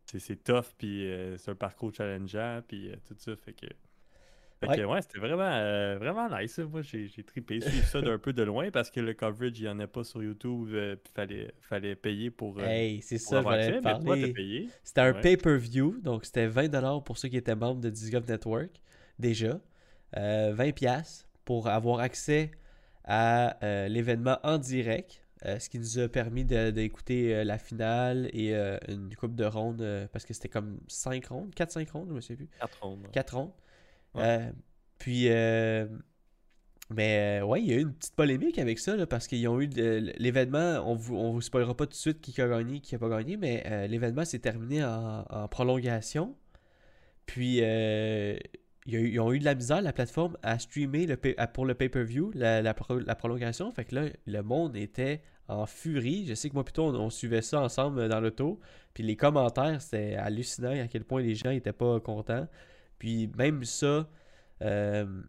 c'est, 0.07 0.19
c'est 0.19 0.43
tough, 0.43 0.65
puis 0.79 1.07
euh, 1.07 1.37
c'est 1.37 1.51
un 1.51 1.55
parcours 1.55 1.93
challengeant, 1.95 2.63
puis 2.67 2.91
euh, 2.91 2.97
tout 3.07 3.15
ça. 3.19 3.37
Fait 3.37 3.53
que. 3.53 3.67
Fait 4.61 4.69
Ouais. 4.69 4.77
que, 4.79 4.83
ouais, 4.85 5.03
c'était 5.03 5.19
vraiment, 5.19 5.43
euh, 5.51 5.99
vraiment 5.99 6.29
nice. 6.35 6.57
là. 6.59 6.65
Moi, 6.65 6.81
j'ai, 6.83 7.09
j'ai 7.09 7.23
trippé. 7.25 7.61
Suivre 7.61 7.85
ça 7.87 8.01
d'un 8.01 8.19
peu 8.19 8.33
de 8.33 8.43
loin 8.43 8.71
parce 8.71 8.91
que 8.91 9.01
le 9.01 9.13
coverage, 9.13 9.59
il 9.59 9.65
n'y 9.65 9.69
en 9.69 9.79
a 9.81 9.87
pas 9.87 10.03
sur 10.05 10.23
YouTube, 10.23 10.69
euh, 10.73 10.97
puis 10.97 11.13
fallait, 11.15 11.53
fallait 11.61 11.95
payer 11.97 12.31
pour. 12.31 12.59
euh, 12.61 12.65
Hey, 12.67 13.03
c'est 13.03 13.19
pour 13.19 13.27
ça, 13.29 13.37
je 13.37 13.39
avoir 13.41 13.55
voulais 13.55 13.67
accès, 13.67 13.81
te 13.81 13.85
mais 13.85 13.93
toi, 13.93 14.01
t'as 14.03 14.21
parler. 14.21 14.33
payé. 14.33 14.69
C'était 14.83 15.01
un 15.03 15.13
Ouais. 15.13 15.21
pay-per-view, 15.21 16.01
donc 16.01 16.25
c'était 16.25 16.47
20$ 16.49 17.03
pour 17.03 17.19
ceux 17.19 17.29
qui 17.29 17.37
étaient 17.37 17.55
membres 17.57 17.81
de 17.83 17.91
Disc 17.91 18.11
Golf 18.13 18.27
Network, 18.29 18.71
déjà. 19.19 19.61
Euh, 20.17 20.55
20$ 20.55 21.27
pour 21.45 21.67
avoir 21.69 21.99
accès 22.01 22.53
à 23.05 23.59
l'événement 23.89 24.39
en 24.45 24.57
direct, 24.59 25.24
euh, 25.47 25.59
ce 25.59 25.69
qui 25.69 25.79
nous 25.79 25.99
a 25.99 26.09
permis 26.09 26.45
d'écouter 26.45 27.35
euh, 27.35 27.45
la 27.45 27.59
finale 27.59 28.31
et 28.33 28.55
euh, 28.55 28.79
une 28.89 29.15
coupe 29.15 29.35
de 29.35 29.45
rondes, 29.45 30.09
parce 30.13 30.25
que 30.25 30.33
c'était 30.33 30.49
comme 30.49 30.79
5 30.89 31.27
rondes, 31.27 31.55
4-5 31.55 31.91
rondes, 31.91 32.09
je 32.09 32.15
me 32.15 32.21
souviens 32.21 32.37
plus. 32.37 32.49
4 32.59 32.83
rondes. 32.83 33.01
ouais. 33.03 33.11
4 33.13 33.37
rondes. 33.37 33.53
Ouais. 34.15 34.53
Puis, 34.99 35.29
Mais 36.91 37.43
ouais, 37.43 37.63
il 37.63 37.67
y 37.67 37.73
a 37.73 37.77
eu 37.77 37.83
une 37.83 37.95
petite 37.95 38.15
polémique 38.15 38.59
avec 38.59 38.79
ça, 38.79 38.97
là, 38.97 39.07
parce 39.07 39.27
qu'ils 39.27 39.47
ont 39.49 39.61
eu 39.61 39.69
l'événement, 40.19 40.83
on 40.87 40.95
vous, 40.95 41.17
on 41.17 41.33
vous 41.33 41.43
spoilera 41.43 41.77
pas 41.77 41.87
tout 41.87 41.93
de 41.93 41.97
suite 41.97 42.21
qui 42.21 42.41
a 42.41 42.49
gagné, 42.49 42.81
qui 42.81 42.95
a 42.95 42.99
pas 42.99 43.09
gagné, 43.09 43.37
mais 43.37 43.87
l'événement 43.89 44.25
s'est 44.25 44.39
terminé 44.39 44.85
en, 44.85 45.25
en, 45.29 45.49
prolongation. 45.49 46.37
Puis 47.27 47.61
ils 48.87 49.19
ont 49.19 49.33
eu 49.33 49.39
de 49.39 49.45
la 49.45 49.55
misère, 49.55 49.81
la 49.81 49.93
plateforme, 49.93 50.37
à 50.43 50.59
streamer 50.59 51.07
pour 51.55 51.65
le 51.65 51.75
pay-per-view, 51.75 52.33
la, 52.35 52.75
prolongation. 52.75 53.71
Fait 53.73 53.85
que 53.85 53.95
là, 53.95 54.09
le 54.27 54.43
monde 54.43 54.77
était 54.77 55.23
en 55.49 55.67
furie. 55.67 56.27
Je 56.27 56.35
sais 56.35 56.51
que 56.51 56.55
moi, 56.55 56.65
plutôt, 56.65 56.85
on, 56.85 57.11
suivait 57.11 57.43
ça 57.43 57.61
ensemble 57.61 58.09
dans 58.09 58.21
l'auto. 58.21 58.61
Puis 58.93 59.03
les 59.03 59.17
commentaires, 59.17 59.81
c'était 59.81 60.17
hallucinant 60.17 60.79
à 60.79 60.87
quel 60.87 61.05
point 61.05 61.23
les 61.23 61.35
gens 61.35 61.51
n'étaient 61.51 61.73
pas 61.73 61.99
contents. 62.01 62.47
Puis 62.99 63.31
même 63.39 63.65
ça, 63.65 64.07
euh, 64.63 65.23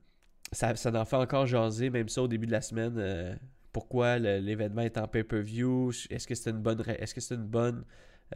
ça, 0.51 0.75
ça 0.75 0.91
en 0.93 1.05
fait 1.05 1.15
encore 1.15 1.45
jaser, 1.45 1.89
même 1.89 2.09
ça 2.09 2.23
au 2.23 2.27
début 2.27 2.47
de 2.47 2.51
la 2.51 2.61
semaine. 2.61 2.95
Euh, 2.97 3.35
pourquoi 3.71 4.19
l'événement 4.19 4.81
est 4.81 4.97
en 4.97 5.07
pay-per-view 5.07 5.91
Est-ce 6.09 6.27
que 6.27 6.35
c'est 6.35 6.49
une 6.49 6.61
bonne, 6.61 6.81
est-ce 6.87 7.13
que 7.13 7.21
c'est 7.21 7.35
une 7.35 7.47
bonne 7.47 7.83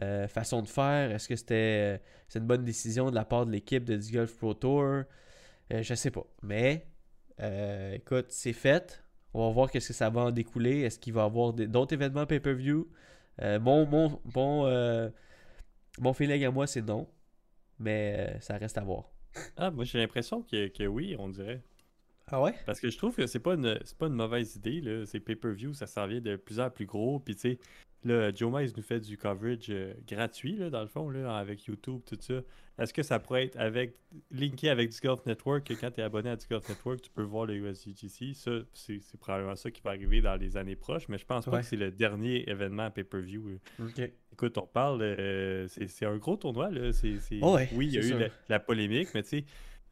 euh, 0.02 0.28
façon 0.28 0.62
de 0.62 0.68
faire? 0.68 1.10
Est-ce 1.10 1.28
que 1.28 1.36
c'était 1.36 2.00
une 2.34 2.46
bonne 2.46 2.64
décision 2.64 3.10
de 3.10 3.14
la 3.14 3.24
part 3.24 3.46
de 3.46 3.52
l'équipe 3.52 3.84
de 3.84 3.96
Disc 3.96 4.12
Golf 4.12 4.36
Pro 4.36 4.54
Tour? 4.54 5.02
Je 5.70 5.94
sais 5.94 6.10
pas. 6.10 6.26
Mais 6.42 6.86
écoute, 7.94 8.26
c'est 8.28 8.52
fait. 8.52 9.02
On 9.32 9.46
va 9.46 9.52
voir 9.52 9.70
qu'est-ce 9.70 9.88
que 9.88 9.94
ça 9.94 10.10
va 10.10 10.22
en 10.22 10.30
découler. 10.32 10.80
Est-ce 10.80 10.98
qu'il 10.98 11.12
va 11.12 11.22
y 11.22 11.24
avoir 11.24 11.52
d'autres 11.52 11.94
événements 11.94 12.26
pay-per-view? 12.26 12.90
Euh, 13.42 13.60
mon, 13.60 13.86
mon, 13.86 14.20
mon, 14.34 14.66
euh, 14.66 15.08
mon 15.98 16.12
feeling 16.12 16.44
à 16.44 16.50
moi, 16.50 16.66
c'est 16.66 16.82
non. 16.82 17.08
Mais 17.78 18.16
euh, 18.18 18.40
ça 18.40 18.56
reste 18.58 18.76
à 18.76 18.82
voir. 18.82 19.10
Ah, 19.56 19.70
moi 19.70 19.84
j'ai 19.84 19.98
l'impression 19.98 20.42
que, 20.42 20.68
que, 20.68 20.84
oui, 20.84 21.14
on 21.18 21.28
dirait. 21.28 21.62
Ah 22.26 22.42
ouais? 22.42 22.54
Parce 22.66 22.80
que 22.80 22.90
je 22.90 22.98
trouve 22.98 23.14
que 23.14 23.26
c'est 23.26 23.38
pas 23.38 23.54
une, 23.54 23.78
pas 23.98 24.06
une 24.06 24.14
mauvaise 24.14 24.56
idée. 24.56 24.80
Là. 24.80 25.06
C'est 25.06 25.20
pay-per-view, 25.20 25.72
ça 25.72 25.86
s'en 25.86 26.06
vient 26.06 26.20
de 26.20 26.36
plus 26.36 26.60
en 26.60 26.68
plus 26.70 26.86
gros. 26.86 27.20
Puis 27.20 27.34
tu 27.36 27.40
sais, 27.40 27.58
Là, 28.04 28.32
Joe 28.34 28.50
Mize 28.52 28.74
nous 28.76 28.82
fait 28.82 29.00
du 29.00 29.18
coverage 29.18 29.66
euh, 29.68 29.92
gratuit, 30.08 30.56
là, 30.56 30.70
dans 30.70 30.80
le 30.80 30.86
fond, 30.86 31.10
là, 31.10 31.36
avec 31.36 31.64
YouTube, 31.66 32.00
tout 32.06 32.16
ça. 32.18 32.40
Est-ce 32.78 32.94
que 32.94 33.02
ça 33.02 33.18
pourrait 33.18 33.44
être 33.44 33.58
avec 33.58 33.94
linké 34.30 34.70
avec 34.70 34.88
Disc 34.88 35.04
Golf 35.04 35.26
Network, 35.26 35.64
que 35.64 35.74
quand 35.74 35.90
tu 35.90 36.00
es 36.00 36.02
abonné 36.02 36.30
à 36.30 36.36
Disc 36.36 36.48
Golf 36.48 36.66
Network, 36.66 37.02
tu 37.02 37.10
peux 37.10 37.22
voir 37.22 37.44
le 37.44 37.56
USGC? 37.56 38.32
Ça, 38.32 38.52
c'est, 38.72 39.00
probablement 39.20 39.54
ça 39.54 39.70
qui 39.70 39.82
va 39.82 39.90
arriver 39.90 40.22
dans 40.22 40.36
les 40.36 40.56
années 40.56 40.76
proches, 40.76 41.08
mais 41.08 41.18
je 41.18 41.26
pense 41.26 41.44
pas 41.44 41.60
que 41.60 41.66
c'est 41.66 41.76
le 41.76 41.90
dernier 41.90 42.48
événement 42.48 42.90
pay-per-view. 42.90 43.58
Écoute, 44.32 44.56
on 44.56 44.66
parle, 44.66 45.02
euh, 45.02 45.68
c'est, 45.68 46.06
un 46.06 46.16
gros 46.16 46.36
tournoi, 46.36 46.70
là. 46.70 46.92
C'est, 46.94 47.18
oui, 47.42 47.68
il 47.86 47.92
y 47.92 47.98
a 47.98 48.00
eu 48.00 48.30
la, 48.48 48.60
polémique, 48.60 49.08
mais 49.14 49.22
tu 49.24 49.28
sais, 49.28 49.44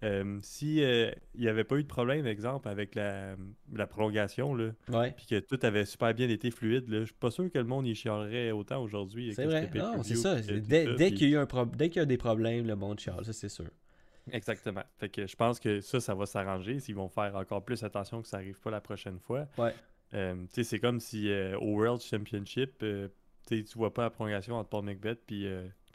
euh, 0.04 0.38
si 0.42 0.82
euh, 0.82 1.10
il 1.34 1.40
n'y 1.40 1.48
avait 1.48 1.64
pas 1.64 1.76
eu 1.76 1.82
de 1.82 1.88
problème, 1.88 2.26
exemple, 2.26 2.68
avec 2.68 2.94
la, 2.94 3.36
prolongation, 3.88 4.54
là, 4.54 4.70
puis 5.16 5.26
que 5.26 5.40
tout 5.40 5.58
avait 5.62 5.84
super 5.84 6.14
bien 6.14 6.28
été 6.28 6.50
fluide, 6.50 6.84
je 6.88 7.04
suis 7.04 7.14
pas 7.14 7.30
sûr 7.30 7.50
que 7.50 7.58
le 7.58 7.64
monde 7.64 7.86
y 7.86 7.94
chialerait 7.94 8.52
autant 8.52 8.82
aujourd'hui. 8.82 9.34
C'est 9.34 9.46
vrai, 9.46 9.70
c'est 10.02 10.16
ça. 10.16 10.36
Dès, 10.40 11.12
qu'il 11.12 11.30
y 11.30 11.36
a 11.36 11.42
y 11.42 12.06
des 12.06 12.16
problèmes, 12.16 12.66
le 12.66 12.76
monde 12.76 13.00
chiale, 13.00 13.24
ça 13.24 13.32
c'est 13.32 13.48
sûr. 13.48 13.66
Exactement. 14.30 14.82
Fait 14.98 15.08
que 15.08 15.26
je 15.26 15.34
pense 15.34 15.58
que 15.58 15.80
ça, 15.80 16.00
ça 16.00 16.14
va 16.14 16.26
s'arranger 16.26 16.80
s'ils 16.80 16.94
vont 16.94 17.08
faire 17.08 17.34
encore 17.34 17.64
plus 17.64 17.82
attention 17.82 18.20
que 18.20 18.28
ça 18.28 18.36
n'arrive 18.36 18.60
pas 18.60 18.70
la 18.70 18.82
prochaine 18.82 19.18
fois. 19.18 19.48
Ouais. 19.56 19.74
Euh, 20.12 20.44
c'est 20.50 20.78
comme 20.78 21.00
si 21.00 21.30
au 21.60 21.76
World 21.76 22.02
Championship, 22.02 22.84
tu 23.48 23.64
vois 23.74 23.92
pas 23.92 24.02
la 24.02 24.10
prolongation 24.10 24.56
entre 24.56 24.68
Paul 24.68 24.84
McBeth 24.84 25.20
puis 25.26 25.46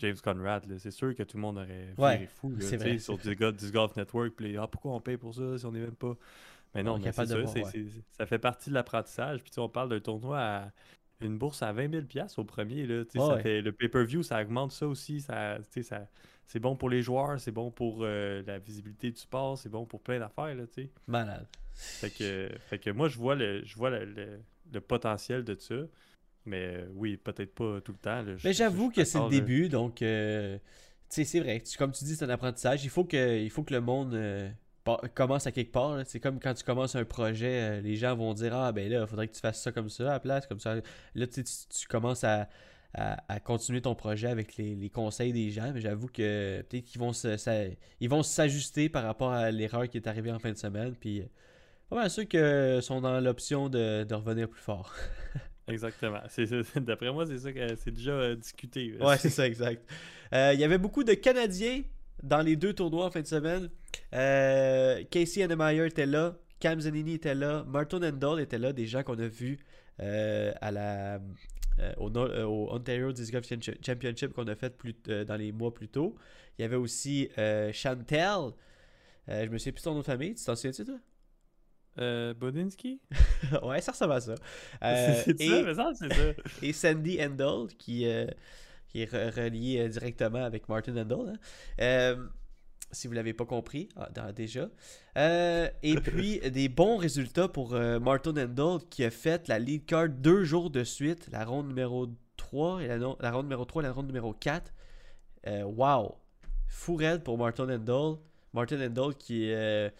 James 0.03 0.17
Conrad, 0.21 0.65
c'est 0.77 0.91
sûr 0.91 1.15
que 1.15 1.23
tout 1.23 1.37
le 1.37 1.41
monde 1.41 1.57
aurait 1.57 1.93
ouais, 1.97 2.27
fou 2.27 2.51
là, 2.51 2.99
sur 2.99 3.17
Disc 3.17 3.73
Golf 3.73 3.95
Network. 3.95 4.33
Puis, 4.35 4.57
ah, 4.57 4.67
pourquoi 4.67 4.93
on 4.93 4.99
paye 4.99 5.15
pour 5.15 5.33
ça 5.33 5.57
si 5.57 5.65
on 5.65 5.71
n'est 5.71 5.79
même 5.79 5.95
pas? 5.95 6.15
Mais 6.75 6.83
non, 6.83 6.97
mais 6.99 7.11
c'est 7.11 7.25
ça, 7.25 7.37
ça 8.11 8.25
fait 8.25 8.39
partie 8.39 8.69
de 8.69 8.75
l'apprentissage. 8.75 9.41
Puis 9.43 9.51
on 9.57 9.69
parle 9.69 9.89
d'un 9.89 9.99
tournoi 9.99 10.39
à 10.39 10.71
une 11.21 11.37
bourse 11.37 11.61
à 11.61 11.71
20 11.71 11.91
000 12.11 12.27
au 12.37 12.43
premier. 12.43 12.85
Là, 12.85 13.03
ça 13.09 13.37
fait, 13.37 13.61
le 13.61 13.71
pay-per-view, 13.71 14.23
ça 14.23 14.41
augmente 14.41 14.71
ça 14.71 14.87
aussi. 14.87 15.21
Ça, 15.21 15.59
ça, 15.81 16.07
c'est 16.45 16.59
bon 16.59 16.75
pour 16.75 16.89
les 16.89 17.01
joueurs, 17.01 17.39
c'est 17.39 17.51
bon 17.51 17.71
pour 17.71 17.99
euh, 18.01 18.43
la 18.45 18.59
visibilité 18.59 19.11
du 19.11 19.19
sport, 19.19 19.57
c'est 19.57 19.69
bon 19.69 19.85
pour 19.85 20.01
plein 20.01 20.19
d'affaires. 20.19 20.53
Là, 20.53 20.63
Malade. 21.07 21.47
Fait 21.73 22.09
que, 22.09 22.49
fait 22.67 22.79
que 22.79 22.89
moi, 22.89 23.07
je 23.07 23.17
vois 23.17 23.35
le, 23.35 23.63
je 23.63 23.75
vois 23.75 23.89
le, 23.89 24.41
le 24.71 24.81
potentiel 24.81 25.43
de 25.43 25.55
ça. 25.55 25.75
Mais 26.45 26.75
euh, 26.75 26.87
oui, 26.95 27.17
peut-être 27.17 27.53
pas 27.53 27.79
tout 27.81 27.93
le 27.93 27.97
temps. 27.97 28.23
mais 28.43 28.53
j'avoue 28.53 28.89
que 28.89 29.03
c'est 29.03 29.19
le 29.19 29.29
début, 29.29 29.69
donc 29.69 30.01
euh, 30.01 30.57
c'est 31.09 31.39
vrai. 31.39 31.63
comme 31.77 31.91
tu 31.91 32.03
dis, 32.03 32.15
c'est 32.15 32.25
un 32.25 32.29
apprentissage. 32.29 32.83
Il 32.83 32.89
faut 32.89 33.05
que, 33.05 33.39
il 33.39 33.49
faut 33.49 33.63
que 33.63 33.73
le 33.73 33.81
monde 33.81 34.13
euh, 34.13 34.49
commence 35.15 35.47
à 35.47 35.51
quelque 35.51 35.71
part. 35.71 36.01
C'est 36.05 36.19
comme 36.19 36.39
quand 36.39 36.53
tu 36.53 36.63
commences 36.63 36.95
un 36.95 37.05
projet, 37.05 37.81
les 37.81 37.95
gens 37.95 38.15
vont 38.15 38.33
dire 38.33 38.55
Ah 38.55 38.71
ben 38.71 38.89
là, 38.91 39.01
il 39.01 39.07
faudrait 39.07 39.27
que 39.27 39.33
tu 39.33 39.39
fasses 39.39 39.61
ça 39.61 39.71
comme 39.71 39.89
ça 39.89 40.03
à 40.03 40.13
la 40.13 40.19
place, 40.19 40.47
comme 40.47 40.59
ça. 40.59 40.75
Là, 41.15 41.27
tu, 41.27 41.43
tu 41.43 41.87
commences 41.87 42.25
à, 42.25 42.49
à, 42.93 43.39
continuer 43.39 43.81
ton 43.81 43.95
projet 43.95 44.27
avec 44.27 44.57
les, 44.57 44.89
conseils 44.89 45.33
des 45.33 45.49
gens. 45.49 45.71
Mais 45.73 45.81
j'avoue 45.81 46.07
que 46.07 46.61
peut-être 46.69 46.85
qu'ils 46.85 46.99
vont 46.99 47.11
ils 47.99 48.09
vont 48.09 48.23
s'ajuster 48.23 48.89
par 48.89 49.03
rapport 49.03 49.31
à 49.31 49.51
l'erreur 49.51 49.87
qui 49.89 49.97
est 49.97 50.07
arrivée 50.07 50.31
en 50.31 50.39
fin 50.39 50.51
de 50.51 50.57
semaine. 50.57 50.95
Puis 50.95 51.23
pas 51.89 51.95
mal 51.95 52.09
ceux 52.09 52.25
que 52.25 52.79
sont 52.81 53.01
dans 53.01 53.19
l'option 53.19 53.69
de, 53.69 54.03
de 54.03 54.15
revenir 54.15 54.49
plus 54.49 54.61
fort. 54.61 54.93
Exactement. 55.67 56.19
D'après 56.75 57.11
moi, 57.11 57.25
c'est 57.25 57.37
ça 57.37 57.53
que 57.53 57.75
c'est 57.75 57.91
déjà 57.91 58.11
euh, 58.11 58.35
discuté. 58.35 58.97
Ouais, 58.99 59.17
c'est 59.17 59.29
ça, 59.29 59.47
exact. 59.47 59.89
Euh, 60.33 60.51
il 60.53 60.59
y 60.59 60.63
avait 60.63 60.77
beaucoup 60.77 61.03
de 61.03 61.13
Canadiens 61.13 61.81
dans 62.21 62.41
les 62.41 62.55
deux 62.55 62.73
tournois 62.73 63.05
en 63.05 63.11
fin 63.11 63.21
de 63.21 63.27
semaine. 63.27 63.69
Euh, 64.13 65.03
Casey 65.09 65.43
Annemeyer 65.43 65.85
était 65.85 66.05
là, 66.05 66.35
Cam 66.59 66.79
Zanini 66.79 67.13
était 67.15 67.35
là, 67.35 67.63
Martin 67.67 68.01
Endall 68.01 68.41
était 68.41 68.57
là, 68.57 68.73
des 68.73 68.87
gens 68.87 69.03
qu'on 69.03 69.19
a 69.19 69.27
vus 69.27 69.59
à 69.99 70.71
la, 70.71 71.19
au, 71.97 72.09
Ontario 72.71 73.11
Disc 73.11 73.31
Golf 73.31 73.47
Championship 73.85 74.33
qu'on 74.33 74.47
a 74.47 74.55
fait 74.55 74.75
plus, 74.75 74.95
dans 75.27 75.35
les 75.35 75.51
mois 75.51 75.73
plus 75.73 75.87
tôt. 75.87 76.15
Il 76.57 76.63
y 76.63 76.65
avait 76.65 76.75
aussi 76.75 77.29
Chantel. 77.71 78.51
je 79.27 79.47
me 79.47 79.57
souviens 79.57 79.71
plus 79.71 79.81
de 79.81 79.83
son 79.83 79.93
nom 79.93 79.99
de 79.99 80.05
famille. 80.05 80.35
Tu 80.35 80.43
t'en 80.43 80.55
souviens-tu, 80.55 80.85
toi? 80.85 80.97
Euh, 81.99 82.33
Bodinski? 82.33 82.99
Ouais, 83.63 83.81
ça 83.81 83.91
ressemble 83.91 84.13
à 84.13 84.21
ça. 84.21 84.35
Euh, 84.83 85.21
c'est 85.23 85.41
ça, 85.41 85.61
mais 85.63 85.73
ça, 85.73 85.91
c'est 85.93 86.13
ça. 86.13 86.23
et 86.61 86.73
Sandy 86.73 87.23
Endel, 87.23 87.67
qui, 87.77 88.05
euh, 88.07 88.25
qui 88.87 89.01
est 89.01 89.11
relié 89.11 89.79
euh, 89.79 89.87
directement 89.87 90.43
avec 90.43 90.67
Martin 90.67 90.97
Endel. 90.97 91.39
Hein. 91.79 92.29
si 92.91 93.07
vous 93.07 93.13
ne 93.13 93.17
l'avez 93.17 93.33
pas 93.33 93.45
compris 93.45 93.89
ah, 93.95 94.31
déjà. 94.31 94.69
et 95.15 95.95
puis, 95.95 96.39
des 96.39 96.69
bons 96.69 96.97
résultats 96.97 97.47
pour 97.47 97.71
Martin 98.01 98.31
Endel, 98.31 98.87
qui 98.89 99.03
a 99.03 99.11
fait 99.11 99.47
la 99.47 99.59
lead 99.59 99.85
card 99.85 100.09
deux 100.09 100.43
jours 100.43 100.69
de 100.69 100.83
suite, 100.83 101.29
la 101.31 101.45
ronde 101.45 101.67
numéro 101.67 102.07
3 102.37 102.83
et 102.83 102.87
la, 102.87 102.97
la 102.97 103.31
ronde 103.31 103.45
numéro 103.45 103.65
3 103.65 103.83
et 103.83 103.85
la 103.85 103.91
ronde 103.91 104.07
numéro 104.07 104.33
4. 104.33 104.73
wow! 105.65 106.15
Fou 106.67 106.95
raide 106.95 107.23
pour 107.23 107.37
Martin 107.37 107.69
Endel. 107.69 108.17
Martin 108.53 108.81
Endel 108.85 109.15
qui 109.15 109.45
est 109.45 109.93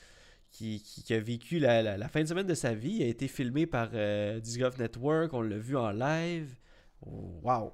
qui, 0.53 1.03
a 1.09 1.19
vécu 1.19 1.59
la, 1.59 2.07
fin 2.07 2.21
de 2.21 2.27
semaine 2.27 2.47
de 2.47 2.53
sa 2.53 2.73
vie. 2.73 2.97
Il 2.99 3.03
a 3.03 3.07
été 3.07 3.27
filmé 3.27 3.65
par 3.65 3.89
euh, 3.93 4.39
Network. 4.79 5.33
On 5.33 5.41
l'a 5.41 5.57
vu 5.57 5.75
en 5.75 5.91
live. 5.91 6.55
Wow! 7.01 7.73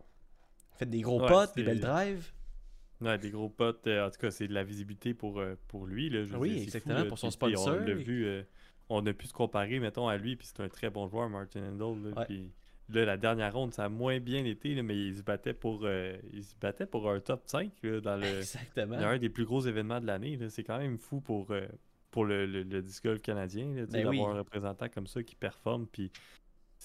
Fait 0.77 0.85
des 0.85 1.01
gros 1.01 1.19
potes, 1.19 1.55
des 1.55 1.63
belles 1.63 1.81
drives. 1.81 2.31
Ouais, 3.01 3.17
des 3.17 3.31
gros 3.31 3.49
potes. 3.49 3.85
Euh, 3.87 4.07
en 4.07 4.09
tout 4.09 4.19
cas, 4.19 4.31
c'est 4.31 4.47
de 4.47 4.53
la 4.53 4.63
visibilité 4.63 5.13
pour, 5.13 5.39
euh, 5.39 5.55
pour 5.67 5.85
lui. 5.85 6.09
Là, 6.09 6.23
oui, 6.37 6.61
exactement, 6.61 7.05
pour 7.05 7.19
son 7.19 7.31
sponsor. 7.31 7.77
On 7.81 7.85
l'a 7.85 7.93
vu. 7.93 8.25
Euh, 8.25 8.43
on 8.89 9.05
a 9.05 9.13
pu 9.13 9.27
se 9.27 9.33
comparer, 9.33 9.79
mettons, 9.79 10.07
à 10.07 10.17
lui. 10.17 10.35
Puis 10.35 10.47
c'est 10.47 10.61
un 10.61 10.69
très 10.69 10.89
bon 10.89 11.07
joueur, 11.07 11.29
Martin 11.29 11.61
Handel. 11.63 12.13
Puis 12.27 12.51
là, 12.89 13.05
la 13.05 13.17
dernière 13.17 13.53
ronde, 13.53 13.73
ça 13.73 13.85
a 13.85 13.89
moins 13.89 14.19
bien 14.19 14.43
été, 14.45 14.81
mais 14.81 14.97
il 14.97 15.17
se 15.17 15.21
battait 15.21 15.53
pour, 15.53 15.87
il 16.33 16.43
se 16.43 16.55
battait 16.59 16.87
pour 16.87 17.09
un 17.09 17.19
top 17.19 17.43
5 17.45 17.71
dans 18.03 18.17
le. 18.17 18.25
Exactement. 18.39 18.97
un 18.97 19.17
des 19.17 19.29
plus 19.29 19.45
gros 19.45 19.61
événements 19.61 20.01
de 20.01 20.07
l'année. 20.07 20.39
C'est 20.49 20.63
quand 20.63 20.79
même 20.79 20.97
fou 20.97 21.21
pour, 21.21 21.53
pour 22.11 22.25
le, 22.25 22.45
le, 22.45 22.81
disc 22.81 23.03
golf 23.03 23.21
canadien, 23.21 23.67
ben 23.67 23.85
d'avoir 23.85 24.31
un 24.31 24.39
représentant 24.39 24.89
comme 24.89 25.07
ça 25.07 25.21
qui 25.23 25.35
performe. 25.35 25.87
Puis 25.87 26.11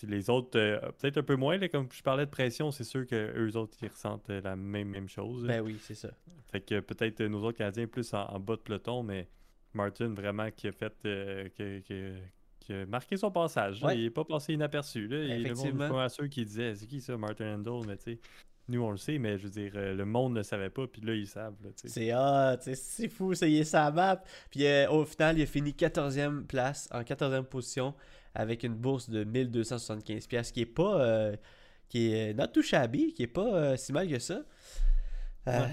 les 0.02 0.28
autres, 0.30 0.58
euh, 0.58 0.80
peut-être 0.98 1.18
un 1.18 1.22
peu 1.22 1.36
moins, 1.36 1.58
comme 1.68 1.88
je 1.92 2.02
parlais 2.02 2.26
de 2.26 2.30
pression, 2.30 2.70
c'est 2.70 2.84
sûr 2.84 3.06
qu'eux 3.06 3.52
autres, 3.54 3.76
ils 3.82 3.88
ressentent 3.88 4.28
euh, 4.30 4.40
la 4.42 4.56
même, 4.56 4.88
même 4.88 5.08
chose. 5.08 5.46
Ben 5.46 5.60
oui, 5.60 5.78
c'est 5.80 5.94
ça. 5.94 6.10
Fait 6.50 6.60
que 6.60 6.80
peut-être 6.80 7.22
nos 7.22 7.42
autres 7.44 7.58
Canadiens 7.58 7.86
plus 7.86 8.12
en, 8.14 8.38
bas 8.40 8.56
de 8.56 8.60
peloton, 8.60 9.02
mais 9.02 9.28
Martin 9.72 10.08
vraiment 10.08 10.50
qui 10.50 10.68
a 10.68 10.72
fait. 10.72 10.94
Euh, 11.06 11.48
qui, 12.60 12.72
a 12.72 12.86
marqué 12.86 13.18
son 13.18 13.30
passage. 13.30 13.84
Il 13.92 14.04
n'est 14.04 14.10
pas 14.10 14.24
passé 14.24 14.54
inaperçu. 14.54 15.06
Là. 15.06 15.22
Il 15.22 15.42
le 15.42 15.54
monde 15.54 16.00
à 16.00 16.08
ceux 16.08 16.28
qui 16.28 16.46
disaient 16.46 16.74
C'est 16.74 16.86
qui 16.86 17.02
ça, 17.02 17.14
Martin 17.18 17.56
Handel 17.56 17.86
Mais 17.86 17.98
tu 17.98 18.14
sais 18.14 18.20
nous, 18.68 18.82
on 18.82 18.90
le 18.90 18.96
sait, 18.96 19.18
mais 19.18 19.38
je 19.38 19.44
veux 19.44 19.50
dire, 19.50 19.72
euh, 19.74 19.94
le 19.94 20.04
monde 20.04 20.34
ne 20.34 20.42
savait 20.42 20.70
pas, 20.70 20.86
puis 20.86 21.02
là, 21.02 21.14
ils 21.14 21.26
savent. 21.26 21.54
C'est 21.76 22.10
ah, 22.10 22.56
c'est 22.60 23.08
fou, 23.08 23.34
ça 23.34 23.46
y 23.46 23.58
est, 23.58 23.64
ça 23.64 23.90
map. 23.90 24.22
Puis 24.50 24.66
euh, 24.66 24.90
au 24.90 25.04
final, 25.04 25.38
il 25.38 25.42
a 25.42 25.46
fini 25.46 25.72
14e 25.72 26.44
place, 26.44 26.88
en 26.92 27.02
14e 27.02 27.44
position, 27.44 27.94
avec 28.34 28.62
une 28.62 28.74
bourse 28.74 29.10
de 29.10 29.24
1275$, 29.24 30.52
qui 30.52 30.60
est 30.60 30.66
pas. 30.66 31.00
Euh, 31.00 31.36
qui 31.88 32.12
est 32.12 32.34
not 32.34 32.48
too 32.48 32.62
shabby, 32.62 33.12
qui 33.12 33.22
est 33.24 33.26
pas 33.28 33.76
si 33.76 33.92
mal 33.92 34.08
que 34.08 34.18
ça. 34.18 34.42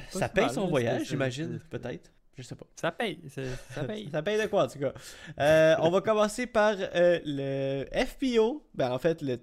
ça 0.09 0.29
paye 0.29 0.49
son 0.49 0.67
voyage, 0.67 1.07
j'imagine, 1.07 1.59
peut-être. 1.69 2.11
Je 2.37 2.43
sais 2.43 2.55
pas. 2.55 2.65
Ça 2.75 2.91
paye. 2.91 3.19
Ça 3.27 3.83
paye. 3.87 4.09
Ça 4.11 4.21
paye 4.21 4.41
de 4.41 4.47
quoi, 4.47 4.65
en 4.65 4.67
tout 4.67 4.79
cas. 4.79 4.93
Euh, 5.39 5.75
on 5.79 5.89
va 5.89 6.01
commencer 6.01 6.47
par 6.47 6.75
euh, 6.79 7.19
le 7.25 7.85
FPO. 8.05 8.65
Ben, 8.73 8.91
en 8.91 8.99
fait, 8.99 9.21
le 9.21 9.37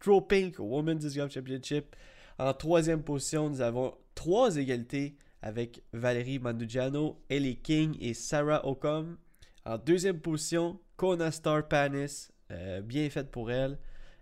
Throw 0.00 0.20
Pink 0.20 0.56
Women's 0.58 1.00
Disc 1.00 1.16
Golf 1.16 1.32
Championship. 1.32 1.96
En 2.38 2.52
troisième 2.52 3.02
position, 3.02 3.48
nous 3.48 3.60
avons 3.60 3.94
trois 4.14 4.56
égalités 4.56 5.16
avec 5.40 5.82
Valérie 5.92 6.38
Mandugiano, 6.38 7.22
Ellie 7.28 7.56
King 7.56 7.96
et 8.00 8.14
Sarah 8.14 8.66
Ocom. 8.66 9.16
En 9.64 9.78
deuxième 9.78 10.18
position, 10.18 10.80
Kona 10.96 11.30
Star 11.30 11.68
Panis. 11.68 12.30
euh, 12.50 12.80
bien 12.80 13.08
faite 13.10 13.30
pour 13.30 13.50
elle. 13.50 13.78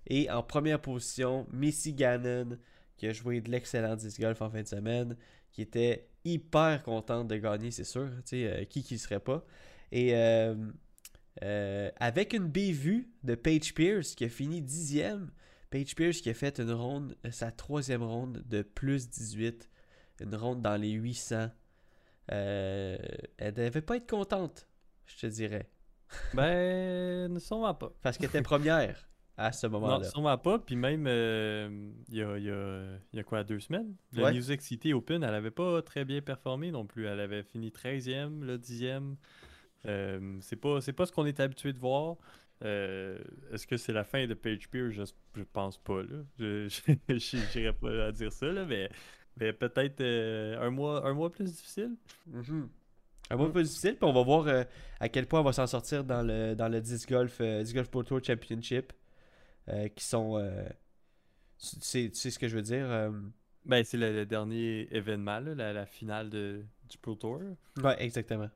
Et 0.06 0.30
en 0.30 0.42
première 0.42 0.80
position, 0.80 1.46
Missy 1.52 1.94
Gannon, 1.94 2.58
qui 2.96 3.06
a 3.06 3.12
joué 3.12 3.40
de 3.40 3.50
l'excellent 3.50 3.96
disc 3.96 4.20
golf 4.20 4.42
en 4.42 4.50
fin 4.50 4.62
de 4.62 4.68
semaine, 4.68 5.16
qui 5.52 5.62
était 5.62 6.08
hyper 6.24 6.82
contente 6.82 7.28
de 7.28 7.36
gagner, 7.36 7.70
c'est 7.70 7.84
sûr. 7.84 8.08
Tu 8.18 8.22
sais, 8.24 8.46
euh, 8.46 8.64
qui 8.64 8.82
qui 8.82 8.98
serait 8.98 9.20
pas. 9.20 9.44
Et 9.90 10.12
euh, 10.14 11.90
avec 11.96 12.32
une 12.34 12.48
bévue 12.48 13.10
de 13.22 13.34
Paige 13.34 13.74
Pierce 13.74 14.14
qui 14.14 14.24
a 14.24 14.28
fini 14.28 14.60
dixième. 14.60 15.30
Paige 15.72 15.94
Pierce 15.96 16.20
qui 16.20 16.30
a 16.30 16.34
fait 16.34 16.60
une 16.60 16.70
ronde, 16.70 17.16
euh, 17.26 17.30
sa 17.32 17.50
troisième 17.50 18.02
ronde 18.04 18.44
de 18.46 18.62
plus 18.62 19.08
18. 19.08 19.68
Une 20.20 20.34
ronde 20.36 20.62
dans 20.62 20.76
les 20.80 20.90
800. 20.92 21.48
Euh, 22.30 22.96
elle 23.38 23.54
devait 23.54 23.80
pas 23.82 23.96
être 23.96 24.08
contente, 24.08 24.68
je 25.06 25.16
te 25.18 25.26
dirais. 25.26 25.68
Ben, 26.34 27.38
sûrement 27.40 27.74
pas. 27.74 27.92
Parce 28.02 28.18
qu'elle 28.18 28.28
était 28.28 28.42
première 28.42 29.08
à 29.38 29.50
ce 29.50 29.66
Non, 29.66 29.80
moment-là. 29.80 30.04
sûrement 30.04 30.36
pas. 30.38 30.58
Puis 30.58 30.76
même, 30.76 31.06
euh, 31.08 31.90
il 32.10 32.16
y, 32.18 32.22
a, 32.22 32.38
y 32.38 32.50
a- 32.50 32.98
y 33.14 33.18
a 33.18 33.22
quoi, 33.24 33.42
deux 33.44 33.60
semaines? 33.60 33.96
Le 34.12 34.22
Ouais. 34.24 34.32
Music 34.32 34.60
City 34.60 34.92
Open, 34.92 35.22
elle 35.24 35.34
avait 35.34 35.50
pas 35.50 35.80
très 35.82 36.04
bien 36.04 36.20
performé 36.20 36.70
non 36.70 36.86
plus. 36.86 37.06
Elle 37.06 37.18
avait 37.18 37.42
fini 37.42 37.70
13e, 37.72 38.44
le 38.44 38.58
10e. 38.58 39.16
Euh, 39.86 40.36
c'est 40.42 40.56
pas, 40.56 40.80
c'est 40.82 40.92
pas 40.92 41.06
ce 41.06 41.12
qu'on 41.12 41.24
est 41.26 41.40
habitué 41.40 41.72
de 41.72 41.78
voir. 41.78 42.16
Euh, 42.64 43.18
Est-ce 43.52 43.66
que 43.66 43.76
c'est 43.76 43.92
la 43.92 44.04
fin 44.04 44.26
de 44.26 44.34
Page 44.34 44.68
Pierce? 44.70 44.92
Je, 44.92 45.02
je 45.36 45.42
pense 45.42 45.78
pas. 45.78 46.02
Là. 46.02 46.22
Je 46.38 47.56
n'irai 47.58 47.72
pas 47.72 48.06
à 48.06 48.12
dire 48.12 48.32
ça, 48.32 48.46
là, 48.46 48.64
mais, 48.64 48.88
mais 49.38 49.52
peut-être 49.52 50.00
euh, 50.00 50.60
un, 50.60 50.70
mois, 50.70 51.06
un 51.06 51.12
mois 51.14 51.30
plus 51.32 51.44
difficile. 51.44 51.96
Mhm. 52.26 52.68
Un 53.30 53.36
peu 53.38 53.50
plus 53.52 53.64
difficile, 53.64 53.96
puis 53.96 54.04
on 54.08 54.12
va 54.12 54.22
voir 54.22 54.46
euh, 54.46 54.64
à 55.00 55.08
quel 55.08 55.26
point 55.26 55.40
on 55.40 55.44
va 55.44 55.52
s'en 55.52 55.66
sortir 55.66 56.04
dans 56.04 56.22
le, 56.22 56.54
dans 56.54 56.68
le 56.68 56.80
Disc 56.80 57.08
Golf, 57.08 57.38
euh, 57.40 57.62
Disc 57.62 57.74
Golf 57.74 57.88
Pro 57.90 58.02
Tour 58.02 58.20
Championship, 58.22 58.92
euh, 59.68 59.88
qui 59.88 60.04
sont... 60.04 60.36
euh, 60.38 60.68
tu, 61.58 61.76
sais, 61.80 62.10
tu 62.10 62.14
sais 62.18 62.30
ce 62.30 62.38
que 62.38 62.46
je 62.48 62.56
veux 62.56 62.62
dire? 62.62 62.84
euh, 62.90 63.10
Ben, 63.64 63.84
c'est 63.84 63.96
le, 63.96 64.12
le 64.12 64.26
dernier 64.26 64.86
événement, 64.94 65.40
là, 65.40 65.54
la, 65.54 65.72
la 65.72 65.86
finale 65.86 66.28
de, 66.28 66.62
du 66.90 66.98
Pro 66.98 67.14
Tour. 67.14 67.40
Ouais, 67.82 67.96
exactement. 68.02 68.50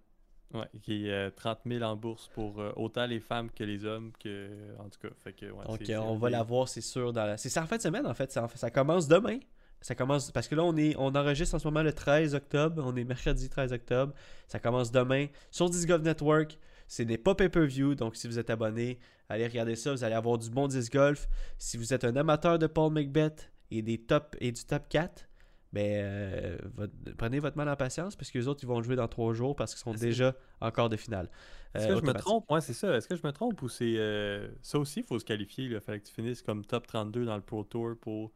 Ouais, 0.55 0.67
qui 0.81 1.09
est 1.09 1.13
euh, 1.13 1.31
30 1.35 1.61
000 1.67 1.83
en 1.83 1.97
bourse 1.97 2.31
pour 2.33 2.61
euh, 2.61 2.73
autant 2.77 3.05
les 3.07 3.19
femmes 3.19 3.51
que 3.51 3.65
les 3.65 3.85
hommes, 3.85 4.13
que 4.21 4.49
en 4.79 4.89
tout 4.89 5.01
cas. 5.03 5.09
Fait 5.25 5.33
que, 5.33 5.47
ouais, 5.47 5.65
Donc, 5.67 5.91
euh, 5.91 5.99
on 5.99 6.17
va 6.17 6.31
la 6.31 6.43
voir, 6.43 6.69
c'est 6.69 6.81
sûr. 6.81 7.13
Dans 7.13 7.27
la... 7.27 7.37
C'est 7.37 7.49
ça 7.49 7.63
en 7.63 7.67
fin 7.67 7.77
de 7.77 7.83
semaine, 7.83 8.07
en 8.07 8.15
fait. 8.15 8.31
Ça, 8.31 8.71
commence 8.71 9.09
demain. 9.09 9.39
Ça 9.81 9.95
commence... 9.95 10.31
Parce 10.31 10.47
que 10.47 10.55
là, 10.55 10.63
on, 10.63 10.77
est... 10.77 10.95
on 10.99 11.15
enregistre 11.15 11.57
en 11.57 11.59
ce 11.59 11.67
moment 11.67 11.83
le 11.83 11.93
13 11.93 12.35
octobre. 12.37 12.83
On 12.85 12.95
est 12.95 13.05
mercredi 13.05 13.49
13 13.49 13.73
octobre. 13.73 14.15
Ça 14.47 14.61
commence 14.61 14.93
demain 14.93 15.27
sur 15.51 15.69
Disc 15.69 15.89
Golf 15.89 16.03
Network. 16.03 16.59
Ce 16.87 17.03
n'est 17.03 17.19
pas 17.19 17.35
pay-per-view. 17.35 17.97
Donc, 17.97 18.15
si 18.15 18.29
vous 18.29 18.39
êtes 18.39 18.49
abonné, 18.49 19.01
allez 19.29 19.49
regarder 19.49 19.75
ça. 19.75 19.93
Vous 19.93 20.05
allez 20.05 20.15
avoir 20.15 20.39
du 20.39 20.49
bon 20.49 20.69
Disc 20.69 20.93
Golf. 20.93 21.29
Si 21.59 21.77
vous 21.77 21.93
êtes 21.93 22.05
un 22.05 22.15
amateur 22.15 22.59
de 22.61 22.69
Paul 22.69 22.93
McBeth 22.93 23.51
et, 23.73 23.83
des 23.83 23.99
top... 23.99 24.37
et 24.41 24.53
du 24.53 24.65
top 24.65 24.89
4, 24.89 25.29
ben, 25.73 26.05
euh, 26.05 26.59
votre- 26.75 26.93
prenez 27.17 27.39
votre 27.39 27.57
mal 27.57 27.69
en 27.69 27.77
patience 27.77 28.17
parce 28.17 28.31
que 28.31 28.39
les 28.39 28.49
autres, 28.49 28.61
ils 28.63 28.67
vont 28.69 28.83
jouer 28.83 28.97
dans 28.97 29.09
trois 29.09 29.35
jours 29.35 29.55
parce 29.57 29.75
qu'ils 29.75 29.81
sont 29.83 29.93
déjà 29.95 30.35
encore 30.61 30.89
de 30.89 30.97
finale. 30.97 31.29
Est-ce 31.75 31.85
Euh, 31.85 31.95
que 31.95 32.01
je 32.01 32.07
me 32.07 32.13
trompe? 32.15 32.51
Ouais, 32.51 32.61
c'est 32.61 32.73
ça. 32.73 32.97
Est-ce 32.97 33.09
que 33.09 33.17
je 33.17 33.27
me 33.27 33.33
trompe 33.33 33.61
ou 33.63 33.69
c'est. 33.69 33.95
euh, 33.99 34.49
Ça 34.63 34.79
aussi, 34.79 35.01
il 35.01 35.07
faut 35.07 35.19
se 35.19 35.25
qualifier. 35.25 35.65
Il 35.65 35.81
fallait 35.81 36.01
que 36.01 36.07
tu 36.07 36.13
finisses 36.15 36.41
comme 36.43 36.65
top 36.65 36.87
32 36.87 37.25
dans 37.25 37.37
le 37.37 37.43
Pro 37.43 37.65
Tour 37.65 37.97
pour 38.01 38.33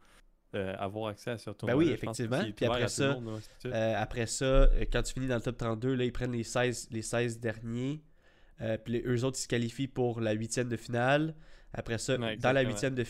avoir 0.53 1.07
accès 1.07 1.31
à 1.31 1.37
ce 1.37 1.49
tournoi. 1.51 1.73
Ben 1.75 1.79
oui, 1.79 1.91
effectivement. 1.93 2.43
Puis 2.55 2.65
après 2.65 2.87
ça, 2.89 3.17
après 3.95 4.27
ça, 4.27 4.69
quand 4.91 5.01
tu 5.01 5.13
finis 5.13 5.27
dans 5.27 5.35
le 5.35 5.41
top 5.41 5.57
32, 5.57 5.95
là, 5.95 6.03
ils 6.03 6.11
prennent 6.11 6.33
les 6.33 6.43
16, 6.43 6.89
les 6.91 7.01
16 7.01 7.39
derniers. 7.39 8.03
Puis 8.83 8.93
les- 8.93 9.03
eux 9.07 9.23
autres, 9.23 9.37
ils 9.39 9.43
se 9.43 9.47
qualifient 9.47 9.87
pour 9.87 10.21
la 10.21 10.33
huitième 10.33 10.67
de 10.69 10.77
finale. 10.77 11.33
Après 11.73 11.97
ça, 11.97 12.17
Ouais, 12.17 12.35
dans 12.35 12.51
la 12.51 12.61
huitième 12.61 12.93
de 12.95 13.01
Euh, 13.01 13.05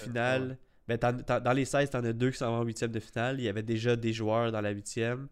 ben, 0.97 1.39
dans 1.39 1.53
les 1.53 1.65
16, 1.65 1.89
t'en 1.89 2.03
as 2.03 2.13
deux 2.13 2.31
qui 2.31 2.37
s'en 2.37 2.51
vont 2.51 2.61
en 2.61 2.63
huitième 2.63 2.91
de 2.91 2.99
finale. 2.99 3.39
Il 3.39 3.43
y 3.43 3.49
avait 3.49 3.63
déjà 3.63 3.95
des 3.95 4.13
joueurs 4.13 4.51
dans 4.51 4.61
la 4.61 4.71
huitième. 4.71 5.27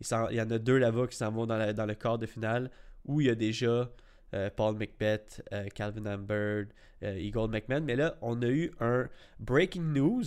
Il, 0.00 0.06
il 0.30 0.36
y 0.36 0.40
en 0.40 0.50
a 0.50 0.58
deux 0.58 0.78
là-bas 0.78 1.06
qui 1.06 1.16
s'en 1.16 1.30
vont 1.30 1.46
dans, 1.46 1.56
le 1.58 1.94
quart 1.94 2.18
de 2.18 2.26
finale 2.26 2.70
où 3.04 3.20
il 3.20 3.26
y 3.26 3.30
a 3.30 3.34
déjà 3.34 3.90
euh, 4.34 4.50
Paul 4.54 4.76
McBeth, 4.76 5.42
euh, 5.52 5.68
Calvin 5.74 6.06
Amberd, 6.06 6.68
euh, 7.02 7.18
Eagle 7.18 7.50
McMahon. 7.50 7.82
Mais 7.82 7.96
là, 7.96 8.16
on 8.22 8.40
a 8.42 8.48
eu 8.48 8.72
un 8.80 9.08
breaking 9.40 9.92
news. 9.92 10.24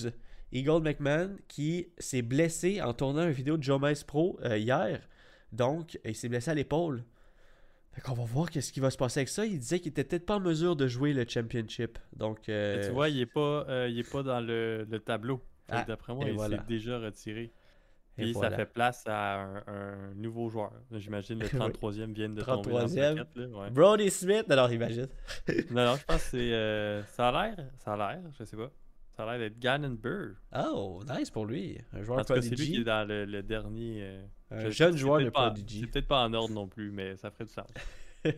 Eagle 0.51 0.81
McMahon 0.81 1.37
qui 1.47 1.89
s'est 1.97 2.21
blessé 2.21 2.81
en 2.81 2.93
tournant 2.93 3.23
une 3.23 3.31
vidéo 3.31 3.57
de 3.57 3.63
Joe 3.63 4.03
Pro 4.05 4.39
hier. 4.43 5.01
Donc, 5.51 5.99
il 6.05 6.15
s'est 6.15 6.29
blessé 6.29 6.51
à 6.51 6.53
l'épaule. 6.53 7.03
Fait 7.95 8.01
qu'on 8.01 8.13
va 8.13 8.25
voir 8.25 8.49
qu'est-ce 8.49 8.73
qui 8.73 8.81
va 8.81 8.89
se 8.91 8.97
passer 8.97 9.21
avec 9.21 9.29
ça. 9.29 9.45
Il 9.45 9.57
disait 9.57 9.79
qu'il 9.79 9.89
était 9.91 10.03
peut-être 10.03 10.25
pas 10.25 10.35
en 10.35 10.39
mesure 10.41 10.75
de 10.75 10.85
jouer 10.87 11.13
le 11.13 11.25
championship. 11.27 11.97
Donc, 12.15 12.49
euh, 12.49 12.85
Tu 12.85 12.91
vois, 12.91 13.07
il 13.09 13.21
est 13.21 13.25
pas, 13.25 13.65
euh, 13.69 13.87
il 13.89 13.97
est 13.99 14.11
pas 14.11 14.21
dans 14.21 14.41
le, 14.41 14.85
le 14.89 14.99
tableau. 14.99 15.41
Ah, 15.69 15.83
D'après 15.87 16.13
moi, 16.13 16.25
et 16.25 16.29
il 16.31 16.35
voilà. 16.35 16.57
s'est 16.57 16.63
déjà 16.67 16.99
retiré. 16.99 17.53
et 18.17 18.23
Puis 18.23 18.33
voilà. 18.33 18.49
ça 18.51 18.55
fait 18.57 18.65
place 18.65 19.03
à 19.07 19.41
un, 19.43 19.63
un 19.67 20.13
nouveau 20.15 20.49
joueur. 20.49 20.73
J'imagine 20.91 21.39
le 21.39 21.45
Oui. 21.53 21.57
33e 21.57 22.13
vient 22.13 22.29
de 22.29 22.41
tomber 22.41 22.69
dans 22.71 22.85
33e. 22.85 22.95
la 22.95 23.13
plaquette, 23.25 23.35
là, 23.37 23.47
ouais. 23.47 23.69
Brody 23.71 24.11
Smith, 24.11 24.45
alors 24.51 24.71
imagine. 24.73 25.07
Non, 25.71 25.85
non, 25.85 25.95
je 25.95 26.03
pense 26.05 26.23
que 26.23 26.29
c'est. 26.31 26.53
euh, 26.53 27.01
ça 27.05 27.29
a 27.29 27.31
l'air. 27.47 27.65
Ça 27.77 27.93
a 27.93 27.97
l'air, 27.97 28.21
je 28.37 28.43
sais 28.43 28.57
pas. 28.57 28.71
Ça 29.15 29.23
a 29.23 29.37
l'air 29.37 29.49
d'être 29.49 29.59
Gannon 29.59 29.97
Burr. 30.01 30.35
Oh, 30.55 31.01
nice 31.09 31.29
pour 31.29 31.45
lui. 31.45 31.77
Un 31.93 32.03
joueur 32.03 32.25
tout 32.25 32.33
cas, 32.33 32.41
c'est 32.41 32.49
lui 32.49 32.55
prodigy. 32.55 32.71
qui 32.73 32.81
est 32.81 32.83
dans 32.83 33.07
le, 33.07 33.25
le 33.25 33.43
dernier. 33.43 33.99
euh, 34.01 34.25
Un 34.51 34.59
je- 34.65 34.69
jeune 34.71 34.97
joueur 34.97 35.21
de 35.21 35.29
prodigy. 35.29 35.81
C'est 35.81 35.87
peut-être 35.87 36.07
pas 36.07 36.23
en 36.25 36.33
ordre 36.33 36.53
non 36.53 36.67
plus, 36.67 36.91
mais 36.91 37.15
ça 37.15 37.31
ferait 37.31 37.45
du 37.45 37.51
sens. 37.51 37.67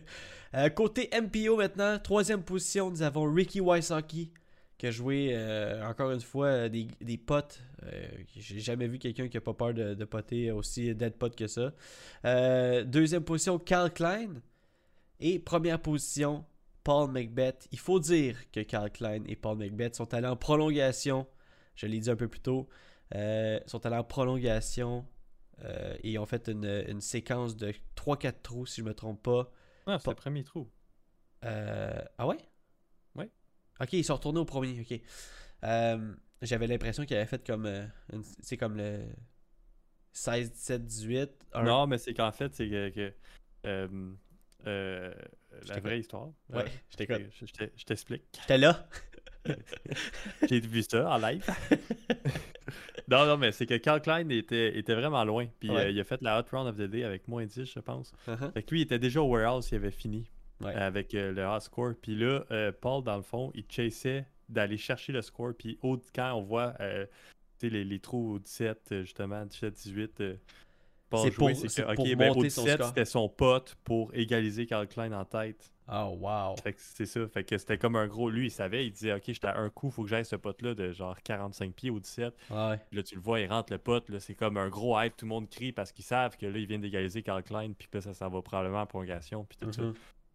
Euh, 0.54 0.70
côté 0.70 1.10
MPO 1.12 1.56
maintenant, 1.58 1.98
troisième 1.98 2.42
position, 2.42 2.90
nous 2.90 3.02
avons 3.02 3.30
Ricky 3.30 3.60
Wysocki 3.60 4.32
qui 4.78 4.86
a 4.86 4.90
joué 4.90 5.30
euh, 5.32 5.84
encore 5.86 6.10
une 6.10 6.20
fois 6.20 6.68
des, 6.70 6.88
des 7.02 7.18
potes. 7.18 7.60
J'ai 8.36 8.60
jamais 8.60 8.86
vu 8.88 8.98
quelqu'un 8.98 9.28
qui 9.28 9.36
a 9.36 9.40
pas 9.42 9.52
peur 9.52 9.74
de, 9.74 9.92
de 9.94 10.04
poter 10.06 10.50
aussi 10.52 10.94
dead 10.94 11.14
pot 11.14 11.34
que 11.34 11.46
ça. 11.46 11.72
Deuxième 12.84 13.24
position, 13.24 13.58
Carl 13.58 13.90
Klein. 13.92 14.34
Et 15.20 15.38
première 15.38 15.80
position, 15.80 16.44
Paul 16.88 17.10
McBeth. 17.10 17.68
Il 17.70 17.78
faut 17.78 18.00
dire 18.00 18.50
que 18.50 18.60
Carl 18.60 18.90
Klein 18.90 19.22
et 19.26 19.36
Paul 19.36 19.58
McBeth 19.58 19.94
sont 19.94 20.14
allés 20.14 20.26
en 20.26 20.36
prolongation. 20.36 21.26
Je 21.74 21.86
l'ai 21.86 22.00
dit 22.00 22.08
un 22.08 22.16
peu 22.16 22.28
plus 22.28 22.40
tôt. 22.40 22.66
Euh, 23.14 23.60
sont 23.66 23.84
allés 23.84 23.96
en 23.98 24.04
prolongation 24.04 25.06
euh, 25.64 25.94
et 26.02 26.18
ont 26.18 26.24
fait 26.24 26.48
une, 26.48 26.64
une 26.88 27.02
séquence 27.02 27.58
de 27.58 27.74
3-4 27.94 28.40
trous, 28.42 28.64
si 28.64 28.80
je 28.80 28.86
me 28.86 28.94
trompe 28.94 29.22
pas. 29.22 29.52
Ah, 29.86 29.98
c'est 29.98 30.04
Pas- 30.06 30.12
le 30.12 30.16
premier 30.16 30.44
trou. 30.44 30.70
Euh, 31.44 32.00
Ah 32.16 32.26
ouais? 32.26 32.38
Ouais. 33.16 33.28
Ok, 33.82 33.92
ils 33.92 34.02
sont 34.02 34.14
retournés 34.14 34.40
au 34.40 34.46
premier, 34.46 34.80
ok. 34.80 34.98
J'avais 36.40 36.66
l'impression 36.68 37.04
qu'ils 37.04 37.18
avaient 37.18 37.26
fait 37.26 37.46
comme. 37.46 37.66
une- 37.66 38.22
C'est 38.40 38.56
comme 38.56 38.78
le 38.78 39.04
16, 40.12 40.52
17, 40.52 40.86
18. 40.86 41.30
un- 41.52 41.64
Non, 41.64 41.86
mais 41.86 41.98
c'est 41.98 42.14
qu'en 42.14 42.32
fait, 42.32 42.54
c'est 42.54 42.66
que. 42.70 43.12
La 45.68 45.80
vraie 45.80 46.00
histoire. 46.00 46.28
Ouais, 46.50 46.62
euh, 46.64 46.68
je 46.90 46.96
t'écoute. 46.96 47.22
t'explique. 47.86 48.22
J'étais 48.40 48.58
là. 48.58 48.88
J'ai 50.48 50.60
vu 50.60 50.82
ça 50.82 51.10
en 51.10 51.18
live. 51.18 51.44
non, 53.08 53.24
non, 53.26 53.36
mais 53.38 53.52
c'est 53.52 53.66
que 53.66 53.76
Carl 53.78 54.00
Klein 54.02 54.28
était, 54.28 54.76
était 54.78 54.94
vraiment 54.94 55.24
loin. 55.24 55.46
Puis 55.58 55.70
Ouais. 55.70 55.86
euh, 55.86 55.90
il 55.90 55.98
a 56.00 56.04
fait 56.04 56.20
la 56.22 56.38
Hot 56.38 56.44
Round 56.52 56.68
of 56.68 56.76
the 56.76 56.90
Day 56.90 57.04
avec 57.04 57.26
moins 57.28 57.46
10, 57.46 57.64
je 57.64 57.80
pense. 57.80 58.12
Uh-huh. 58.26 58.52
Fait 58.52 58.62
que 58.62 58.70
lui, 58.72 58.80
il 58.80 58.82
était 58.84 58.98
déjà 58.98 59.22
au 59.22 59.26
warehouse, 59.26 59.68
il 59.72 59.76
avait 59.76 59.90
fini 59.90 60.30
Ouais. 60.60 60.74
avec 60.74 61.14
euh, 61.14 61.32
le 61.32 61.46
hot 61.46 61.60
score. 61.60 61.92
Puis 62.02 62.16
là, 62.16 62.44
euh, 62.50 62.72
Paul, 62.72 63.04
dans 63.04 63.16
le 63.16 63.22
fond, 63.22 63.52
il 63.54 63.64
chassait 63.70 64.26
d'aller 64.48 64.76
chercher 64.76 65.12
le 65.12 65.22
score. 65.22 65.52
Puis 65.56 65.78
au, 65.82 65.96
quand 66.14 66.34
on 66.34 66.42
voit 66.42 66.74
les, 67.62 67.84
les 67.84 68.00
trous 68.00 68.34
au 68.34 68.38
17, 68.38 68.88
euh, 68.92 69.02
justement, 69.02 69.44
17, 69.46 70.22
18, 71.10 71.30
Paul 71.36 71.54
C'est 71.54 71.60
pour- 71.62 71.70
c'est 71.70 71.82
que, 71.82 71.90
ok, 72.02 72.16
ben, 72.16 72.30
au 72.30 72.34
monter 72.34 72.50
son 72.50 72.62
17, 72.62 72.74
score. 72.78 72.88
c'était 72.88 73.04
son 73.04 73.28
pote 73.28 73.76
pour 73.84 74.14
égaliser 74.14 74.66
Carl 74.66 74.86
Klein 74.86 75.12
en 75.12 75.24
tête. 75.24 75.72
Oh, 75.90 76.18
wow. 76.20 76.54
Fait 76.62 76.74
que 76.74 76.80
c'est 76.82 77.06
ça. 77.06 77.26
Fait 77.28 77.44
que 77.44 77.56
c'était 77.56 77.78
comme 77.78 77.96
un 77.96 78.06
gros. 78.08 78.28
Lui, 78.28 78.48
il 78.48 78.50
savait, 78.50 78.84
il 78.86 78.92
disait, 78.92 79.14
ok, 79.14 79.22
j'étais 79.26 79.46
à 79.46 79.56
un 79.58 79.70
coup, 79.70 79.90
faut 79.90 80.02
que 80.02 80.08
j'aille 80.10 80.26
ce 80.26 80.36
pote-là 80.36 80.74
de 80.74 80.92
genre 80.92 81.16
45 81.22 81.72
pieds 81.72 81.88
au 81.88 81.98
17. 81.98 82.34
Ouais. 82.50 82.76
Puis 82.90 82.96
là, 82.98 83.02
tu 83.02 83.14
le 83.14 83.22
vois, 83.22 83.40
il 83.40 83.48
rentre 83.48 83.72
le 83.72 83.78
pote. 83.78 84.10
Là, 84.10 84.20
c'est 84.20 84.34
comme 84.34 84.58
un 84.58 84.68
gros 84.68 85.00
hype. 85.00 85.16
Tout 85.16 85.24
le 85.24 85.30
monde 85.30 85.48
crie 85.48 85.72
parce 85.72 85.90
qu'ils 85.92 86.04
savent 86.04 86.36
que 86.36 86.44
là, 86.44 86.58
ils 86.58 86.66
viennent 86.66 86.82
d'égaliser 86.82 87.22
Carl 87.22 87.42
Klein. 87.42 87.72
Puis 87.72 87.88
que 87.88 87.96
là, 87.96 88.02
ça 88.02 88.12
s'en 88.12 88.28
va 88.28 88.42
probablement 88.42 88.82
en 88.82 88.86
prolongation. 88.86 89.44
Puis 89.48 89.56
tout 89.58 89.72
ça. 89.72 89.80
Mhm. 89.80 89.94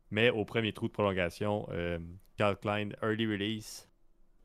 Mais 0.09 0.31
au 0.31 0.43
premier 0.43 0.73
trou 0.73 0.87
de 0.87 0.93
prolongation, 0.93 1.67
euh, 1.71 1.99
Carl 2.35 2.57
Klein, 2.57 2.89
early 3.03 3.27
release, 3.27 3.87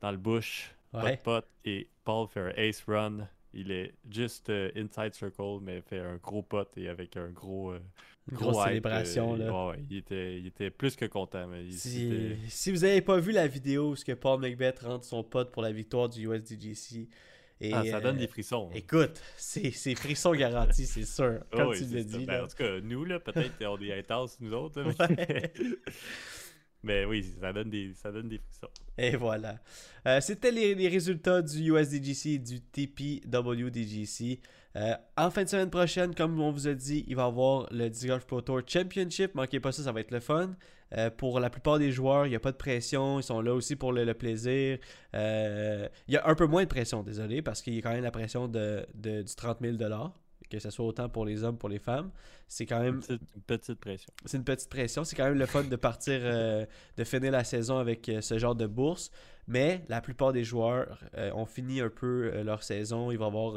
dans 0.01 0.11
le 0.11 0.17
bush, 0.17 0.75
Ouais. 0.93 1.17
pot 1.17 1.41
pot, 1.41 1.45
et 1.65 1.89
Paul 2.03 2.27
fait 2.27 2.39
un 2.39 2.49
ace 2.55 2.83
run 2.87 3.27
il 3.53 3.71
est 3.71 3.93
juste 4.09 4.49
euh, 4.49 4.69
inside 4.75 5.13
circle, 5.13 5.59
mais 5.61 5.81
fait 5.81 5.99
un 5.99 6.17
gros 6.17 6.41
pot 6.43 6.67
et 6.77 6.87
avec 6.89 7.17
un 7.17 7.29
gros. 7.29 7.71
euh, 7.71 7.79
Une 8.31 8.37
gros 8.37 8.51
grosse 8.51 8.57
hype, 8.65 8.67
célébration. 8.67 9.33
euh, 9.33 9.37
là. 9.37 9.51
ouais, 9.67 9.71
ouais, 9.71 9.83
il, 9.89 9.97
était, 9.97 10.37
il 10.39 10.47
était 10.47 10.69
plus 10.69 10.95
que 10.95 11.05
content. 11.05 11.47
Mais 11.47 11.65
il- 11.65 11.73
Si, 12.47 12.71
vous 12.71 12.83
avez 12.83 13.01
pas 13.01 13.17
vu 13.19 13.31
la 13.31 13.47
vidéo 13.47 13.89
où 13.91 13.95
ce 13.95 14.05
que 14.05 14.11
Paul 14.13 14.39
Macbeth 14.39 14.79
rentre 14.79 15.05
son 15.05 15.23
pote 15.23 15.51
pour 15.51 15.61
la 15.63 15.71
victoire 15.71 16.09
du 16.09 16.27
USDGC, 16.27 17.07
et, 17.61 17.73
Ah, 17.73 17.83
ça 17.83 17.99
donne 17.99 18.15
euh, 18.15 18.19
des 18.19 18.27
frissons. 18.27 18.69
hein. 18.71 18.75
Écoute, 18.77 19.21
c'est 19.35 19.71
c'est 19.71 19.93
frisson 19.95 20.31
garanti, 20.33 20.85
c'est 20.85 21.03
sûr. 21.03 21.39
Oh, 21.41 21.45
Comme 21.57 21.67
oui, 21.69 21.77
tu 21.77 21.85
ça. 21.85 22.03
dit. 22.17 22.25
Ben, 22.25 22.43
en 22.45 22.47
tout 22.47 22.55
cas, 22.55 22.79
nous, 22.81 23.03
là, 23.03 23.19
peut-être, 23.19 23.65
on 23.65 23.77
est 23.81 23.91
intenses, 23.99 24.37
nous 24.39 24.53
autres. 24.53 24.81
Mais... 25.09 25.51
mais 26.83 27.05
oui, 27.05 27.25
ça 27.41 27.51
donne 27.53 27.69
des, 27.69 27.93
ça 27.95 28.11
donne 28.11 28.29
des 28.29 28.37
frissons. 28.39 28.71
Et 28.97 29.15
voilà. 29.15 29.59
Euh, 30.07 30.19
C'était 30.21 30.51
les, 30.51 30.75
les 30.75 30.87
résultats 30.87 31.41
du 31.41 31.71
USDGC 31.71 32.25
et 32.31 32.37
du 32.39 32.61
TPWDGC. 32.61 34.39
Euh, 34.75 34.93
en 35.17 35.31
fin 35.31 35.43
de 35.43 35.49
semaine 35.49 35.69
prochaine, 35.69 36.13
comme 36.13 36.39
on 36.39 36.51
vous 36.51 36.67
a 36.67 36.73
dit, 36.73 37.03
il 37.07 37.15
va 37.15 37.23
y 37.23 37.25
avoir 37.25 37.67
le 37.71 37.89
Disc 37.89 38.07
Pro 38.27 38.41
Tour 38.41 38.61
Championship. 38.65 39.35
Manquez 39.35 39.59
pas 39.59 39.71
ça, 39.71 39.83
ça 39.83 39.91
va 39.91 39.99
être 40.01 40.11
le 40.11 40.19
fun. 40.19 40.51
Euh, 40.97 41.09
pour 41.09 41.39
la 41.39 41.49
plupart 41.49 41.77
des 41.79 41.91
joueurs, 41.91 42.25
il 42.25 42.29
n'y 42.29 42.35
a 42.35 42.39
pas 42.39 42.51
de 42.51 42.57
pression. 42.57 43.19
Ils 43.19 43.23
sont 43.23 43.41
là 43.41 43.53
aussi 43.53 43.75
pour 43.75 43.91
le, 43.93 44.03
le 44.05 44.13
plaisir. 44.13 44.77
Il 45.13 45.89
y 46.07 46.17
a 46.17 46.27
un 46.27 46.35
peu 46.35 46.45
moins 46.45 46.63
de 46.63 46.69
pression, 46.69 47.03
désolé, 47.03 47.41
parce 47.41 47.61
qu'il 47.61 47.73
y 47.75 47.79
a 47.79 47.81
quand 47.81 47.91
même 47.93 48.03
la 48.03 48.11
pression 48.11 48.47
de, 48.47 48.85
de- 48.95 49.21
du 49.21 49.35
30 49.35 49.57
000 49.61 49.77
que 50.49 50.59
ce 50.59 50.69
soit 50.69 50.85
autant 50.85 51.09
pour 51.09 51.25
les 51.25 51.43
hommes 51.43 51.57
pour 51.57 51.69
les 51.69 51.79
femmes. 51.79 52.11
C'est 52.47 52.65
quand 52.65 52.79
même 52.79 52.99
petite, 52.99 53.21
une 53.35 53.41
petite 53.41 53.79
pression. 53.79 54.11
c'est 54.25 54.37
une 54.37 54.43
petite 54.43 54.69
pression. 54.69 55.03
C'est 55.03 55.15
quand 55.15 55.25
même 55.25 55.37
le 55.37 55.45
fun 55.45 55.63
de 55.63 55.75
partir, 55.75 56.19
euh, 56.23 56.65
de 56.97 57.03
finir 57.03 57.31
la 57.31 57.43
saison 57.43 57.77
avec 57.77 58.09
euh, 58.09 58.21
ce 58.21 58.37
genre 58.37 58.55
de 58.55 58.65
bourse. 58.65 59.11
Mais 59.47 59.83
la 59.89 60.01
plupart 60.01 60.33
des 60.33 60.43
joueurs 60.43 60.99
euh, 61.17 61.31
ont 61.33 61.45
fini 61.45 61.81
un 61.81 61.89
peu 61.89 62.41
leur 62.43 62.63
saison. 62.63 63.11
Il 63.11 63.17
va, 63.17 63.27
avoir, 63.27 63.53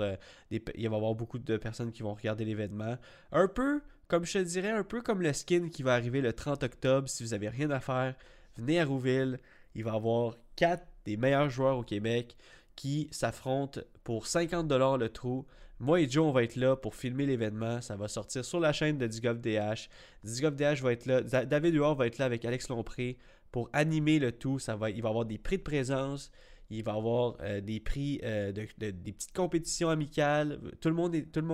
des 0.51 0.63
il 0.75 0.89
va 0.89 0.95
y 0.95 0.97
avoir 0.97 1.15
beaucoup 1.15 1.39
de 1.39 1.57
personnes 1.57 1.93
qui 1.93 2.03
vont 2.03 2.15
regarder 2.15 2.45
l'événement. 2.45 2.97
Un 3.31 3.49
peu, 3.49 3.83
comme 4.09 4.25
je 4.25 4.35
te 4.35 4.39
dirais, 4.39 4.71
un 4.71 4.85
peu 4.85 5.03
comme 5.03 5.23
le 5.23 5.33
skin 5.33 5.69
qui 5.69 5.83
va 5.83 5.95
arriver 5.95 6.21
le 6.21 6.33
30 6.33 6.63
octobre. 6.63 7.09
Si 7.09 7.23
vous 7.23 7.31
n'avez 7.31 7.49
rien 7.49 7.71
à 7.71 7.81
faire, 7.81 8.15
venez 8.57 8.81
à 8.81 8.85
Rouville. 8.87 9.39
Il 9.75 9.85
va 9.85 9.93
y 9.93 9.97
avoir 9.97 10.37
quatre 10.57 10.87
des 11.05 11.17
meilleurs 11.17 11.51
joueurs 11.51 11.79
au 11.79 11.83
Québec 11.83 12.37
qui 12.77 13.09
s'affrontent 13.11 13.81
pour 14.05 14.25
50$ 14.27 14.99
le 14.99 15.09
trou. 15.09 15.47
Moi 15.83 16.01
et 16.01 16.09
Joe, 16.09 16.25
on 16.25 16.31
va 16.31 16.45
être 16.45 16.55
là 16.55 16.77
pour 16.77 16.95
filmer 16.95 17.27
l'événement. 17.27 17.81
Ça 17.81 17.97
va 17.97 18.07
sortir 18.07 18.45
sur 18.45 18.61
la 18.61 18.73
chaîne 18.73 18.99
de 18.99 19.09
DH. 19.09 19.89
DH 20.23 20.81
va 20.81 20.93
être 20.93 21.07
là. 21.07 21.23
Da- 21.23 21.45
David 21.45 21.75
Huard 21.75 21.97
va 21.97 22.07
être 22.07 22.19
là 22.19 22.25
avec 22.27 22.45
Alex 22.45 22.69
Lompré 22.69 23.19
pour 23.51 23.69
animer 23.73 24.21
le 24.21 24.31
tout. 24.31 24.61
Ça 24.61 24.77
va, 24.77 24.91
il 24.91 25.03
va 25.03 25.09
y 25.09 25.11
avoir 25.11 25.25
des 25.25 25.39
prix 25.39 25.59
de 25.59 25.63
présence. 25.65 26.31
Il 26.71 26.85
va 26.85 26.93
y 26.93 26.97
avoir 26.97 27.37
euh, 27.41 27.61
des 27.61 27.81
prix, 27.81 28.21
euh, 28.23 28.53
de, 28.53 28.67
de- 28.79 28.91
des 28.93 29.13
petites 29.13 29.33
compétitions 29.35 29.89
amicales. 29.91 30.61
Tout 30.81 30.89
le 30.89 30.95
monde 30.95 31.17
est, 31.17 31.23
tout 31.33 31.41
le 31.41 31.47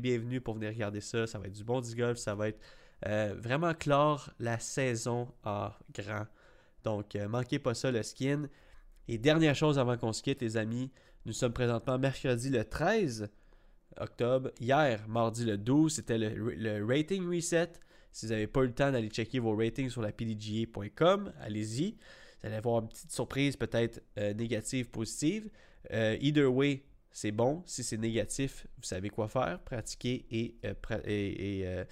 bienvenu 0.00 0.40
pour 0.40 0.54
venir 0.54 0.70
regarder 0.70 1.00
ça. 1.00 1.26
Ça 1.26 1.40
va 1.40 1.46
être 1.48 1.52
du 1.56 1.64
bon 1.64 1.80
disc. 1.80 1.98
Ça 2.16 2.36
va 2.36 2.48
être 2.50 2.60
euh, 3.08 3.34
vraiment 3.36 3.74
clore 3.74 4.30
la 4.38 4.60
saison 4.60 5.26
en 5.44 5.70
grand. 5.92 6.26
Donc, 6.84 7.16
manquez 7.28 7.58
pas 7.58 7.74
ça, 7.74 7.90
le 7.90 8.04
skin. 8.04 8.44
Et 9.08 9.18
dernière 9.18 9.56
chose 9.56 9.76
avant 9.78 9.96
qu'on 9.96 10.12
se 10.12 10.22
quitte, 10.22 10.40
les 10.40 10.56
amis, 10.56 10.92
nous 11.26 11.32
sommes 11.32 11.52
présentement 11.52 11.98
mercredi 11.98 12.48
le 12.48 12.64
13 12.64 13.28
octobre. 13.98 14.50
Hier, 14.60 15.06
mardi 15.08 15.44
le 15.44 15.58
12, 15.58 15.94
c'était 15.94 16.18
le, 16.18 16.84
rating 16.86 17.26
reset. 17.28 17.72
Si 18.10 18.26
vous 18.26 18.32
n'avez 18.32 18.46
pas 18.46 18.60
eu 18.60 18.66
le 18.66 18.74
temps 18.74 18.92
d'aller 18.92 19.08
checker 19.08 19.38
vos 19.38 19.56
ratings 19.56 19.88
sur 19.88 20.02
la 20.02 20.12
pdga.com, 20.12 21.32
allez-y. 21.40 21.92
Vous 21.92 22.46
allez 22.46 22.56
avoir 22.56 22.82
une 22.82 22.88
petite 22.88 23.12
surprise, 23.12 23.56
peut-être 23.56 24.02
euh, 24.18 24.34
négative, 24.34 24.90
positive. 24.90 25.48
Euh, 25.92 26.16
either 26.20 26.46
way, 26.46 26.84
c'est 27.10 27.32
bon. 27.32 27.62
Si 27.66 27.82
c'est 27.82 27.98
négatif, 27.98 28.66
vous 28.76 28.84
savez 28.84 29.10
quoi 29.10 29.28
faire. 29.28 29.60
Pratiquer 29.60 30.26
et, 30.30 30.56
euh, 30.64 31.84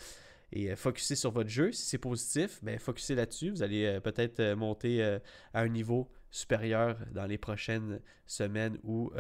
euh, 0.57 0.76
focuser 0.76 1.16
sur 1.16 1.30
votre 1.30 1.51
jeu. 1.51 1.72
Si 1.72 1.86
c'est 1.86 1.98
positif, 1.98 2.61
ben, 2.62 2.78
focuser 2.78 3.14
là-dessus. 3.14 3.51
Vous 3.51 3.62
allez 3.62 4.01
peut-être 4.03 4.55
monter 4.55 5.03
à 5.03 5.20
un 5.61 5.68
niveau 5.68 6.09
supérieur 6.30 6.96
dans 7.12 7.26
les 7.26 7.38
prochaines 7.38 8.01
semaines 8.26 8.78
ou 8.82 9.12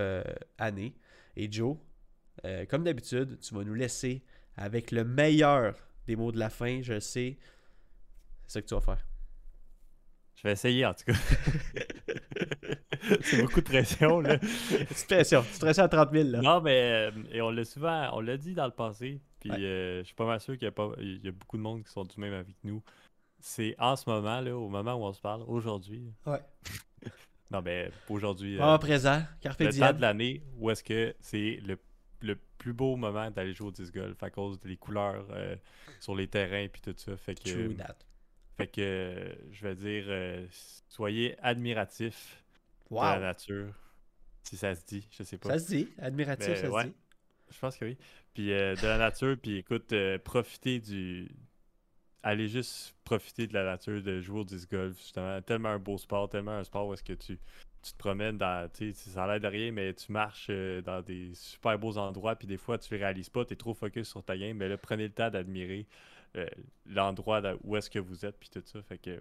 années. 0.58 0.94
Et 1.36 1.50
Joe, 1.50 1.76
euh, 2.44 2.64
comme 2.66 2.84
d'habitude, 2.84 3.38
tu 3.40 3.54
vas 3.54 3.64
nous 3.64 3.74
laisser 3.74 4.22
avec 4.56 4.90
le 4.90 5.04
meilleur 5.04 5.74
des 6.06 6.16
mots 6.16 6.32
de 6.32 6.38
la 6.38 6.50
fin, 6.50 6.80
je 6.82 6.98
sais. 7.00 7.38
C'est 8.46 8.54
ça 8.54 8.62
que 8.62 8.66
tu 8.66 8.74
vas 8.74 8.80
faire. 8.80 9.06
Je 10.36 10.42
vais 10.44 10.52
essayer, 10.52 10.86
en 10.86 10.94
tout 10.94 11.04
cas. 11.04 11.12
c'est 13.22 13.42
beaucoup 13.42 13.60
de 13.60 13.64
pression, 13.66 14.20
là. 14.20 14.38
Petite 14.38 15.06
pression. 15.06 15.44
Tu 15.52 15.58
te 15.58 15.80
à 15.80 15.88
30 15.88 16.12
000, 16.12 16.28
là. 16.30 16.40
Non, 16.40 16.60
mais 16.60 16.80
euh, 16.80 17.10
et 17.32 17.40
on 17.42 17.50
l'a 17.50 17.64
souvent, 17.64 18.10
on 18.14 18.20
l'a 18.20 18.36
dit 18.36 18.54
dans 18.54 18.66
le 18.66 18.72
passé, 18.72 19.20
puis 19.40 19.50
Ouais. 19.50 19.58
euh, 19.60 19.98
je 20.00 20.06
suis 20.06 20.14
pas 20.14 20.26
mal 20.26 20.40
sûr 20.40 20.54
qu'il 20.54 20.64
y, 20.64 20.68
a 20.68 20.72
pas- 20.72 20.92
il 20.98 21.24
y 21.24 21.28
a 21.28 21.32
beaucoup 21.32 21.56
de 21.56 21.62
monde 21.62 21.82
qui 21.84 21.90
sont 21.90 22.04
du 22.04 22.18
même 22.18 22.32
avec 22.34 22.54
nous. 22.64 22.82
C'est 23.38 23.74
en 23.78 23.96
ce 23.96 24.08
moment, 24.08 24.40
là, 24.40 24.56
au 24.56 24.68
moment 24.68 24.94
où 24.94 25.04
on 25.04 25.12
se 25.12 25.20
parle, 25.20 25.42
aujourd'hui. 25.46 26.12
Ouais. 26.26 26.40
Non, 27.50 27.62
mais 27.62 27.90
aujourd'hui. 28.08 28.56
euh, 28.56 28.60
Moment 28.60 28.78
présent, 28.78 29.22
carpe 29.40 29.58
le 29.60 29.66
temps 29.66 29.72
diem. 29.72 29.92
de 29.96 30.00
l'année 30.00 30.42
où 30.58 30.70
est-ce 30.70 30.84
que 30.84 31.14
c'est 31.20 31.58
le, 31.66 31.78
le 32.22 32.36
plus 32.58 32.72
beau 32.72 32.96
moment 32.96 33.30
d'aller 33.30 33.52
jouer 33.54 33.68
au 33.68 33.72
disc 33.72 33.94
golf 33.94 34.22
à 34.22 34.30
cause 34.30 34.60
des 34.60 34.76
couleurs 34.76 35.26
euh, 35.30 35.56
sur 35.98 36.14
les 36.14 36.28
terrains 36.28 36.64
et 36.64 36.68
tout 36.68 36.92
ça. 36.96 37.16
Fait 37.16 37.34
que, 37.34 37.50
True 37.50 37.74
that. 37.76 37.96
fait 38.56 38.66
que 38.66 38.80
euh, 38.80 39.34
je 39.52 39.66
vais 39.66 39.74
dire, 39.74 40.04
euh, 40.08 40.46
soyez 40.88 41.36
admiratifs 41.40 42.42
de 42.90 42.96
la 42.96 43.14
Wow. 43.16 43.20
nature. 43.20 43.74
Si 44.42 44.56
ça 44.56 44.74
se 44.74 44.84
dit, 44.84 45.06
je 45.10 45.22
sais 45.22 45.38
pas. 45.38 45.50
Ça 45.50 45.58
se 45.58 45.66
dit. 45.68 45.88
Admiratif, 45.98 46.48
Mais 46.48 46.56
ça 46.56 46.66
se 46.66 46.72
ouais. 46.72 46.84
dit. 46.86 46.94
Je 47.50 47.58
pense 47.58 47.76
que 47.76 47.84
oui. 47.84 47.96
Puis 48.34 48.52
euh, 48.52 48.74
de 48.76 48.86
la 48.86 48.98
nature, 48.98 49.36
puis 49.40 49.56
écoute, 49.58 49.92
euh, 49.92 50.18
profitez 50.18 50.78
du. 50.80 51.28
Allez 52.22 52.48
juste 52.48 52.94
profiter 53.04 53.46
de 53.46 53.54
la 53.54 53.64
nature, 53.64 54.02
de 54.02 54.20
jouer 54.20 54.40
au 54.40 54.44
disc 54.44 54.70
golf, 54.70 54.96
justement. 54.98 55.40
Tellement 55.42 55.70
un 55.70 55.78
beau 55.78 55.96
sport, 55.98 56.28
tellement 56.28 56.52
un 56.58 56.64
sport 56.64 56.86
où 56.88 56.92
est-ce 56.94 57.02
que 57.02 57.14
tu, 57.14 57.38
tu 57.82 57.92
te 57.92 57.98
promènes 57.98 58.36
dans. 58.38 58.68
Tu 58.72 58.92
sais, 58.92 59.10
ça 59.10 59.24
a 59.24 59.26
l'air 59.26 59.40
de 59.40 59.46
rien, 59.46 59.72
mais 59.72 59.92
tu 59.94 60.12
marches 60.12 60.48
euh, 60.50 60.82
dans 60.82 61.02
des 61.02 61.30
super 61.34 61.78
beaux 61.78 61.96
endroits, 61.98 62.36
puis 62.36 62.46
des 62.46 62.56
fois 62.58 62.78
tu 62.78 62.92
les 62.94 63.00
réalises 63.00 63.28
pas, 63.30 63.44
tu 63.44 63.54
es 63.54 63.56
trop 63.56 63.74
focus 63.74 64.08
sur 64.08 64.22
ta 64.22 64.36
game, 64.36 64.56
mais 64.56 64.68
là, 64.68 64.76
prenez 64.76 65.04
le 65.04 65.12
temps 65.12 65.30
d'admirer 65.30 65.86
euh, 66.36 66.46
l'endroit 66.86 67.42
où 67.64 67.76
est-ce 67.76 67.90
que 67.90 67.98
vous 67.98 68.24
êtes, 68.24 68.38
puis 68.38 68.48
tout 68.50 68.62
ça. 68.64 68.82
Fait 68.82 68.98
que. 68.98 69.20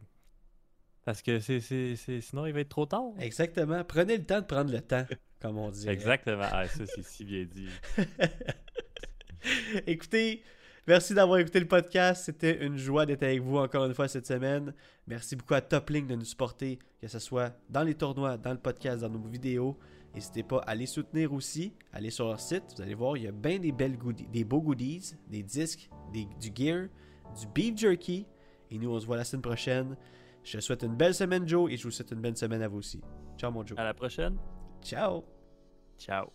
Parce 1.06 1.22
que 1.22 1.40
c'est, 1.40 1.60
c'est, 1.62 1.96
c'est- 1.96 2.22
sinon, 2.22 2.46
il 2.46 2.54
va 2.54 2.60
être 2.60 2.70
trop 2.70 2.86
tard. 2.86 3.14
Exactement. 3.20 3.84
Prenez 3.84 4.18
le 4.18 4.26
temps 4.26 4.42
de 4.42 4.46
prendre 4.46 4.72
le 4.72 4.82
temps, 4.82 5.06
comme 5.42 5.58
on 5.58 5.70
dit. 5.70 5.88
Exactement. 5.90 6.48
Ah, 6.52 6.68
ça, 6.68 6.86
c'est 6.86 7.04
si 7.04 7.24
bien 7.24 7.46
dit. 7.46 7.70
Écoutez, 9.88 10.44
merci 10.90 11.14
d'avoir 11.14 11.38
écouté 11.40 11.60
le 11.60 11.68
podcast. 11.68 12.26
C'était 12.26 12.66
une 12.66 12.76
joie 12.78 13.06
d'être 13.06 13.24
avec 13.24 13.42
vous 13.42 13.58
encore 13.58 13.86
une 13.86 13.94
fois 13.94 14.08
cette 14.08 14.26
semaine. 14.28 14.74
Merci 15.08 15.36
beaucoup 15.36 15.54
à 15.54 15.62
Toplink 15.62 16.08
de 16.08 16.16
nous 16.16 16.26
supporter, 16.26 16.80
que 17.02 17.08
ce 17.08 17.20
soit 17.20 17.54
dans 17.70 17.84
les 17.84 17.94
tournois, 17.96 18.36
dans 18.38 18.52
le 18.52 18.58
podcast, 18.58 19.02
dans 19.02 19.10
nos 19.10 19.20
vidéos. 19.28 19.78
N'hésitez 20.14 20.42
pas 20.44 20.58
à 20.66 20.74
les 20.74 20.88
soutenir 20.88 21.32
aussi. 21.34 21.74
Allez 21.94 22.10
sur 22.10 22.26
leur 22.28 22.40
site, 22.40 22.64
vous 22.76 22.82
allez 22.82 22.96
voir, 22.96 23.16
il 23.16 23.24
y 23.24 23.28
a 23.28 23.32
bien 23.32 23.60
des 23.60 23.72
belles 23.72 23.98
goodies, 23.98 24.28
des 24.28 24.44
beaux 24.44 24.62
goodies, 24.62 25.14
des 25.30 25.44
disques, 25.44 25.88
des- 26.12 26.28
du 26.42 26.52
gear, 26.54 26.88
du 27.40 27.46
beef 27.54 27.78
jerky. 27.78 28.26
Et 28.72 28.78
nous, 28.80 28.90
on 28.90 29.00
se 29.00 29.06
voit 29.06 29.18
la 29.18 29.24
semaine 29.24 29.44
prochaine. 29.44 29.96
Je 30.44 30.58
te 30.58 30.62
souhaite 30.64 30.82
une 30.84 30.96
belle 30.96 31.14
semaine, 31.14 31.48
Joe, 31.48 31.72
et 31.72 31.78
je 31.78 31.84
vous 31.84 31.92
souhaite 31.92 32.12
une 32.12 32.22
belle 32.22 32.38
semaine 32.38 32.62
à 32.64 32.68
vous 32.68 32.80
aussi. 32.80 33.00
Ciao, 33.38 33.52
mon 33.52 33.64
Joe. 33.66 33.78
À 33.78 33.84
la 33.84 33.94
prochaine. 33.94 34.36
Ciao. 34.82 35.24
Ciao. 35.98 36.32